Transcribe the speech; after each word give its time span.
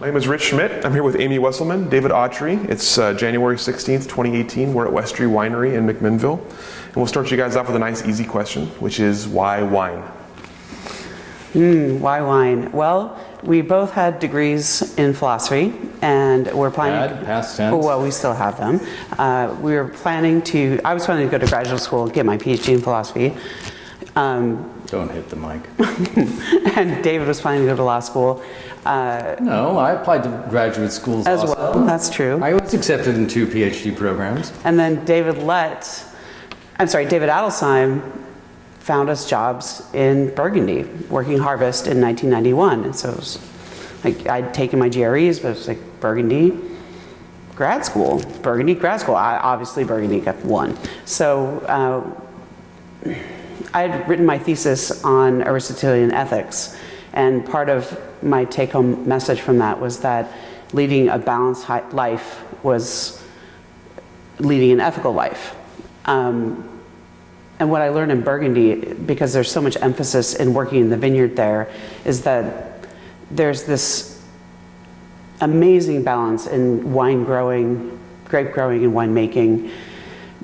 My 0.00 0.06
name 0.06 0.16
is 0.16 0.28
Rich 0.28 0.42
Schmidt. 0.42 0.84
I'm 0.84 0.92
here 0.92 1.02
with 1.02 1.18
Amy 1.18 1.38
Wesselman, 1.40 1.90
David 1.90 2.12
Autrey. 2.12 2.64
It's 2.70 2.98
uh, 2.98 3.14
January 3.14 3.56
16th, 3.56 4.04
2018. 4.04 4.72
We're 4.72 4.86
at 4.86 4.92
Westrey 4.92 5.26
Winery 5.26 5.74
in 5.74 5.88
McMinnville. 5.88 6.38
And 6.86 6.94
we'll 6.94 7.08
start 7.08 7.32
you 7.32 7.36
guys 7.36 7.56
off 7.56 7.66
with 7.66 7.74
a 7.74 7.80
nice, 7.80 8.06
easy 8.06 8.24
question, 8.24 8.66
which 8.78 9.00
is 9.00 9.26
why 9.26 9.60
wine? 9.60 10.04
Mm, 11.52 11.98
why 11.98 12.22
wine? 12.22 12.70
Well, 12.70 13.18
we 13.42 13.60
both 13.60 13.90
had 13.90 14.20
degrees 14.20 14.96
in 14.98 15.14
philosophy, 15.14 15.74
and 16.00 16.46
we're 16.52 16.70
planning. 16.70 17.16
Had, 17.16 17.26
past 17.26 17.56
tense. 17.56 17.74
Oh, 17.74 17.84
well, 17.84 18.00
we 18.00 18.12
still 18.12 18.34
have 18.34 18.56
them. 18.56 18.80
Uh, 19.18 19.56
we 19.60 19.74
were 19.74 19.88
planning 19.88 20.42
to. 20.42 20.78
I 20.84 20.94
was 20.94 21.06
planning 21.06 21.26
to 21.26 21.30
go 21.38 21.44
to 21.44 21.50
graduate 21.50 21.80
school 21.80 22.04
and 22.04 22.12
get 22.12 22.24
my 22.24 22.38
PhD 22.38 22.74
in 22.74 22.80
philosophy. 22.80 23.34
Um, 24.14 24.72
Don't 24.86 25.10
hit 25.10 25.28
the 25.28 25.36
mic. 25.36 25.62
and 26.76 27.02
David 27.04 27.28
was 27.28 27.40
planning 27.40 27.62
to 27.62 27.68
go 27.68 27.76
to 27.76 27.84
law 27.84 28.00
school. 28.00 28.44
Uh, 28.88 29.36
no, 29.40 29.76
I 29.76 29.92
applied 29.92 30.22
to 30.22 30.46
graduate 30.48 30.92
schools 30.92 31.26
as 31.26 31.40
also. 31.40 31.54
well. 31.54 31.84
That's 31.84 32.08
true. 32.08 32.42
I 32.42 32.54
was 32.54 32.72
accepted 32.72 33.16
in 33.16 33.28
two 33.28 33.46
PhD 33.46 33.94
programs. 33.94 34.50
And 34.64 34.78
then 34.78 35.04
David 35.04 35.36
Lett, 35.42 36.06
I'm 36.78 36.88
sorry, 36.88 37.04
David 37.04 37.28
Adelsheim 37.28 38.00
found 38.78 39.10
us 39.10 39.28
jobs 39.28 39.82
in 39.92 40.34
Burgundy, 40.34 40.84
working 41.10 41.36
harvest 41.36 41.86
in 41.86 42.00
1991. 42.00 42.84
And 42.84 42.96
so 42.96 43.10
it 43.10 43.16
was 43.16 43.38
like 44.04 44.26
I'd 44.26 44.54
taken 44.54 44.78
my 44.78 44.88
GREs, 44.88 45.38
but 45.38 45.48
it 45.48 45.56
was 45.56 45.68
like 45.68 46.00
Burgundy 46.00 46.58
grad 47.54 47.84
school, 47.84 48.22
Burgundy 48.40 48.74
grad 48.74 49.00
school. 49.00 49.16
I, 49.16 49.36
obviously, 49.36 49.84
Burgundy 49.84 50.20
got 50.20 50.42
one. 50.46 50.78
So 51.04 51.58
uh, 51.66 53.10
I 53.74 53.82
had 53.82 54.08
written 54.08 54.24
my 54.24 54.38
thesis 54.38 55.04
on 55.04 55.42
Aristotelian 55.42 56.10
ethics, 56.14 56.74
and 57.12 57.44
part 57.44 57.68
of 57.68 58.00
my 58.22 58.44
take 58.44 58.72
home 58.72 59.06
message 59.08 59.40
from 59.40 59.58
that 59.58 59.80
was 59.80 60.00
that 60.00 60.32
leading 60.72 61.08
a 61.08 61.18
balanced 61.18 61.68
life 61.92 62.42
was 62.62 63.22
leading 64.38 64.72
an 64.72 64.80
ethical 64.80 65.12
life. 65.12 65.54
Um, 66.04 66.68
and 67.58 67.70
what 67.70 67.82
I 67.82 67.88
learned 67.88 68.12
in 68.12 68.20
Burgundy, 68.20 68.74
because 68.94 69.32
there's 69.32 69.50
so 69.50 69.60
much 69.60 69.76
emphasis 69.80 70.34
in 70.34 70.54
working 70.54 70.80
in 70.80 70.90
the 70.90 70.96
vineyard 70.96 71.34
there, 71.34 71.68
is 72.04 72.22
that 72.22 72.86
there's 73.30 73.64
this 73.64 74.22
amazing 75.40 76.04
balance 76.04 76.46
in 76.46 76.92
wine 76.92 77.24
growing, 77.24 77.98
grape 78.26 78.52
growing, 78.52 78.84
and 78.84 78.92
winemaking 78.92 79.70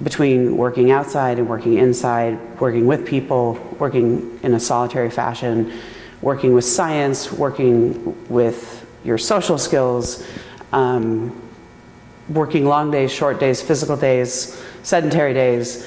between 0.02 0.56
working 0.56 0.90
outside 0.90 1.38
and 1.38 1.48
working 1.48 1.74
inside, 1.74 2.38
working 2.60 2.86
with 2.86 3.06
people, 3.06 3.54
working 3.78 4.38
in 4.42 4.54
a 4.54 4.60
solitary 4.60 5.10
fashion, 5.10 5.72
working 6.24 6.54
with 6.54 6.64
science, 6.64 7.30
working 7.30 8.16
with 8.30 8.86
your 9.04 9.18
social 9.18 9.58
skills, 9.58 10.26
um, 10.72 11.30
working 12.30 12.64
long 12.64 12.90
days, 12.90 13.12
short 13.12 13.38
days, 13.38 13.60
physical 13.60 13.94
days, 13.94 14.58
sedentary 14.82 15.34
days. 15.34 15.86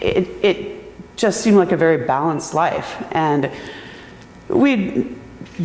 It, 0.00 0.28
it 0.44 1.16
just 1.16 1.40
seemed 1.40 1.56
like 1.56 1.72
a 1.72 1.76
very 1.76 2.06
balanced 2.06 2.54
life. 2.54 3.04
And 3.10 3.50
we'd 4.46 5.18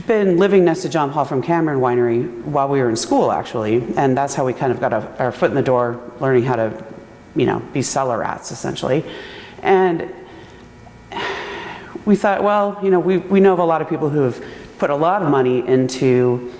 been 0.07 0.37
living 0.37 0.65
next 0.65 0.81
to 0.81 0.89
John 0.89 1.11
Paul 1.13 1.25
from 1.25 1.43
Cameron 1.43 1.79
Winery 1.79 2.43
while 2.45 2.67
we 2.67 2.79
were 2.79 2.89
in 2.89 2.95
school, 2.95 3.31
actually, 3.31 3.83
and 3.95 4.17
that's 4.17 4.33
how 4.33 4.43
we 4.43 4.53
kind 4.53 4.71
of 4.71 4.79
got 4.79 4.91
a, 4.91 5.07
our 5.19 5.31
foot 5.31 5.51
in 5.51 5.55
the 5.55 5.61
door, 5.61 6.01
learning 6.19 6.45
how 6.45 6.55
to, 6.55 6.85
you 7.35 7.45
know, 7.45 7.59
be 7.73 7.83
cellar 7.83 8.17
rats 8.17 8.51
essentially. 8.51 9.05
And 9.61 10.11
we 12.09 12.15
thought, 12.15 12.43
well, 12.43 12.79
you 12.81 12.89
know, 12.89 12.99
we, 12.99 13.17
we 13.17 13.39
know 13.39 13.53
of 13.53 13.59
a 13.59 13.63
lot 13.63 13.83
of 13.83 13.87
people 13.87 14.09
who 14.09 14.21
have 14.21 14.43
put 14.79 14.89
a 14.89 14.95
lot 14.95 15.21
of 15.21 15.29
money 15.29 15.59
into 15.67 16.51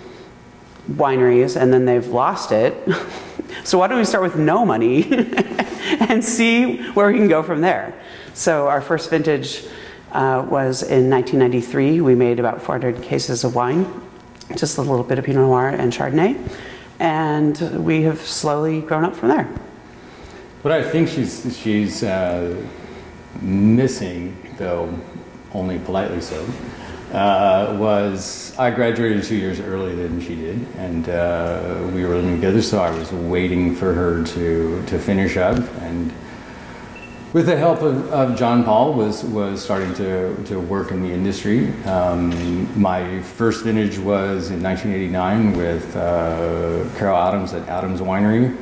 wineries 0.91 1.59
and 1.59 1.73
then 1.73 1.85
they've 1.85 2.05
lost 2.05 2.51
it. 2.51 2.87
so 3.63 3.79
why 3.79 3.87
don't 3.87 3.97
we 3.97 4.05
start 4.05 4.23
with 4.23 4.35
no 4.35 4.63
money 4.63 5.11
and 6.01 6.23
see 6.23 6.83
where 6.91 7.07
we 7.07 7.15
can 7.15 7.27
go 7.27 7.41
from 7.41 7.61
there? 7.61 7.99
So 8.35 8.67
our 8.67 8.79
first 8.79 9.09
vintage 9.09 9.65
uh, 10.11 10.45
was 10.47 10.83
in 10.83 11.09
1993. 11.09 11.99
We 12.01 12.13
made 12.13 12.39
about 12.39 12.61
400 12.61 13.01
cases 13.01 13.43
of 13.43 13.55
wine, 13.55 13.91
just 14.55 14.77
a 14.77 14.83
little 14.83 15.03
bit 15.03 15.17
of 15.17 15.25
Pinot 15.25 15.41
Noir 15.41 15.69
and 15.69 15.91
Chardonnay, 15.91 16.37
and 16.99 17.83
we 17.83 18.03
have 18.03 18.21
slowly 18.21 18.81
grown 18.81 19.03
up 19.03 19.15
from 19.15 19.29
there. 19.29 19.45
What 20.61 20.73
I 20.73 20.83
think 20.83 21.07
she's 21.07 21.57
she's 21.57 22.03
uh, 22.03 22.55
missing, 23.41 24.37
though 24.59 24.93
only 25.53 25.79
politely 25.79 26.21
so, 26.21 26.45
uh, 27.13 27.75
was 27.79 28.57
I 28.57 28.71
graduated 28.71 29.23
two 29.23 29.35
years 29.35 29.59
earlier 29.59 29.95
than 29.95 30.21
she 30.21 30.35
did, 30.35 30.67
and 30.77 31.09
uh, 31.09 31.89
we 31.93 32.05
were 32.05 32.15
living 32.15 32.35
together, 32.35 32.61
so 32.61 32.79
I 32.79 32.91
was 32.91 33.11
waiting 33.11 33.75
for 33.75 33.93
her 33.93 34.23
to, 34.23 34.85
to 34.85 34.99
finish 34.99 35.37
up. 35.37 35.57
And 35.81 36.13
with 37.33 37.47
the 37.47 37.57
help 37.57 37.81
of, 37.81 38.11
of 38.11 38.37
John 38.37 38.63
Paul, 38.63 38.93
was, 38.93 39.23
was 39.23 39.63
starting 39.63 39.93
to, 39.95 40.35
to 40.45 40.59
work 40.59 40.91
in 40.91 41.01
the 41.01 41.11
industry. 41.11 41.71
Um, 41.83 42.79
my 42.79 43.21
first 43.21 43.63
vintage 43.63 43.97
was 43.97 44.51
in 44.51 44.61
1989 44.61 45.57
with 45.57 45.95
uh, 45.95 46.85
Carol 46.97 47.17
Adams 47.17 47.53
at 47.53 47.67
Adams 47.67 48.01
Winery, 48.01 48.55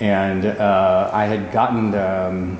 and 0.00 0.46
uh, 0.46 1.10
I 1.12 1.26
had 1.26 1.52
gotten. 1.52 1.94
Um, 1.94 2.58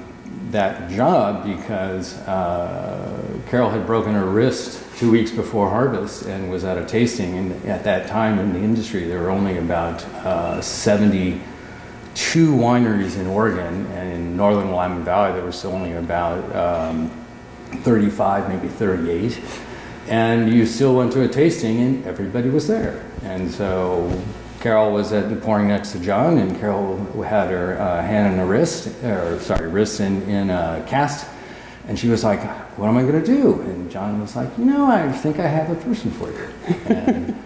that 0.52 0.90
job 0.90 1.44
because 1.44 2.18
uh, 2.28 3.21
Carol 3.48 3.70
had 3.70 3.86
broken 3.86 4.14
her 4.14 4.24
wrist 4.24 4.82
two 4.96 5.10
weeks 5.10 5.30
before 5.30 5.68
harvest 5.68 6.26
and 6.26 6.50
was 6.50 6.64
at 6.64 6.78
a 6.78 6.86
tasting. 6.86 7.36
And 7.36 7.66
at 7.66 7.84
that 7.84 8.08
time 8.08 8.38
in 8.38 8.52
the 8.52 8.60
industry, 8.60 9.04
there 9.04 9.20
were 9.20 9.30
only 9.30 9.58
about 9.58 10.04
uh, 10.24 10.60
72 10.60 11.40
wineries 12.54 13.18
in 13.18 13.26
Oregon, 13.26 13.86
and 13.86 14.12
in 14.12 14.36
northern 14.36 14.70
Willamette 14.70 15.04
Valley, 15.04 15.32
there 15.32 15.44
was 15.44 15.64
only 15.64 15.92
about 15.94 16.54
um, 16.54 17.10
35, 17.82 18.48
maybe 18.48 18.68
38. 18.68 19.40
And 20.08 20.52
you 20.52 20.66
still 20.66 20.94
went 20.96 21.12
to 21.12 21.22
a 21.22 21.28
tasting, 21.28 21.80
and 21.80 22.06
everybody 22.06 22.48
was 22.48 22.66
there. 22.68 23.04
And 23.22 23.50
so 23.50 24.22
Carol 24.60 24.92
was 24.92 25.12
at 25.12 25.28
the 25.30 25.36
pouring 25.36 25.68
next 25.68 25.90
to 25.92 25.98
John, 25.98 26.38
and 26.38 26.58
Carol 26.60 26.96
had 27.22 27.50
her 27.50 27.80
uh, 27.80 28.02
hand 28.02 28.34
in 28.34 28.40
a 28.40 28.46
wrist, 28.46 28.86
or 29.02 29.40
sorry, 29.40 29.68
wrist 29.68 29.98
in, 29.98 30.22
in 30.22 30.50
a 30.50 30.84
cast, 30.86 31.28
and 31.88 31.98
she 31.98 32.06
was 32.06 32.22
like, 32.22 32.40
"What 32.76 32.88
am 32.88 32.96
I 32.96 33.02
going 33.02 33.22
to 33.22 33.26
do?" 33.26 33.60
And 33.62 33.90
John 33.90 34.20
was 34.20 34.36
like, 34.36 34.56
"You 34.58 34.64
know, 34.64 34.86
I 34.86 35.10
think 35.12 35.38
I 35.38 35.46
have 35.46 35.70
a 35.70 35.74
person 35.76 36.10
for 36.10 36.30
you." 36.30 36.48
And 36.86 37.36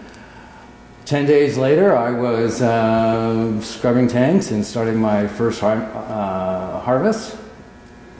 ten 1.05 1.25
days 1.25 1.57
later, 1.57 1.95
I 1.95 2.11
was 2.11 2.61
uh, 2.61 3.61
scrubbing 3.61 4.07
tanks 4.07 4.51
and 4.51 4.65
starting 4.65 4.97
my 4.99 5.27
first 5.27 5.61
har- 5.61 5.91
uh, 5.93 6.79
harvest, 6.79 7.37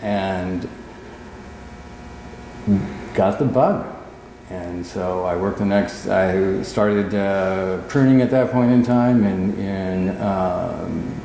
and 0.01 0.67
got 3.13 3.39
the 3.39 3.45
bug. 3.45 3.85
And 4.49 4.85
so 4.85 5.25
I 5.25 5.35
worked 5.35 5.57
the 5.59 5.65
next, 5.65 6.07
I 6.07 6.61
started 6.61 7.13
uh, 7.13 7.81
pruning 7.89 8.21
at 8.21 8.31
that 8.31 8.51
point 8.51 8.71
in 8.71 8.81
time 8.81 9.25
in, 9.25 9.57
in 9.59 10.21
um, 10.21 11.16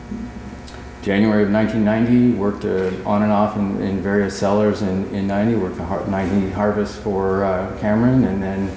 January 1.02 1.42
of 1.42 1.50
1990, 1.50 2.38
worked 2.38 2.64
uh, 2.64 3.08
on 3.08 3.22
and 3.22 3.32
off 3.32 3.56
in, 3.56 3.82
in, 3.82 4.00
various 4.00 4.38
cellars 4.38 4.82
in, 4.82 5.12
in 5.12 5.26
90, 5.26 5.56
worked 5.56 5.78
har- 5.78 6.06
90 6.06 6.50
harvest 6.50 7.00
for 7.00 7.44
uh, 7.44 7.76
Cameron. 7.80 8.24
And 8.24 8.40
then 8.40 8.76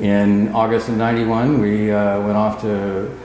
in 0.00 0.52
August 0.52 0.88
of 0.88 0.96
91, 0.96 1.60
we 1.60 1.92
uh, 1.92 2.20
went 2.20 2.36
off 2.36 2.60
to, 2.62 3.16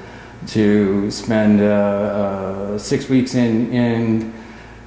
to 0.48 1.10
spend 1.10 1.62
uh, 1.62 1.66
uh, 1.66 2.78
six 2.78 3.10
weeks 3.10 3.34
in, 3.34 3.74
in 3.74 4.34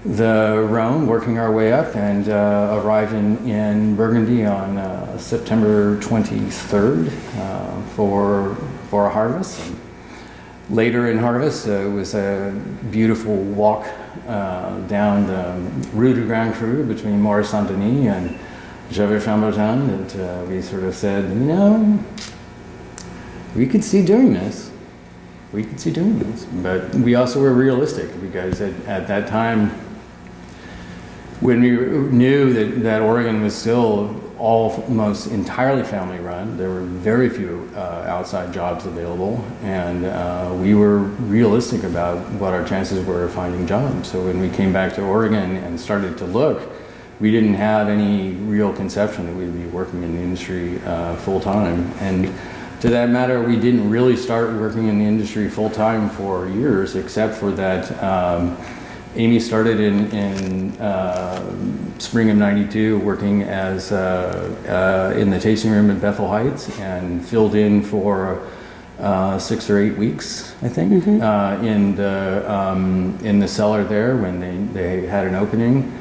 the 0.05 0.65
Rhone, 0.71 1.09
working 1.09 1.39
our 1.39 1.53
way 1.53 1.73
up, 1.73 1.97
and 1.97 2.29
uh, 2.29 2.81
arrived 2.81 3.13
in, 3.13 3.37
in 3.49 3.97
Burgundy 3.97 4.47
on 4.47 4.79
September 5.19 5.99
23rd 5.99 7.09
uh, 7.37 7.83
for, 7.97 8.55
for 8.89 9.07
a 9.07 9.11
harvest. 9.11 9.73
Later 10.71 11.11
in 11.11 11.19
harvest, 11.19 11.67
uh, 11.67 11.73
it 11.73 11.91
was 11.91 12.15
a 12.15 12.53
beautiful 12.93 13.35
walk 13.35 13.89
uh, 14.29 14.79
down 14.87 15.27
the 15.27 15.59
Rue 15.93 16.15
du 16.15 16.25
Grand 16.25 16.55
Cru 16.55 16.85
between 16.85 17.21
Morey-Saint-Denis 17.21 18.07
and 18.07 18.39
Gevrey 18.91 19.21
Chambertin 19.21 20.09
that 20.09 20.43
uh, 20.43 20.45
we 20.47 20.63
sort 20.63 20.85
of 20.85 20.95
said, 20.95 21.25
you 21.31 21.47
know, 21.47 21.99
we 23.57 23.67
could 23.67 23.83
see 23.83 24.05
doing 24.05 24.33
this. 24.33 24.71
we 25.53 25.65
could 25.65 25.81
see 25.81 25.91
doing 25.91 26.19
this. 26.19 26.45
But 26.45 26.95
we 26.95 27.15
also 27.17 27.41
were 27.41 27.53
realistic 27.53 28.09
because 28.21 28.61
at, 28.61 28.73
at 28.87 29.09
that 29.09 29.29
time, 29.29 29.71
when 31.41 31.61
we 31.61 31.71
knew 31.71 32.53
that, 32.53 32.83
that 32.83 33.03
Oregon 33.03 33.43
was 33.43 33.57
still 33.57 34.20
almost 34.41 35.27
entirely 35.27 35.85
family 35.85 36.19
run, 36.19 36.57
there 36.57 36.71
were 36.71 36.81
very 36.81 37.29
few 37.29 37.71
uh, 37.75 38.07
outside 38.09 38.53
jobs 38.55 38.87
available, 38.87 39.45
and 39.63 40.07
uh, 40.07 40.51
we 40.59 40.75
were 40.75 40.99
realistic 40.99 41.83
about 41.85 42.19
what 42.33 42.55
our 42.55 42.65
chances 42.65 43.05
were 43.05 43.25
of 43.25 43.33
finding 43.33 43.67
jobs. 43.67 44.11
So 44.11 44.25
when 44.25 44.41
we 44.41 44.49
came 44.49 44.73
back 44.73 44.95
to 44.95 45.03
Oregon 45.03 45.57
and 45.57 45.79
started 45.79 46.17
to 46.19 46.25
look, 46.25 46.63
we 47.21 47.31
didn't 47.31 47.55
have 47.55 47.89
any 47.89 48.31
real 48.31 48.73
conception 48.73 49.27
that 49.27 49.35
we'd 49.35 49.53
be 49.53 49.67
working 49.67 50.03
in 50.03 50.17
the 50.17 50.23
industry 50.23 50.81
uh, 50.87 51.17
full 51.17 51.39
time. 51.39 51.93
And 52.01 52.35
to 52.81 52.89
that 52.89 53.11
matter, 53.11 53.43
we 53.43 53.57
didn't 53.57 53.91
really 53.91 54.17
start 54.17 54.55
working 54.55 54.89
in 54.89 54.99
the 54.99 55.05
industry 55.05 55.51
full 55.51 55.69
time 55.69 56.09
for 56.09 56.49
years, 56.49 56.97
except 56.97 57.35
for 57.35 57.51
that. 57.53 58.03
Um, 58.03 58.57
Amy 59.17 59.41
started 59.41 59.81
in, 59.81 60.09
in 60.13 60.81
uh, 60.81 61.99
spring 61.99 62.31
of 62.31 62.37
92 62.37 63.01
working 63.01 63.43
as 63.43 63.91
uh, 63.91 65.13
uh, 65.15 65.19
in 65.19 65.31
the 65.31 65.41
tasting 65.41 65.73
room 65.73 65.91
in 65.91 65.99
Bethel 65.99 66.29
Heights 66.29 66.79
and 66.79 67.25
filled 67.25 67.57
in 67.57 67.83
for 67.83 68.47
uh, 69.01 69.37
six 69.39 69.69
or 69.69 69.79
eight 69.79 69.97
weeks, 69.97 70.55
I 70.63 70.69
think, 70.69 70.93
mm-hmm. 70.93 71.65
in, 71.65 71.97
the, 71.97 72.45
um, 72.51 73.19
in 73.23 73.41
the 73.41 73.49
cellar 73.49 73.83
there 73.83 74.17
when 74.17 74.39
they, 74.39 74.57
they 74.73 75.07
had 75.07 75.27
an 75.27 75.35
opening. 75.35 75.97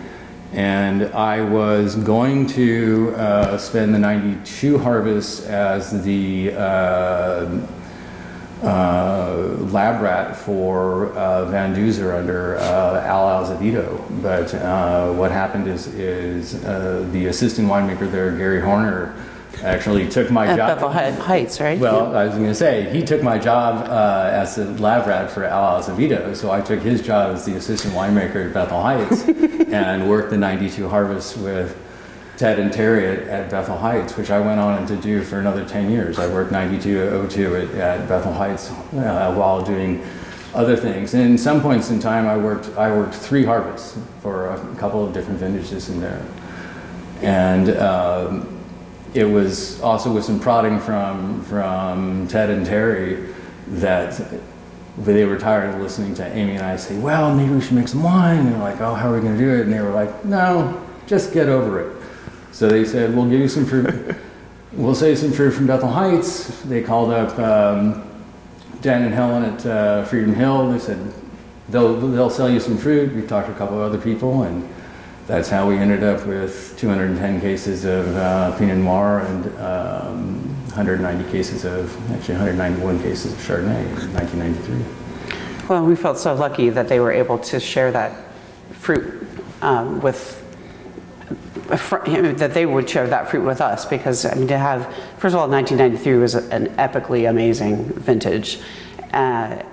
And 0.53 1.05
I 1.13 1.41
was 1.41 1.95
going 1.95 2.45
to 2.47 3.13
uh, 3.15 3.57
spend 3.57 3.95
the 3.95 3.99
92 3.99 4.77
harvest 4.77 5.47
as 5.47 6.03
the 6.03 6.51
uh, 8.63 9.55
lab 9.71 10.01
rat 10.01 10.35
for 10.35 11.13
uh, 11.13 11.45
Van 11.45 11.73
Duzer 11.73 12.17
under 12.17 12.57
uh, 12.57 13.03
Al 13.05 13.43
Azevedo. 13.43 14.03
But 14.21 14.53
uh, 14.53 15.13
what 15.13 15.31
happened 15.31 15.67
is, 15.67 15.87
is 15.87 16.63
uh, 16.65 17.07
the 17.11 17.27
assistant 17.27 17.67
winemaker 17.67 18.11
there, 18.11 18.31
Gary 18.31 18.61
Horner, 18.61 19.15
actually 19.63 20.07
took 20.07 20.31
my 20.31 20.45
job 20.45 20.51
At 20.51 20.55
job. 20.57 20.93
Bethel 20.93 21.23
Heights, 21.23 21.59
right? 21.59 21.79
Well, 21.79 22.15
I 22.15 22.25
was 22.25 22.35
going 22.35 22.47
to 22.47 22.55
say, 22.55 22.89
he 22.89 23.03
took 23.03 23.21
my 23.21 23.37
job 23.37 23.87
uh, 23.89 24.29
as 24.31 24.55
the 24.55 24.65
lab 24.81 25.07
rat 25.07 25.31
for 25.31 25.43
Al 25.43 25.81
Azevedo, 25.81 26.33
so 26.35 26.51
I 26.51 26.61
took 26.61 26.79
his 26.79 27.01
job 27.01 27.35
as 27.35 27.45
the 27.45 27.55
assistant 27.55 27.93
winemaker 27.93 28.47
at 28.47 28.53
Bethel 28.53 28.81
Heights 28.81 29.23
and 29.73 30.09
worked 30.09 30.29
the 30.29 30.37
92 30.37 30.87
harvest 30.87 31.37
with 31.37 31.77
Ted 32.39 32.57
and 32.57 32.71
Terry 32.71 33.05
at, 33.05 33.27
at, 33.27 33.51
Bethel 33.51 33.77
Heights, 33.77 34.15
which 34.15 34.31
I 34.31 34.39
went 34.39 34.61
on 34.61 34.87
to 34.87 34.95
do 34.95 35.23
for 35.23 35.39
another 35.39 35.65
10 35.65 35.91
years. 35.91 36.17
I 36.19 36.27
worked 36.27 36.53
92 36.53 37.27
02 37.29 37.55
at, 37.57 37.71
at 37.75 38.07
Bethel 38.07 38.31
Heights 38.31 38.71
uh, 38.71 39.33
while 39.35 39.61
doing 39.61 40.01
other 40.53 40.77
things. 40.77 41.13
And 41.13 41.31
in 41.31 41.37
some 41.37 41.61
points 41.61 41.89
in 41.89 41.99
time, 41.99 42.27
I 42.27 42.37
worked, 42.37 42.69
I 42.77 42.95
worked 42.95 43.13
three 43.13 43.43
harvests 43.43 43.99
for 44.21 44.51
a 44.51 44.75
couple 44.75 45.05
of 45.05 45.13
different 45.13 45.37
vintages 45.37 45.89
in 45.89 45.99
there. 45.99 46.25
And 47.21 47.71
um, 47.71 48.57
it 49.13 49.25
was 49.25 49.81
also 49.81 50.09
with 50.09 50.23
some 50.23 50.39
prodding 50.39 50.79
from, 50.79 51.43
from 51.43 52.25
Ted 52.29 52.49
and 52.51 52.65
Terry 52.65 53.33
that 53.67 54.17
they 54.97 55.25
were 55.25 55.37
tired 55.37 55.75
of 55.75 55.81
listening 55.81 56.13
to 56.15 56.25
Amy 56.25 56.53
and 56.53 56.63
I 56.63 56.77
say, 56.77 56.97
well, 56.99 57.35
maybe 57.35 57.53
we 57.53 57.59
should 57.59 57.73
make 57.73 57.89
some 57.89 58.01
wine. 58.01 58.39
And 58.39 58.53
they're 58.53 58.59
like, 58.59 58.79
oh, 58.79 58.93
how 58.93 59.11
are 59.11 59.15
we 59.15 59.19
going 59.19 59.37
to 59.37 59.43
do 59.43 59.55
it? 59.55 59.63
And 59.63 59.73
they 59.73 59.81
were 59.81 59.91
like, 59.91 60.23
no, 60.23 60.81
just 61.05 61.33
get 61.33 61.49
over 61.49 61.81
it. 61.81 61.98
So 62.59 62.67
they 62.67 62.83
said, 62.83 63.15
we'll 63.15 63.29
give 63.29 63.39
you 63.39 63.47
some 63.47 63.65
fruit. 63.65 64.17
we'll 64.73 64.93
save 64.93 65.17
some 65.17 65.31
fruit 65.31 65.51
from 65.51 65.65
Bethel 65.65 65.87
Heights. 65.87 66.61
They 66.63 66.83
called 66.83 67.09
up 67.09 67.39
um, 67.39 68.03
Dan 68.81 69.03
and 69.03 69.13
Helen 69.13 69.45
at 69.45 69.65
uh, 69.65 70.03
Freedom 70.03 70.33
Hill. 70.35 70.69
They 70.69 70.79
said, 70.79 70.99
they'll, 71.69 71.95
they'll 71.95 72.29
sell 72.29 72.49
you 72.49 72.59
some 72.59 72.77
fruit. 72.77 73.15
We 73.15 73.21
talked 73.21 73.47
to 73.47 73.53
a 73.53 73.55
couple 73.55 73.77
of 73.77 73.83
other 73.83 73.97
people, 73.97 74.43
and 74.43 74.67
that's 75.25 75.47
how 75.47 75.69
we 75.69 75.77
ended 75.77 76.03
up 76.03 76.27
with 76.27 76.75
210 76.77 77.39
cases 77.39 77.85
of 77.85 78.13
uh, 78.17 78.57
Pinot 78.57 78.79
Noir 78.79 79.19
and 79.19 79.45
um, 79.59 80.39
190 80.75 81.31
cases 81.31 81.63
of, 81.63 81.95
actually 82.11 82.35
191 82.39 83.01
cases 83.01 83.31
of 83.31 83.39
Chardonnay 83.39 83.85
in 83.85 84.13
1993. 84.15 85.65
Well, 85.69 85.85
we 85.85 85.95
felt 85.95 86.17
so 86.17 86.33
lucky 86.33 86.69
that 86.71 86.89
they 86.89 86.99
were 86.99 87.13
able 87.13 87.37
to 87.37 87.57
share 87.57 87.93
that 87.93 88.17
fruit 88.73 89.25
um, 89.61 90.01
with 90.01 90.39
that 91.69 92.53
they 92.53 92.65
would 92.65 92.89
share 92.89 93.07
that 93.07 93.29
fruit 93.29 93.45
with 93.45 93.61
us 93.61 93.85
because 93.85 94.25
I 94.25 94.33
mean, 94.35 94.47
to 94.47 94.57
have, 94.57 94.85
first 95.17 95.35
of 95.35 95.41
all, 95.41 95.47
1993 95.47 96.17
was 96.17 96.35
an 96.35 96.67
epically 96.77 97.29
amazing 97.29 97.85
vintage. 97.93 98.59
Uh, 99.13 99.63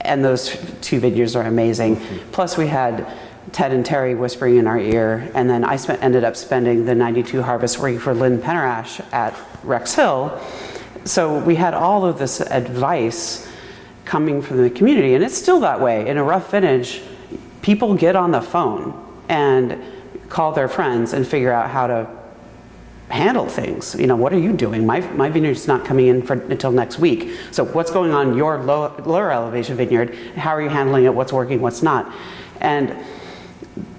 and 0.00 0.24
those 0.24 0.56
two 0.80 1.00
vineyards 1.00 1.34
are 1.34 1.44
amazing. 1.44 1.96
Mm-hmm. 1.96 2.30
Plus, 2.30 2.56
we 2.56 2.68
had 2.68 3.10
Ted 3.52 3.72
and 3.72 3.84
Terry 3.84 4.14
whispering 4.14 4.56
in 4.56 4.66
our 4.66 4.78
ear, 4.78 5.30
and 5.34 5.48
then 5.48 5.64
I 5.64 5.76
spent, 5.76 6.02
ended 6.02 6.24
up 6.24 6.36
spending 6.36 6.84
the 6.84 6.94
92 6.94 7.42
harvest 7.42 7.78
working 7.78 7.98
for 7.98 8.14
Lynn 8.14 8.38
Penner-Ash 8.38 9.00
at 9.12 9.34
Rex 9.62 9.94
Hill. 9.94 10.40
So 11.04 11.38
we 11.38 11.54
had 11.54 11.74
all 11.74 12.04
of 12.04 12.18
this 12.18 12.40
advice 12.40 13.48
coming 14.04 14.42
from 14.42 14.58
the 14.62 14.70
community, 14.70 15.14
and 15.14 15.24
it's 15.24 15.36
still 15.36 15.60
that 15.60 15.80
way. 15.80 16.06
In 16.06 16.18
a 16.18 16.24
rough 16.24 16.50
vintage, 16.50 17.02
people 17.62 17.94
get 17.94 18.14
on 18.16 18.30
the 18.30 18.42
phone 18.42 19.00
and 19.28 19.82
call 20.34 20.50
their 20.50 20.66
friends 20.66 21.12
and 21.12 21.24
figure 21.24 21.52
out 21.52 21.70
how 21.70 21.86
to 21.86 22.10
handle 23.08 23.46
things. 23.46 23.94
You 23.94 24.08
know, 24.08 24.16
what 24.16 24.32
are 24.32 24.38
you 24.38 24.52
doing? 24.52 24.84
My, 24.84 24.98
my 25.12 25.30
vineyard's 25.30 25.68
not 25.68 25.84
coming 25.84 26.08
in 26.08 26.22
for, 26.22 26.34
until 26.34 26.72
next 26.72 26.98
week. 26.98 27.38
So 27.52 27.64
what's 27.64 27.92
going 27.92 28.10
on 28.10 28.30
in 28.30 28.36
your 28.36 28.58
low, 28.58 28.92
lower 29.06 29.30
elevation 29.30 29.76
vineyard? 29.76 30.12
How 30.34 30.50
are 30.50 30.60
you 30.60 30.68
handling 30.68 31.04
it? 31.04 31.14
What's 31.14 31.32
working? 31.32 31.60
What's 31.60 31.84
not? 31.84 32.12
And 32.60 32.96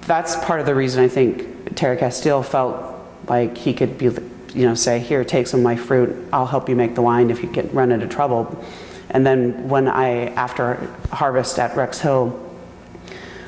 that's 0.02 0.36
part 0.44 0.60
of 0.60 0.66
the 0.66 0.76
reason 0.76 1.02
I 1.02 1.08
think 1.08 1.74
Terry 1.74 1.96
Casteel 1.96 2.44
felt 2.44 3.00
like 3.30 3.58
he 3.58 3.74
could 3.74 3.98
be, 3.98 4.06
you 4.54 4.68
know, 4.68 4.76
say, 4.76 5.00
here, 5.00 5.24
take 5.24 5.48
some 5.48 5.62
of 5.62 5.64
my 5.64 5.78
fruit. 5.78 6.28
I'll 6.34 6.46
help 6.46 6.68
you 6.68 6.76
make 6.76 6.96
the 6.96 7.02
wine 7.02 7.32
if 7.32 7.42
you 7.42 7.50
get 7.50 7.74
run 7.74 7.94
into 7.94 8.08
trouble. 8.08 8.62
And 9.10 9.26
then 9.26 9.70
when 9.70 9.88
I, 9.88 10.26
after 10.34 10.86
harvest 11.12 11.60
at 11.60 11.78
Rex 11.78 12.02
Hill, 12.02 12.45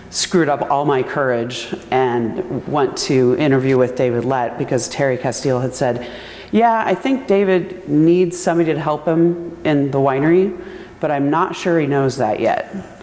screwed 0.09 0.49
up 0.49 0.69
all 0.69 0.85
my 0.85 1.03
courage 1.03 1.73
and 1.91 2.65
went 2.67 2.97
to 2.97 3.35
interview 3.37 3.77
with 3.77 3.95
David 3.95 4.25
Lett 4.25 4.57
because 4.57 4.87
Terry 4.87 5.17
Casteel 5.17 5.61
had 5.61 5.73
said, 5.73 6.09
Yeah, 6.51 6.83
I 6.85 6.95
think 6.95 7.27
David 7.27 7.87
needs 7.89 8.39
somebody 8.39 8.73
to 8.73 8.79
help 8.79 9.05
him 9.05 9.57
in 9.65 9.91
the 9.91 9.99
winery, 9.99 10.59
but 10.99 11.11
I'm 11.11 11.29
not 11.29 11.55
sure 11.55 11.79
he 11.79 11.87
knows 11.87 12.17
that 12.17 12.39
yet. 12.39 12.97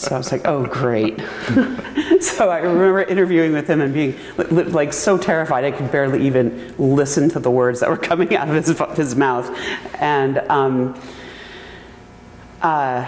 So 0.00 0.14
I 0.14 0.18
was 0.18 0.32
like, 0.32 0.46
oh, 0.46 0.64
great. 0.64 1.18
so 2.22 2.48
I 2.48 2.60
remember 2.60 3.02
interviewing 3.02 3.52
with 3.52 3.68
him 3.68 3.82
and 3.82 3.92
being 3.92 4.18
like 4.72 4.94
so 4.94 5.18
terrified 5.18 5.64
I 5.64 5.72
could 5.72 5.92
barely 5.92 6.26
even 6.26 6.74
listen 6.78 7.28
to 7.30 7.38
the 7.38 7.50
words 7.50 7.80
that 7.80 7.90
were 7.90 7.98
coming 7.98 8.34
out 8.34 8.48
of 8.48 8.54
his, 8.54 8.78
his 8.96 9.14
mouth. 9.14 9.54
And 9.96 10.38
um, 10.48 10.98
uh, 12.62 13.04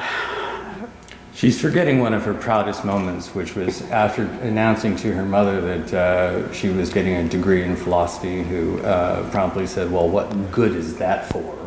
She's 1.43 1.61
forgetting 1.61 1.99
one 1.99 2.15
of 2.15 2.25
her 2.25 2.35
proudest 2.35 2.85
moments, 2.85 3.35
which 3.35 3.57
was 3.57 3.83
after 3.91 4.27
announcing 4.43 4.95
to 4.99 5.13
her 5.13 5.25
mother 5.25 5.61
that 5.61 5.93
uh, 5.93 6.53
she 6.53 6.69
was 6.69 6.93
getting 6.93 7.17
a 7.17 7.29
degree 7.29 7.65
in 7.65 7.75
philosophy, 7.75 8.45
who 8.45 8.79
uh, 8.83 9.29
promptly 9.33 9.67
said, 9.67 9.91
Well, 9.91 10.09
what 10.09 10.53
good 10.53 10.71
is 10.71 10.99
that 10.99 11.29
for? 11.33 11.59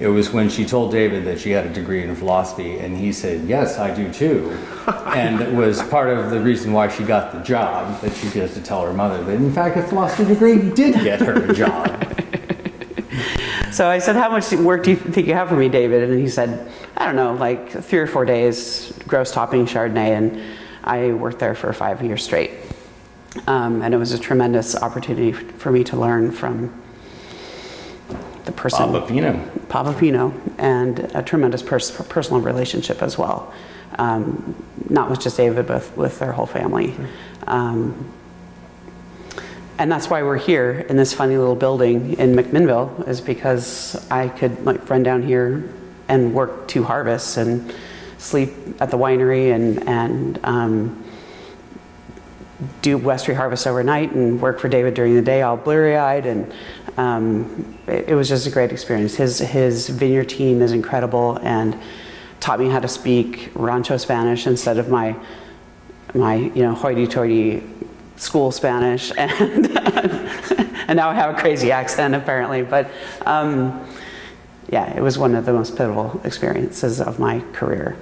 It 0.00 0.08
was 0.08 0.32
when 0.32 0.50
she 0.50 0.64
told 0.64 0.90
David 0.90 1.24
that 1.26 1.38
she 1.38 1.52
had 1.52 1.64
a 1.64 1.72
degree 1.72 2.02
in 2.02 2.16
philosophy, 2.16 2.78
and 2.78 2.96
he 2.96 3.12
said, 3.12 3.48
Yes, 3.48 3.78
I 3.78 3.94
do 3.94 4.12
too. 4.12 4.50
and 5.06 5.42
it 5.42 5.54
was 5.54 5.80
part 5.80 6.08
of 6.08 6.30
the 6.30 6.40
reason 6.40 6.72
why 6.72 6.88
she 6.88 7.04
got 7.04 7.30
the 7.30 7.38
job, 7.38 8.00
that 8.00 8.12
she 8.16 8.28
gets 8.30 8.54
to 8.54 8.60
tell 8.60 8.84
her 8.84 8.92
mother 8.92 9.22
that, 9.22 9.36
in 9.36 9.52
fact, 9.52 9.76
a 9.76 9.82
philosophy 9.84 10.24
degree 10.24 10.70
did 10.70 10.94
get 11.04 11.20
her 11.20 11.48
a 11.48 11.54
job. 11.54 12.34
So 13.78 13.88
I 13.88 14.00
said, 14.00 14.16
How 14.16 14.28
much 14.28 14.50
work 14.50 14.82
do 14.82 14.90
you 14.90 14.96
think 14.96 15.28
you 15.28 15.34
have 15.34 15.50
for 15.50 15.54
me, 15.54 15.68
David? 15.68 16.10
And 16.10 16.18
he 16.18 16.28
said, 16.28 16.68
I 16.96 17.06
don't 17.06 17.14
know, 17.14 17.34
like 17.34 17.70
three 17.70 18.00
or 18.00 18.08
four 18.08 18.24
days, 18.24 18.92
gross 19.06 19.30
topping 19.30 19.66
Chardonnay. 19.66 20.18
And 20.18 20.42
I 20.82 21.12
worked 21.12 21.38
there 21.38 21.54
for 21.54 21.72
five 21.72 22.02
years 22.02 22.24
straight. 22.24 22.50
Um, 23.46 23.82
and 23.82 23.94
it 23.94 23.96
was 23.96 24.10
a 24.10 24.18
tremendous 24.18 24.74
opportunity 24.74 25.30
for 25.30 25.70
me 25.70 25.84
to 25.84 25.96
learn 25.96 26.32
from 26.32 26.74
the 28.46 28.50
person. 28.50 28.90
Papa 28.90 29.06
Pinot. 29.06 29.68
Papa 29.68 29.94
Pinot, 29.96 30.32
and 30.58 30.98
a 31.14 31.22
tremendous 31.22 31.62
pers- 31.62 31.92
personal 32.08 32.40
relationship 32.40 33.00
as 33.00 33.16
well. 33.16 33.54
Um, 33.96 34.56
not 34.90 35.08
with 35.08 35.20
just 35.20 35.36
David, 35.36 35.68
but 35.68 35.96
with 35.96 36.18
their 36.18 36.32
whole 36.32 36.46
family. 36.46 36.96
Um, 37.46 38.12
and 39.78 39.90
that's 39.90 40.10
why 40.10 40.22
we're 40.22 40.36
here 40.36 40.84
in 40.88 40.96
this 40.96 41.12
funny 41.12 41.36
little 41.36 41.54
building 41.54 42.14
in 42.18 42.34
McMinnville 42.34 43.06
is 43.06 43.20
because 43.20 43.94
I 44.10 44.28
could 44.28 44.64
like 44.64 44.90
run 44.90 45.04
down 45.04 45.22
here 45.22 45.72
and 46.08 46.34
work 46.34 46.66
two 46.66 46.82
harvests 46.82 47.36
and 47.36 47.72
sleep 48.18 48.50
at 48.80 48.90
the 48.90 48.98
winery 48.98 49.54
and 49.54 49.88
and 49.88 50.40
um, 50.42 51.04
do 52.82 52.98
Westrey 52.98 53.36
harvest 53.36 53.68
overnight 53.68 54.10
and 54.12 54.40
work 54.40 54.58
for 54.58 54.68
David 54.68 54.94
during 54.94 55.14
the 55.14 55.22
day, 55.22 55.42
all 55.42 55.56
bleary-eyed, 55.56 56.26
and 56.26 56.52
um, 56.96 57.78
it, 57.86 58.08
it, 58.08 58.14
was 58.16 58.28
just 58.28 58.48
a 58.48 58.50
great 58.50 58.72
experience. 58.72 59.14
His 59.14 59.38
his 59.38 59.88
vineyard 59.88 60.28
team 60.28 60.60
is 60.60 60.72
incredible, 60.72 61.38
and 61.42 61.78
taught 62.40 62.58
me 62.58 62.68
how 62.68 62.80
to 62.80 62.88
speak 62.88 63.52
Rancho 63.54 63.96
Spanish 63.96 64.46
instead 64.48 64.78
of 64.78 64.88
my 64.88 65.14
my 66.14 66.34
you 66.34 66.62
know 66.62 66.74
hoity-toity 66.74 67.62
school 68.18 68.50
Spanish, 68.50 69.12
and 69.18 69.66
and 70.88 70.96
now 70.96 71.10
I 71.10 71.14
have 71.14 71.36
a 71.36 71.40
crazy 71.40 71.72
accent 71.72 72.14
apparently. 72.14 72.62
But 72.62 72.90
um, 73.26 73.86
yeah, 74.70 74.94
it 74.94 75.00
was 75.00 75.18
one 75.18 75.34
of 75.34 75.46
the 75.46 75.52
most 75.52 75.76
pivotal 75.76 76.20
experiences 76.24 77.00
of 77.00 77.18
my 77.18 77.40
career. 77.52 77.96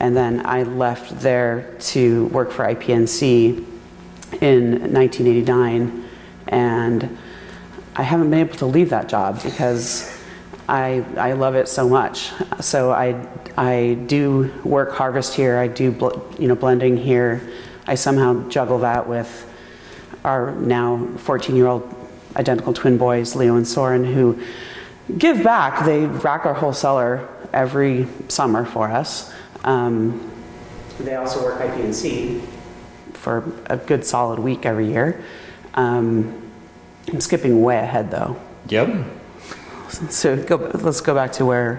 And 0.00 0.16
then 0.16 0.44
I 0.46 0.62
left 0.62 1.20
there 1.20 1.74
to 1.80 2.26
work 2.26 2.52
for 2.52 2.64
IPNC 2.64 3.64
in 4.40 4.70
1989, 4.92 6.04
and 6.48 7.18
I 7.96 8.02
haven't 8.02 8.30
been 8.30 8.40
able 8.40 8.56
to 8.58 8.66
leave 8.66 8.90
that 8.90 9.08
job 9.08 9.42
because 9.42 10.16
I, 10.68 11.04
I 11.16 11.32
love 11.32 11.54
it 11.54 11.66
so 11.66 11.88
much. 11.88 12.30
So 12.60 12.92
I, 12.92 13.26
I 13.56 13.94
do 14.06 14.52
work 14.64 14.92
harvest 14.92 15.34
here. 15.34 15.58
I 15.58 15.66
do 15.66 15.90
bl- 15.90 16.20
you 16.38 16.46
know 16.46 16.54
blending 16.54 16.96
here. 16.96 17.40
I 17.86 17.94
somehow 17.94 18.48
juggle 18.48 18.78
that 18.80 19.08
with 19.08 19.47
our 20.24 20.52
now 20.52 21.06
14 21.18 21.56
year 21.56 21.66
old 21.66 21.94
identical 22.36 22.72
twin 22.72 22.98
boys, 22.98 23.34
Leo 23.34 23.56
and 23.56 23.66
Soren, 23.66 24.04
who 24.04 24.40
give 25.16 25.42
back. 25.42 25.84
They 25.84 26.06
rack 26.06 26.46
our 26.46 26.54
whole 26.54 26.72
cellar 26.72 27.28
every 27.52 28.06
summer 28.28 28.64
for 28.64 28.88
us. 28.88 29.32
Um, 29.64 30.30
they 31.00 31.14
also 31.14 31.42
work 31.42 31.60
IPNC 31.60 32.40
for 33.14 33.44
a 33.66 33.76
good 33.76 34.04
solid 34.04 34.38
week 34.38 34.66
every 34.66 34.88
year. 34.88 35.22
Um, 35.74 36.50
I'm 37.08 37.20
skipping 37.20 37.62
way 37.62 37.78
ahead 37.78 38.10
though. 38.10 38.36
Yep. 38.68 39.04
So 40.10 40.36
go, 40.44 40.56
let's 40.74 41.00
go 41.00 41.14
back 41.14 41.32
to 41.32 41.46
where 41.46 41.76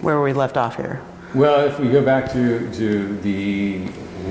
where 0.00 0.20
we 0.20 0.32
left 0.32 0.56
off 0.56 0.76
here. 0.76 1.00
Well, 1.34 1.66
if 1.66 1.78
we 1.78 1.88
go 1.90 2.02
back 2.02 2.32
to, 2.32 2.72
to 2.74 3.16
the 3.18 3.86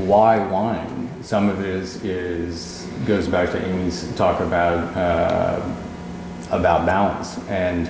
why 0.06 0.40
wine, 0.48 1.05
some 1.26 1.50
of 1.50 1.60
it 1.60 1.66
is, 1.66 2.04
is 2.04 2.88
goes 3.08 3.28
back 3.28 3.50
to 3.52 3.68
Amy's 3.68 4.14
talk 4.16 4.42
about 4.42 4.96
uh, 4.96 5.76
about 6.52 6.86
balance 6.86 7.40
and 7.50 7.90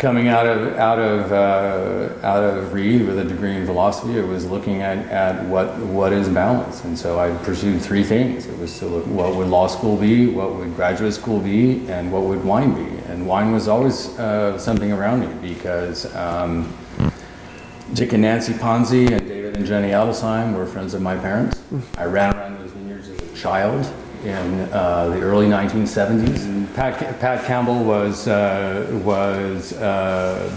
coming 0.00 0.26
out 0.26 0.44
of 0.44 0.74
out 0.74 0.98
of 0.98 1.32
uh, 1.32 2.26
out 2.26 2.42
of 2.42 2.72
Reed 2.72 3.06
with 3.06 3.20
a 3.20 3.24
degree 3.24 3.54
in 3.54 3.64
philosophy, 3.64 4.18
it 4.18 4.26
was 4.26 4.44
looking 4.44 4.82
at, 4.82 4.98
at 5.06 5.44
what 5.44 5.78
what 5.78 6.12
is 6.12 6.28
balance, 6.28 6.82
and 6.82 6.98
so 6.98 7.20
I 7.20 7.30
pursued 7.44 7.80
three 7.80 8.02
things. 8.02 8.46
It 8.46 8.58
was 8.58 8.76
to 8.80 8.86
look 8.86 9.06
what 9.06 9.36
would 9.36 9.46
law 9.46 9.68
school 9.68 9.96
be, 9.96 10.26
what 10.26 10.54
would 10.56 10.74
graduate 10.74 11.14
school 11.14 11.38
be, 11.38 11.88
and 11.88 12.12
what 12.12 12.22
would 12.22 12.44
wine 12.44 12.74
be. 12.74 12.98
And 13.06 13.26
wine 13.26 13.52
was 13.52 13.68
always 13.68 14.18
uh, 14.18 14.58
something 14.58 14.92
around 14.92 15.20
me 15.20 15.48
because 15.48 16.12
um, 16.16 16.76
Dick 17.94 18.12
and 18.12 18.22
Nancy 18.22 18.52
Ponzi 18.52 19.12
and 19.12 19.25
and 19.56 19.64
Ginny 19.64 19.88
Adelsheim 19.88 20.54
were 20.54 20.66
friends 20.66 20.92
of 20.92 21.00
my 21.00 21.16
parents. 21.16 21.62
I 21.96 22.04
ran 22.04 22.36
around 22.36 22.58
those 22.58 22.72
vineyards 22.72 23.08
as 23.08 23.18
a 23.18 23.34
child 23.34 23.90
in 24.22 24.60
uh, 24.70 25.08
the 25.08 25.20
early 25.22 25.46
1970s. 25.46 26.44
And 26.44 26.74
Pat, 26.74 27.18
Pat 27.20 27.44
Campbell 27.46 27.82
was, 27.82 28.28
uh, 28.28 28.86
was 29.02 29.72
uh, 29.72 30.54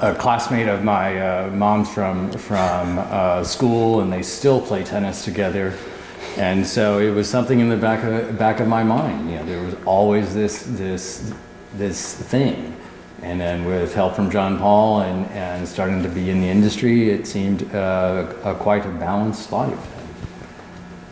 a 0.00 0.14
classmate 0.14 0.68
of 0.68 0.82
my 0.82 1.20
uh, 1.20 1.50
mom's 1.50 1.92
from, 1.92 2.32
from 2.32 2.98
uh, 2.98 3.44
school, 3.44 4.00
and 4.00 4.10
they 4.10 4.22
still 4.22 4.62
play 4.62 4.82
tennis 4.82 5.22
together. 5.22 5.76
And 6.38 6.66
so 6.66 7.00
it 7.00 7.10
was 7.10 7.28
something 7.28 7.60
in 7.60 7.68
the 7.68 7.76
back 7.76 8.02
of, 8.02 8.38
back 8.38 8.60
of 8.60 8.66
my 8.66 8.82
mind. 8.82 9.30
You 9.30 9.36
know, 9.36 9.44
there 9.44 9.62
was 9.62 9.74
always 9.84 10.34
this, 10.34 10.62
this, 10.62 11.34
this 11.74 12.14
thing. 12.14 12.74
And 13.24 13.40
then 13.40 13.64
with 13.64 13.94
help 13.94 14.14
from 14.14 14.30
John 14.30 14.58
Paul 14.58 15.00
and, 15.00 15.26
and 15.30 15.66
starting 15.66 16.02
to 16.02 16.08
be 16.08 16.30
in 16.30 16.40
the 16.40 16.48
industry, 16.48 17.10
it 17.10 17.26
seemed 17.26 17.74
uh, 17.74 18.32
a, 18.44 18.54
quite 18.54 18.84
a 18.86 18.90
balanced 18.90 19.50
life 19.50 19.90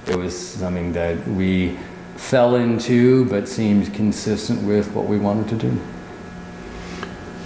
it 0.07 0.17
was 0.17 0.37
something 0.37 0.93
that 0.93 1.27
we 1.29 1.77
fell 2.17 2.57
into 2.57 3.25
but 3.27 3.49
seemed 3.49 3.93
consistent 3.95 4.63
with 4.63 4.93
what 4.95 5.07
we 5.07 5.19
wanted 5.19 5.49
to 5.49 5.69
do. 5.69 5.81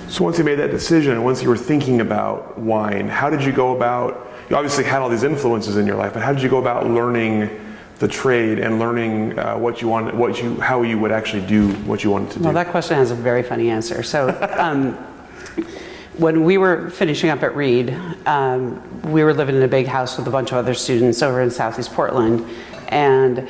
So 0.09 0.25
once 0.25 0.39
you 0.39 0.45
made 0.45 0.57
that 0.57 0.71
decision, 0.71 1.23
once 1.25 1.43
you 1.43 1.49
were 1.49 1.57
thinking 1.57 2.01
about 2.01 2.59
wine, 2.59 3.09
how 3.09 3.29
did 3.29 3.43
you 3.43 3.53
go 3.53 3.77
about? 3.77 4.33
You 4.49 4.57
obviously 4.57 4.85
had 4.85 5.03
all 5.03 5.09
these 5.09 5.25
influences 5.25 5.77
in 5.77 5.87
your 5.87 5.97
life, 5.97 6.15
but 6.15 6.23
how 6.23 6.33
did 6.33 6.43
you 6.43 6.49
go 6.49 6.59
about 6.59 6.89
learning 6.89 7.51
the 7.99 8.09
trade 8.09 8.59
and 8.59 8.79
learning 8.79 9.38
uh, 9.38 9.57
what 9.57 9.81
you 9.81 9.88
wanted, 9.88 10.15
what 10.15 10.43
you, 10.43 10.61
how 10.61 10.83
you 10.83 10.99
would 10.99 11.12
actually 11.12 11.47
do 11.47 11.73
what 11.85 12.05
you 12.05 12.11
wanted 12.11 12.31
to 12.33 12.38
do? 12.38 12.45
Well, 12.45 12.53
that 12.53 12.69
question 12.69 12.97
has 12.97 13.11
a 13.11 13.15
very 13.15 13.43
funny 13.43 13.71
answer. 13.71 14.03
So. 14.03 14.29
Um, 14.59 14.97
when 16.19 16.45
we 16.45 16.57
were 16.57 16.88
finishing 16.91 17.29
up 17.29 17.43
at 17.43 17.55
Reed, 17.55 17.91
um, 18.25 18.83
we 19.12 19.23
were 19.23 19.35
living 19.35 19.55
in 19.55 19.62
a 19.62 19.69
big 19.69 19.87
house 19.87 20.17
with 20.17 20.26
a 20.26 20.31
bunch 20.31 20.50
of 20.50 20.57
other 20.57 20.73
students 20.73 21.23
over 21.23 21.43
in 21.43 21.50
Southeast 21.50 21.93
Portland, 21.93 22.47
and 22.88 23.47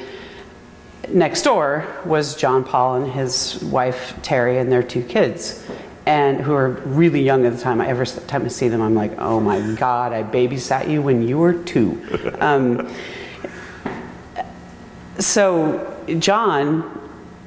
next 1.08 1.42
door 1.42 1.86
was 2.04 2.34
John 2.34 2.64
Paul 2.64 2.96
and 2.96 3.12
his 3.12 3.62
wife 3.62 4.18
Terry 4.22 4.58
and 4.58 4.70
their 4.70 4.82
two 4.82 5.04
kids, 5.04 5.64
and 6.06 6.40
who 6.40 6.52
were 6.52 6.70
really 6.70 7.22
young 7.22 7.46
at 7.46 7.52
the 7.52 7.60
time. 7.60 7.80
I 7.80 7.86
every 7.86 8.06
time 8.06 8.44
I 8.44 8.48
see 8.48 8.66
them, 8.66 8.82
I'm 8.82 8.96
like, 8.96 9.12
oh 9.18 9.38
my 9.38 9.74
god, 9.76 10.12
I 10.12 10.24
babysat 10.24 10.90
you 10.90 11.02
when 11.02 11.26
you 11.26 11.38
were 11.38 11.54
two. 11.54 12.02
Um, 12.40 12.92
so 15.18 15.94
John 16.18 16.96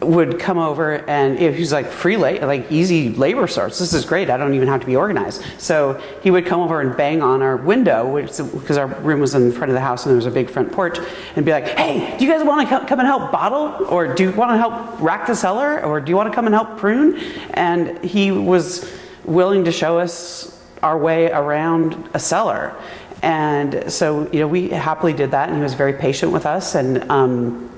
would 0.01 0.39
come 0.39 0.57
over 0.57 0.93
and 1.09 1.37
he 1.37 1.47
was 1.59 1.71
like 1.71 1.87
free 1.87 2.15
la- 2.15 2.45
like 2.45 2.71
easy 2.71 3.09
labor 3.09 3.47
source. 3.47 3.79
This 3.79 3.93
is 3.93 4.05
great. 4.05 4.29
I 4.29 4.37
don't 4.37 4.53
even 4.53 4.67
have 4.67 4.79
to 4.79 4.85
be 4.85 4.95
organized. 4.95 5.43
So 5.57 6.01
he 6.23 6.31
would 6.31 6.45
come 6.45 6.61
over 6.61 6.79
and 6.79 6.95
bang 6.95 7.21
on 7.21 7.41
our 7.41 7.57
window 7.57 8.15
because 8.25 8.77
our 8.77 8.87
room 8.87 9.19
was 9.19 9.35
in 9.35 9.51
front 9.51 9.69
of 9.69 9.73
the 9.73 9.81
house 9.81 10.05
and 10.05 10.11
there 10.11 10.15
was 10.15 10.25
a 10.25 10.31
big 10.31 10.49
front 10.49 10.71
porch 10.71 10.99
and 11.35 11.45
be 11.45 11.51
like 11.51 11.67
hey 11.67 12.17
do 12.17 12.25
you 12.25 12.31
guys 12.31 12.45
want 12.45 12.67
to 12.67 12.85
come 12.85 12.99
and 12.99 13.07
help 13.07 13.31
bottle 13.31 13.85
or 13.87 14.13
do 14.13 14.23
you 14.23 14.31
want 14.31 14.51
to 14.51 14.57
help 14.57 15.01
rack 15.01 15.27
the 15.27 15.35
cellar 15.35 15.83
or 15.83 15.99
do 15.99 16.09
you 16.09 16.15
want 16.15 16.29
to 16.29 16.35
come 16.35 16.45
and 16.45 16.55
help 16.55 16.77
prune? 16.77 17.17
And 17.53 18.03
he 18.03 18.31
was 18.31 18.89
willing 19.25 19.65
to 19.65 19.71
show 19.71 19.99
us 19.99 20.55
our 20.81 20.97
way 20.97 21.29
around 21.29 22.09
a 22.13 22.19
cellar 22.19 22.73
and 23.21 23.91
so 23.91 24.29
you 24.31 24.39
know 24.39 24.47
we 24.47 24.69
happily 24.69 25.13
did 25.13 25.31
that 25.31 25.49
and 25.49 25.57
he 25.57 25.63
was 25.63 25.73
very 25.73 25.93
patient 25.93 26.31
with 26.31 26.45
us 26.45 26.75
and 26.75 27.09
um, 27.11 27.69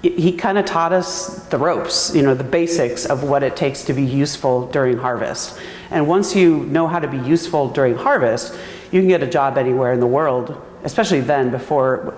he 0.00 0.32
kind 0.32 0.58
of 0.58 0.64
taught 0.64 0.92
us 0.92 1.44
the 1.46 1.58
ropes, 1.58 2.14
you 2.14 2.22
know, 2.22 2.32
the 2.32 2.44
basics 2.44 3.04
of 3.04 3.24
what 3.24 3.42
it 3.42 3.56
takes 3.56 3.82
to 3.84 3.92
be 3.92 4.04
useful 4.04 4.68
during 4.68 4.96
harvest. 4.96 5.58
And 5.90 6.06
once 6.06 6.36
you 6.36 6.58
know 6.66 6.86
how 6.86 7.00
to 7.00 7.08
be 7.08 7.18
useful 7.18 7.68
during 7.70 7.96
harvest, 7.96 8.56
you 8.92 9.00
can 9.00 9.08
get 9.08 9.24
a 9.24 9.26
job 9.26 9.58
anywhere 9.58 9.92
in 9.92 9.98
the 9.98 10.06
world, 10.06 10.64
especially 10.84 11.20
then 11.20 11.50
before, 11.50 12.14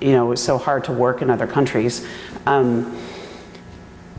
you 0.00 0.12
know, 0.12 0.26
it 0.26 0.30
was 0.30 0.44
so 0.44 0.58
hard 0.58 0.84
to 0.84 0.92
work 0.92 1.22
in 1.22 1.30
other 1.30 1.46
countries. 1.46 2.06
Um, 2.46 2.96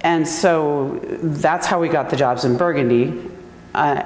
and 0.01 0.27
so 0.27 0.99
that's 1.23 1.65
how 1.65 1.79
we 1.79 1.87
got 1.87 2.09
the 2.09 2.17
jobs 2.17 2.43
in 2.43 2.57
Burgundy 2.57 3.31
uh, 3.73 4.03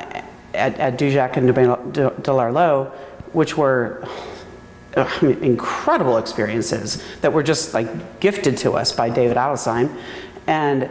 at, 0.53 0.79
at 0.79 0.99
Dujac 0.99 1.35
and 1.35 1.93
de, 1.93 2.09
de 2.21 2.33
l'Arlot, 2.33 2.93
which 3.33 3.57
were 3.57 4.07
incredible 5.21 6.17
experiences 6.17 7.03
that 7.21 7.31
were 7.31 7.43
just 7.43 7.73
like 7.73 8.19
gifted 8.19 8.57
to 8.57 8.73
us 8.73 8.91
by 8.91 9.09
David 9.09 9.37
Adelsheim. 9.37 9.95
And 10.47 10.89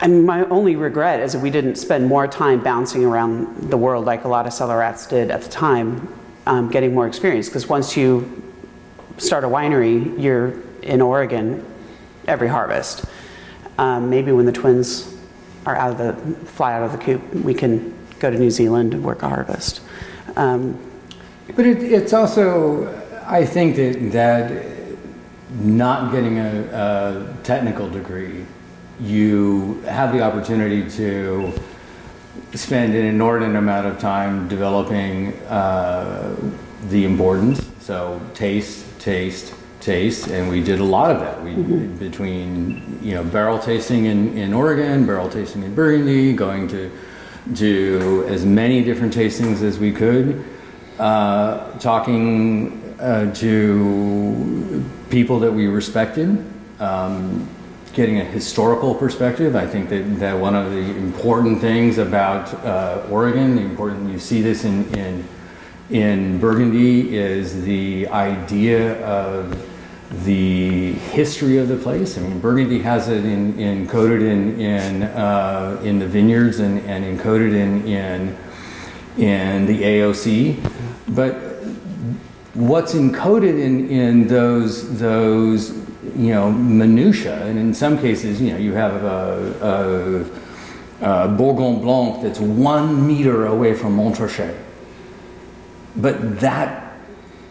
and 0.00 0.24
my 0.24 0.44
only 0.46 0.76
regret 0.76 1.20
is 1.20 1.34
that 1.34 1.40
we 1.40 1.50
didn't 1.50 1.76
spend 1.76 2.06
more 2.06 2.26
time 2.26 2.62
bouncing 2.62 3.04
around 3.04 3.70
the 3.70 3.76
world 3.76 4.06
like 4.06 4.24
a 4.24 4.28
lot 4.28 4.46
of 4.46 4.52
cellar 4.54 4.78
rats 4.78 5.06
did 5.06 5.30
at 5.30 5.42
the 5.42 5.50
time, 5.50 6.08
um, 6.46 6.70
getting 6.70 6.94
more 6.94 7.06
experience. 7.06 7.48
Because 7.48 7.68
once 7.68 7.98
you 7.98 8.42
start 9.18 9.44
a 9.44 9.46
winery, 9.46 10.18
you're 10.18 10.54
in 10.80 11.02
Oregon 11.02 11.66
every 12.26 12.48
harvest. 12.48 13.04
Um, 13.76 14.08
maybe 14.08 14.32
when 14.32 14.46
the 14.46 14.52
twins 14.52 15.14
are 15.66 15.76
out 15.76 15.90
of 15.90 15.98
the 15.98 16.46
fly 16.46 16.72
out 16.72 16.82
of 16.82 16.92
the 16.92 16.98
coop, 16.98 17.34
we 17.34 17.52
can 17.52 17.94
go 18.20 18.30
to 18.30 18.38
New 18.38 18.50
Zealand 18.50 18.94
and 18.94 19.04
work 19.04 19.22
a 19.22 19.28
harvest. 19.28 19.82
Um, 20.40 20.78
but 21.54 21.66
it, 21.66 21.82
it's 21.82 22.14
also, 22.14 22.88
I 23.26 23.44
think 23.44 23.76
that, 23.76 24.10
that 24.12 24.64
not 25.60 26.12
getting 26.12 26.38
a, 26.38 26.62
a, 26.72 27.36
technical 27.42 27.90
degree, 27.90 28.46
you 29.00 29.82
have 29.82 30.14
the 30.14 30.22
opportunity 30.22 30.88
to 30.92 31.52
spend 32.54 32.94
an 32.94 33.04
inordinate 33.04 33.56
amount 33.56 33.86
of 33.86 33.98
time 33.98 34.48
developing 34.48 35.34
uh, 35.48 36.34
the 36.88 37.04
importance. 37.04 37.68
So 37.80 38.18
taste, 38.32 38.86
taste, 38.98 39.52
taste, 39.80 40.28
and 40.28 40.48
we 40.48 40.62
did 40.62 40.80
a 40.80 40.84
lot 40.84 41.10
of 41.10 41.20
that. 41.20 41.42
We 41.44 41.50
mm-hmm. 41.50 41.96
between 41.98 42.98
you 43.02 43.14
know 43.14 43.24
barrel 43.24 43.58
tasting 43.58 44.06
in, 44.06 44.38
in 44.38 44.54
Oregon, 44.54 45.04
barrel 45.04 45.28
tasting 45.28 45.64
in 45.64 45.74
Burgundy, 45.74 46.32
going 46.32 46.66
to 46.68 46.90
do 47.52 48.24
as 48.28 48.44
many 48.44 48.84
different 48.84 49.14
tastings 49.14 49.62
as 49.62 49.78
we 49.78 49.92
could 49.92 50.44
uh, 51.00 51.78
talking 51.78 52.94
uh, 53.00 53.32
to 53.34 54.84
people 55.08 55.40
that 55.40 55.50
we 55.50 55.66
respected, 55.66 56.44
um, 56.78 57.48
getting 57.94 58.20
a 58.20 58.24
historical 58.24 58.94
perspective. 58.94 59.56
I 59.56 59.66
think 59.66 59.88
that, 59.88 60.18
that 60.20 60.38
one 60.38 60.54
of 60.54 60.70
the 60.70 60.96
important 60.96 61.60
things 61.60 61.96
about 61.96 62.52
uh, 62.64 63.06
Oregon, 63.10 63.56
the 63.56 63.62
important 63.62 64.10
you 64.10 64.18
see 64.18 64.42
this 64.42 64.64
in, 64.64 64.94
in 64.94 65.26
in 65.88 66.38
Burgundy, 66.38 67.16
is 67.16 67.64
the 67.64 68.06
idea 68.08 69.02
of 69.04 69.69
the 70.10 70.92
history 70.92 71.58
of 71.58 71.68
the 71.68 71.76
place. 71.76 72.18
I 72.18 72.22
mean, 72.22 72.40
Burgundy 72.40 72.80
has 72.80 73.08
it 73.08 73.24
in, 73.24 73.54
encoded 73.54 74.22
in 74.22 74.60
in 74.60 75.02
uh, 75.04 75.80
in 75.84 75.98
the 76.00 76.06
vineyards 76.06 76.58
and, 76.58 76.80
and 76.86 77.18
encoded 77.18 77.54
in 77.54 77.86
in 77.86 78.36
in 79.16 79.66
the 79.66 79.82
AOC, 79.82 80.70
but 81.08 81.34
what's 82.54 82.94
encoded 82.94 83.60
in, 83.60 83.88
in 83.88 84.26
those 84.26 84.98
those 84.98 85.70
you 86.16 86.32
know 86.34 86.50
minutia, 86.50 87.46
and 87.46 87.58
in 87.58 87.72
some 87.72 87.96
cases, 87.96 88.40
you 88.40 88.50
know, 88.50 88.58
you 88.58 88.72
have 88.72 89.04
a, 89.04 90.26
a, 91.00 91.24
a 91.24 91.28
Bourgogne 91.28 91.80
Blanc 91.82 92.22
that's 92.22 92.40
one 92.40 93.06
meter 93.06 93.46
away 93.46 93.74
from 93.74 93.96
Montrachet, 93.96 94.56
but 95.94 96.40
that 96.40 96.89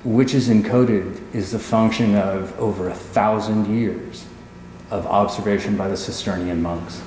which 0.03 0.34
is 0.34 0.50
encoded 0.50 1.20
is 1.34 1.51
the 1.51 1.60
function 1.60 2.15
of 2.15 2.58
over 2.60 2.89
a 2.89 2.94
thousand 2.94 3.68
years 3.74 4.25
of 4.91 5.06
observation 5.06 5.77
by 5.77 5.88
the 5.88 5.98
Cistercian 5.98 6.62
monks, 6.62 7.01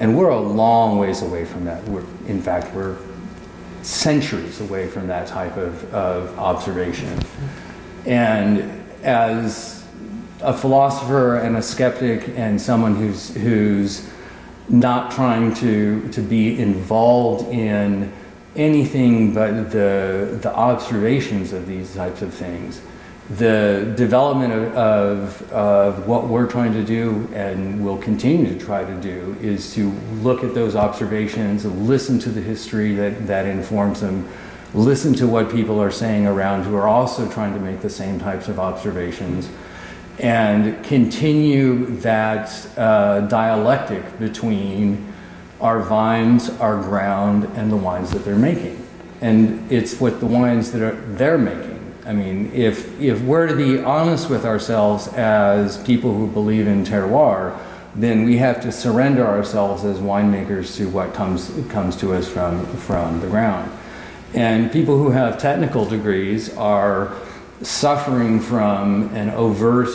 and 0.00 0.16
we're 0.16 0.30
a 0.30 0.40
long 0.40 0.98
ways 0.98 1.22
away 1.22 1.44
from 1.44 1.64
that. 1.64 1.84
We're, 1.84 2.04
in 2.26 2.40
fact, 2.42 2.74
we're 2.74 2.96
centuries 3.82 4.60
away 4.60 4.86
from 4.88 5.06
that 5.06 5.26
type 5.26 5.56
of, 5.56 5.92
of 5.94 6.38
observation. 6.38 7.18
And 8.06 8.82
as 9.02 9.86
a 10.42 10.52
philosopher 10.52 11.36
and 11.36 11.56
a 11.56 11.62
skeptic 11.62 12.28
and 12.36 12.60
someone 12.60 12.96
who's, 12.96 13.34
who's 13.34 14.08
not 14.68 15.10
trying 15.10 15.54
to, 15.54 16.08
to 16.10 16.20
be 16.20 16.58
involved 16.58 17.48
in 17.52 18.12
anything 18.56 19.32
but 19.32 19.70
the, 19.70 20.38
the 20.42 20.54
observations 20.54 21.52
of 21.52 21.66
these 21.66 21.94
types 21.94 22.22
of 22.22 22.34
things, 22.34 22.80
the 23.30 23.92
development 23.96 24.52
of, 24.52 24.76
of, 24.76 25.52
of, 25.52 26.06
what 26.08 26.26
we're 26.26 26.48
trying 26.48 26.72
to 26.72 26.84
do 26.84 27.28
and 27.32 27.84
will 27.84 27.98
continue 27.98 28.52
to 28.52 28.58
try 28.58 28.84
to 28.84 29.00
do 29.00 29.36
is 29.40 29.72
to 29.74 29.90
look 30.20 30.42
at 30.42 30.52
those 30.52 30.74
observations, 30.74 31.64
listen 31.64 32.18
to 32.18 32.28
the 32.28 32.40
history 32.40 32.92
that, 32.94 33.28
that 33.28 33.46
informs 33.46 34.00
them, 34.00 34.28
listen 34.74 35.14
to 35.14 35.28
what 35.28 35.48
people 35.48 35.80
are 35.80 35.92
saying 35.92 36.26
around 36.26 36.64
who 36.64 36.74
are 36.74 36.88
also 36.88 37.30
trying 37.30 37.54
to 37.54 37.60
make 37.60 37.80
the 37.80 37.90
same 37.90 38.18
types 38.18 38.48
of 38.48 38.58
observations, 38.58 39.48
and 40.18 40.84
continue 40.84 41.86
that 41.98 42.50
uh, 42.76 43.20
dialectic 43.20 44.18
between 44.18 45.09
our 45.60 45.80
vines, 45.80 46.50
our 46.60 46.80
ground, 46.82 47.44
and 47.56 47.70
the 47.70 47.76
wines 47.76 48.10
that 48.10 48.24
they're 48.24 48.36
making. 48.36 48.86
And 49.20 49.70
it's 49.70 50.00
what 50.00 50.20
the 50.20 50.26
wines 50.26 50.72
that 50.72 50.82
are, 50.82 50.96
they're 51.14 51.38
making 51.38 51.80
I 52.06 52.12
mean, 52.12 52.50
if, 52.52 52.98
if 53.00 53.20
we're 53.22 53.46
to 53.46 53.54
be 53.54 53.78
honest 53.78 54.30
with 54.30 54.44
ourselves 54.44 55.06
as 55.08 55.80
people 55.84 56.12
who 56.12 56.26
believe 56.26 56.66
in 56.66 56.84
terroir, 56.84 57.56
then 57.94 58.24
we 58.24 58.38
have 58.38 58.60
to 58.62 58.72
surrender 58.72 59.26
ourselves 59.26 59.84
as 59.84 59.98
winemakers 59.98 60.76
to 60.76 60.88
what 60.88 61.12
comes, 61.12 61.52
comes 61.68 61.96
to 61.96 62.14
us 62.14 62.26
from, 62.28 62.66
from 62.78 63.20
the 63.20 63.28
ground. 63.28 63.70
And 64.32 64.72
people 64.72 64.96
who 64.96 65.10
have 65.10 65.38
technical 65.38 65.84
degrees 65.84 66.56
are 66.56 67.16
suffering 67.62 68.40
from 68.40 69.14
an 69.14 69.30
overt 69.30 69.90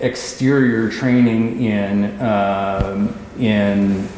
exterior 0.00 0.90
training 0.90 1.62
in, 1.62 2.20
um, 2.20 3.14
in 3.38 4.08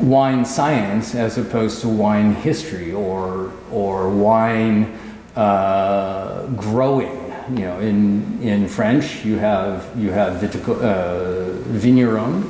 wine 0.00 0.44
science 0.44 1.14
as 1.14 1.38
opposed 1.38 1.80
to 1.82 1.88
wine 1.88 2.34
history 2.34 2.92
or, 2.92 3.52
or 3.70 4.10
wine 4.10 4.98
uh, 5.36 6.46
growing. 6.48 7.16
You 7.50 7.64
know, 7.64 7.80
in 7.80 8.40
in 8.42 8.68
French, 8.68 9.24
you 9.24 9.36
have 9.38 9.90
you 9.96 10.12
have 10.12 10.40
vitico, 10.40 10.80
uh, 10.80 11.52
vigneron, 11.72 12.48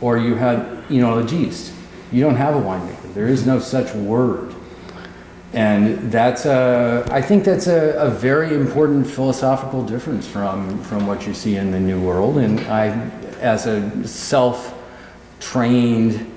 or 0.00 0.16
you 0.16 0.36
have 0.36 0.84
enologiste. 0.88 1.72
You 2.12 2.22
don't 2.22 2.36
have 2.36 2.54
a 2.54 2.60
winemaker. 2.60 3.14
There 3.14 3.26
is 3.26 3.46
no 3.46 3.58
such 3.58 3.92
word, 3.94 4.54
and 5.52 6.12
that's 6.12 6.46
a. 6.46 7.04
I 7.10 7.20
think 7.20 7.42
that's 7.42 7.66
a, 7.66 7.96
a 7.98 8.10
very 8.10 8.54
important 8.54 9.08
philosophical 9.08 9.84
difference 9.84 10.24
from 10.24 10.80
from 10.84 11.08
what 11.08 11.26
you 11.26 11.34
see 11.34 11.56
in 11.56 11.72
the 11.72 11.80
New 11.80 12.00
World. 12.00 12.38
And 12.38 12.60
I, 12.60 12.90
as 13.40 13.66
a 13.66 14.06
self-trained 15.40 16.32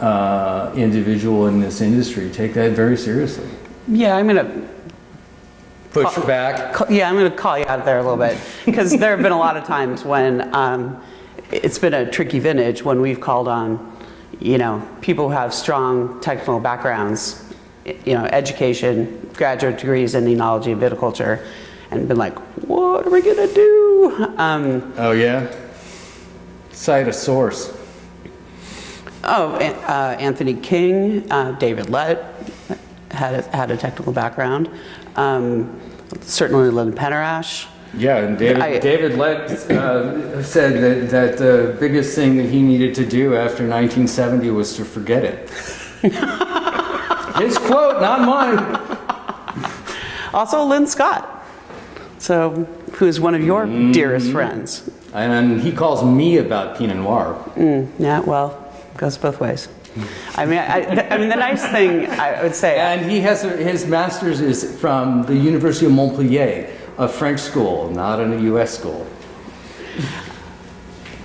uh, 0.00 0.72
individual 0.76 1.46
in 1.46 1.60
this 1.60 1.80
industry, 1.80 2.30
take 2.30 2.54
that 2.54 2.72
very 2.72 2.96
seriously. 2.96 3.48
Yeah, 3.88 4.16
I'm 4.16 4.28
going 4.28 4.44
to 4.44 4.68
push 5.90 6.12
call, 6.14 6.26
back. 6.26 6.74
Call, 6.74 6.90
yeah, 6.90 7.08
I'm 7.08 7.16
going 7.16 7.30
to 7.30 7.36
call 7.36 7.58
you 7.58 7.64
out 7.66 7.84
there 7.84 7.98
a 7.98 8.02
little 8.02 8.18
bit 8.18 8.38
because 8.64 8.96
there 8.96 9.10
have 9.10 9.22
been 9.22 9.32
a 9.32 9.38
lot 9.38 9.56
of 9.56 9.64
times 9.64 10.04
when 10.04 10.54
um, 10.54 11.02
it's 11.50 11.78
been 11.78 11.94
a 11.94 12.10
tricky 12.10 12.38
vintage 12.38 12.82
when 12.82 13.00
we've 13.00 13.20
called 13.20 13.48
on, 13.48 13.96
you 14.40 14.58
know, 14.58 14.86
people 15.00 15.28
who 15.28 15.34
have 15.34 15.54
strong 15.54 16.20
technical 16.20 16.60
backgrounds, 16.60 17.54
you 17.84 18.14
know, 18.14 18.24
education, 18.24 19.30
graduate 19.34 19.78
degrees 19.78 20.14
in 20.14 20.24
enology 20.24 20.72
and 20.72 20.80
viticulture, 20.80 21.44
and 21.90 22.08
been 22.08 22.16
like, 22.16 22.36
what 22.66 23.06
are 23.06 23.10
we 23.10 23.22
going 23.22 23.48
to 23.48 23.54
do? 23.54 24.34
Um, 24.36 24.92
oh 24.98 25.12
yeah. 25.12 25.54
Cite 26.72 27.06
a 27.06 27.12
source. 27.12 27.83
Oh, 29.26 29.54
uh, 29.54 30.16
Anthony 30.18 30.54
King, 30.54 31.30
uh, 31.30 31.52
David 31.52 31.88
Lett, 31.88 32.34
had 33.10 33.34
a, 33.34 33.56
had 33.56 33.70
a 33.70 33.76
technical 33.76 34.12
background. 34.12 34.68
Um, 35.16 35.80
certainly 36.20 36.70
Lynn 36.70 36.92
Penner-Ash. 36.92 37.66
Yeah, 37.96 38.18
and 38.18 38.38
David, 38.38 38.62
I, 38.62 38.78
David 38.78 39.16
Lett 39.16 39.50
uh, 39.70 40.42
said 40.42 40.82
that, 40.82 41.10
that 41.10 41.38
the 41.38 41.76
biggest 41.78 42.14
thing 42.14 42.36
that 42.38 42.46
he 42.50 42.60
needed 42.60 42.94
to 42.96 43.06
do 43.06 43.36
after 43.36 43.66
1970 43.68 44.50
was 44.50 44.76
to 44.76 44.84
forget 44.84 45.24
it. 45.24 45.48
His 47.38 47.56
quote, 47.58 48.00
not 48.00 48.20
mine. 48.22 48.58
Also, 50.34 50.64
Lynn 50.64 50.86
Scott, 50.86 51.46
so 52.18 52.64
who's 52.94 53.20
one 53.20 53.34
of 53.34 53.44
your 53.44 53.66
mm-hmm. 53.66 53.92
dearest 53.92 54.32
friends. 54.32 54.90
And 55.12 55.60
he 55.60 55.70
calls 55.70 56.02
me 56.02 56.38
about 56.38 56.76
Pinot 56.76 56.96
Noir. 56.96 57.40
Mm, 57.54 57.88
yeah, 58.00 58.18
well, 58.18 58.63
goes 58.96 59.18
both 59.18 59.40
ways. 59.40 59.68
I 60.34 60.46
mean, 60.46 60.58
I, 60.58 61.08
I, 61.10 61.18
mean, 61.18 61.28
the 61.28 61.36
nice 61.36 61.64
thing 61.68 62.06
I 62.10 62.42
would 62.42 62.54
say. 62.54 62.78
And 62.78 63.08
he 63.08 63.20
has 63.20 63.42
his 63.42 63.86
master's 63.86 64.40
is 64.40 64.78
from 64.80 65.22
the 65.24 65.36
University 65.36 65.86
of 65.86 65.92
Montpellier, 65.92 66.68
a 66.98 67.08
French 67.08 67.40
school, 67.40 67.90
not 67.90 68.20
in 68.20 68.32
a 68.32 68.40
U.S. 68.42 68.76
school. 68.76 69.06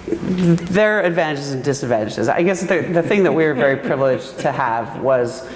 There 0.05 0.99
are 0.99 1.01
advantages 1.01 1.51
and 1.51 1.63
disadvantages. 1.63 2.29
I 2.29 2.43
guess 2.43 2.61
the, 2.61 2.81
the 2.81 3.01
thing 3.01 3.23
that 3.23 3.31
we 3.31 3.43
were 3.45 3.53
very 3.53 3.77
privileged 3.77 4.39
to 4.39 4.51
have 4.51 5.01
was. 5.01 5.47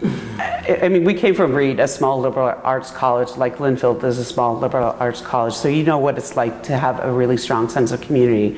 I 0.00 0.88
mean, 0.88 1.02
we 1.02 1.14
came 1.14 1.34
from 1.34 1.54
Reed, 1.54 1.80
a 1.80 1.88
small 1.88 2.20
liberal 2.20 2.54
arts 2.62 2.92
college, 2.92 3.36
like 3.36 3.56
Linfield 3.56 4.04
is 4.04 4.18
a 4.18 4.24
small 4.24 4.56
liberal 4.56 4.94
arts 5.00 5.20
college, 5.20 5.54
so 5.54 5.66
you 5.66 5.82
know 5.82 5.98
what 5.98 6.18
it's 6.18 6.36
like 6.36 6.62
to 6.64 6.76
have 6.76 7.00
a 7.00 7.10
really 7.10 7.36
strong 7.36 7.68
sense 7.68 7.90
of 7.90 8.00
community 8.00 8.56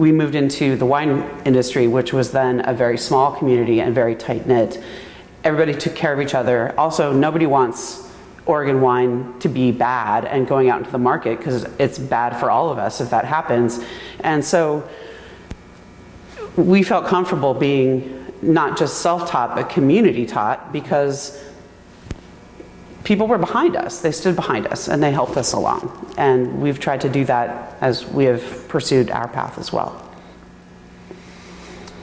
we 0.00 0.12
moved 0.12 0.34
into 0.34 0.76
the 0.76 0.86
wine 0.86 1.28
industry, 1.44 1.86
which 1.86 2.14
was 2.14 2.32
then 2.32 2.66
a 2.66 2.72
very 2.72 2.96
small 2.96 3.36
community 3.36 3.82
and 3.82 3.94
very 3.94 4.14
tight 4.14 4.46
knit. 4.46 4.82
Everybody 5.44 5.74
took 5.74 5.94
care 5.94 6.10
of 6.10 6.22
each 6.22 6.34
other. 6.34 6.74
Also, 6.80 7.12
nobody 7.12 7.44
wants 7.44 8.10
Oregon 8.46 8.80
wine 8.80 9.38
to 9.40 9.48
be 9.50 9.70
bad 9.70 10.24
and 10.24 10.48
going 10.48 10.70
out 10.70 10.78
into 10.78 10.90
the 10.90 10.96
market 10.96 11.36
because 11.36 11.64
it's 11.78 11.98
bad 11.98 12.40
for 12.40 12.50
all 12.50 12.70
of 12.70 12.78
us 12.78 13.02
if 13.02 13.10
that 13.10 13.26
happens. 13.26 13.84
And 14.20 14.42
so 14.42 14.88
we 16.56 16.82
felt 16.82 17.04
comfortable 17.04 17.52
being 17.52 18.32
not 18.40 18.78
just 18.78 19.02
self 19.02 19.28
taught, 19.28 19.54
but 19.54 19.68
community 19.68 20.24
taught 20.24 20.72
because 20.72 21.44
people 23.04 23.26
were 23.26 23.38
behind 23.38 23.76
us. 23.76 24.00
They 24.00 24.12
stood 24.12 24.36
behind 24.36 24.66
us 24.66 24.88
and 24.88 25.02
they 25.02 25.12
helped 25.12 25.36
us 25.36 25.52
along. 25.52 26.14
And 26.16 26.60
we've 26.60 26.78
tried 26.78 27.00
to 27.02 27.08
do 27.08 27.24
that 27.26 27.76
as 27.80 28.06
we 28.06 28.24
have 28.24 28.68
pursued 28.68 29.10
our 29.10 29.28
path 29.28 29.58
as 29.58 29.72
well. 29.72 30.06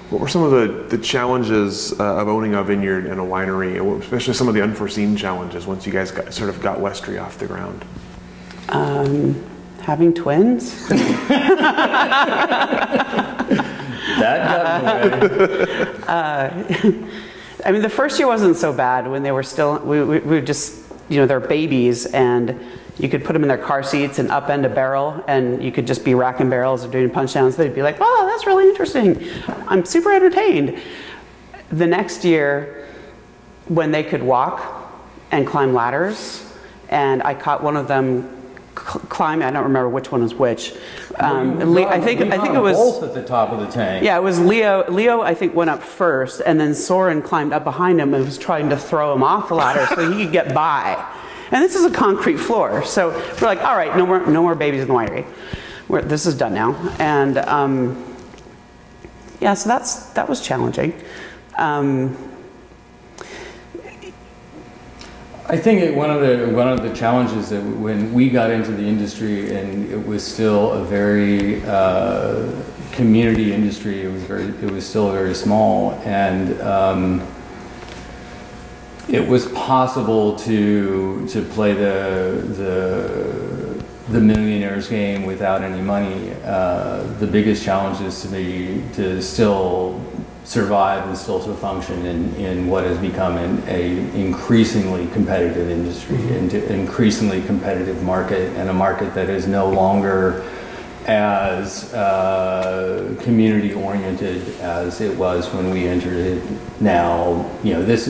What 0.10 0.22
were 0.22 0.30
some 0.30 0.44
of 0.44 0.52
the, 0.52 0.96
the 0.96 1.04
challenges 1.04 2.00
uh, 2.00 2.22
of 2.22 2.30
owning 2.30 2.54
a 2.56 2.64
vineyard 2.64 3.08
and 3.08 3.20
a 3.20 3.24
winery, 3.24 3.78
especially 4.00 4.34
some 4.34 4.48
of 4.48 4.54
the 4.54 4.64
unforeseen 4.64 5.18
challenges 5.18 5.68
once 5.68 5.86
you 5.86 5.92
guys 5.92 6.12
got, 6.12 6.34
sort 6.34 6.50
of 6.50 6.62
got 6.62 6.80
Westrey 6.80 7.22
off 7.22 7.38
the 7.38 7.46
ground? 7.46 7.84
Um, 8.70 9.44
having 9.82 10.14
twins. 10.14 10.88
that 10.90 11.28
got 14.20 16.10
uh, 16.10 16.54
I 17.66 17.72
mean, 17.72 17.82
the 17.82 17.90
first 17.90 18.18
year 18.18 18.28
wasn't 18.28 18.56
so 18.56 18.72
bad 18.72 19.10
when 19.10 19.24
they 19.24 19.32
were 19.34 19.44
still, 19.44 19.80
we, 19.80 20.02
we, 20.02 20.20
we 20.20 20.42
just 20.42 20.87
you 21.10 21.20
know, 21.20 21.26
they're 21.26 21.39
babies 21.39 22.06
and 22.08 22.60
you 23.00 23.10
could 23.10 23.24
put 23.24 23.34
them 23.34 23.43
in 23.43 23.48
their 23.48 23.58
car 23.58 23.84
seats 23.84 24.17
and 24.20 24.30
upend 24.30 24.65
a 24.65 24.70
barrel, 24.70 25.24
and 25.28 25.63
you 25.63 25.72
could 25.72 25.86
just 25.86 26.04
be 26.04 26.15
racking 26.15 26.50
barrels 26.50 26.84
or 26.84 26.88
doing 26.88 27.10
punch 27.10 27.34
downs. 27.34 27.56
They'd 27.56 27.76
be 27.76 27.84
like, 27.84 27.98
"Oh, 28.00 28.28
that's 28.30 28.48
really 28.48 28.67
interesting. 28.67 29.24
I'm 29.67 29.86
super 29.86 30.12
entertained." 30.12 30.80
The 31.72 31.86
next 31.86 32.26
year, 32.26 32.88
when 33.67 33.91
they 33.91 34.04
could 34.04 34.24
walk 34.24 34.91
and 35.32 35.46
climb 35.46 35.74
ladders, 35.74 36.43
and 36.89 37.22
I 37.24 37.34
caught 37.34 37.62
one 37.62 37.78
of 37.78 37.88
them 37.88 38.37
cl- 38.88 39.06
climb. 39.10 39.41
I 39.41 39.52
don't 39.52 39.63
remember 39.63 39.89
which 39.89 40.12
one 40.12 40.21
was 40.21 40.34
which. 40.34 40.73
Um, 41.19 41.60
Le- 41.73 41.88
I 41.88 42.00
think 42.00 42.21
I 42.21 42.38
think 42.38 42.56
it 42.56 42.62
was 42.62 42.78
both 42.78 43.04
at 43.04 43.13
the 43.13 43.23
top 43.23 43.52
of 43.52 43.60
the 43.60 43.67
tank. 43.67 44.04
yeah, 44.04 44.17
it 44.17 44.23
was 44.23 44.39
Leo. 44.39 44.89
Leo, 44.89 45.21
I 45.21 45.34
think, 45.34 45.56
went 45.56 45.69
up 45.69 45.84
first, 45.84 46.41
and 46.45 46.60
then 46.60 46.73
Soren 46.73 47.21
climbed 47.21 47.54
up 47.54 47.63
behind 47.63 48.00
him 48.00 48.13
and 48.13 48.23
was 48.26 48.38
trying 48.38 48.69
to 48.69 48.78
throw 48.78 49.13
him 49.13 49.23
off 49.23 49.50
the 49.50 49.56
ladder 49.56 49.86
so 49.95 50.12
he 50.12 50.23
could 50.23 50.32
get 50.32 50.54
by. 50.54 50.95
And 51.52 51.63
this 51.63 51.76
is 51.76 51.86
a 51.86 51.91
concrete 51.91 52.38
floor, 52.38 52.84
so 52.84 53.10
we're 53.10 53.47
like, 53.47 53.63
all 53.63 53.76
right, 53.78 53.95
no 53.95 54.06
more, 54.06 54.26
no 54.28 54.41
more 54.41 54.54
babies 54.54 54.82
in 54.82 54.88
the 54.88 54.93
winery. 54.93 55.26
We're, 55.88 56.02
this 56.02 56.26
is 56.26 56.36
done 56.36 56.54
now, 56.54 56.76
and 57.00 57.38
um, 57.38 58.15
yeah, 59.39 59.54
so 59.54 59.69
that's 59.69 60.08
that 60.13 60.28
was 60.28 60.41
challenging. 60.41 60.93
Um, 61.58 62.17
I 65.50 65.56
think 65.56 65.82
it, 65.82 65.96
one 65.96 66.10
of 66.10 66.20
the 66.20 66.50
one 66.54 66.68
of 66.68 66.82
the 66.82 66.94
challenges 66.94 67.50
that 67.52 67.62
when 67.62 68.14
we 68.14 68.30
got 68.30 68.52
into 68.52 68.72
the 68.72 68.84
industry 68.84 69.56
and 69.56 69.90
it 69.90 70.06
was 70.06 70.22
still 70.26 70.74
a 70.74 70.84
very 70.84 71.64
uh, 71.64 72.52
community 72.92 73.54
industry, 73.54 74.04
it 74.04 74.12
was 74.12 74.24
very 74.24 74.48
it 74.48 74.72
was 74.72 74.86
still 74.86 75.12
very 75.12 75.34
small 75.34 75.94
and. 76.04 76.60
Um, 76.62 77.28
it 79.10 79.26
was 79.26 79.48
possible 79.54 80.36
to 80.36 81.26
to 81.30 81.42
play 81.42 81.74
the 81.74 82.44
the 82.58 83.84
the 84.10 84.20
millionaires 84.20 84.90
game 84.90 85.26
without 85.26 85.62
any 85.62 85.82
money. 85.82 86.34
Uh, 86.44 87.04
the 87.20 87.28
biggest 87.28 87.64
challenge 87.64 88.02
is 88.02 88.22
to 88.22 88.28
be 88.28 88.84
to 88.94 89.22
still 89.22 90.02
survive 90.48 91.06
and 91.06 91.18
still 91.18 91.44
to 91.44 91.54
function 91.56 92.06
in, 92.06 92.34
in 92.36 92.68
what 92.68 92.86
has 92.86 92.98
become 93.00 93.36
an 93.36 93.62
a 93.68 93.98
increasingly 94.18 95.06
competitive 95.08 95.70
industry 95.70 96.16
and 96.38 96.54
increasingly 96.54 97.42
competitive 97.42 98.02
market 98.02 98.56
and 98.56 98.70
a 98.70 98.74
market 98.74 99.14
that 99.14 99.30
is 99.30 99.46
no 99.46 99.70
longer 99.70 100.50
as 101.06 101.94
uh, 101.94 103.14
community 103.20 103.74
oriented 103.74 104.42
as 104.62 105.02
it 105.02 105.18
was 105.18 105.54
when 105.54 105.70
we 105.70 105.86
entered 105.86 106.16
it. 106.16 106.44
Now, 106.80 107.46
you 107.62 107.74
know, 107.74 107.84
this 107.84 108.06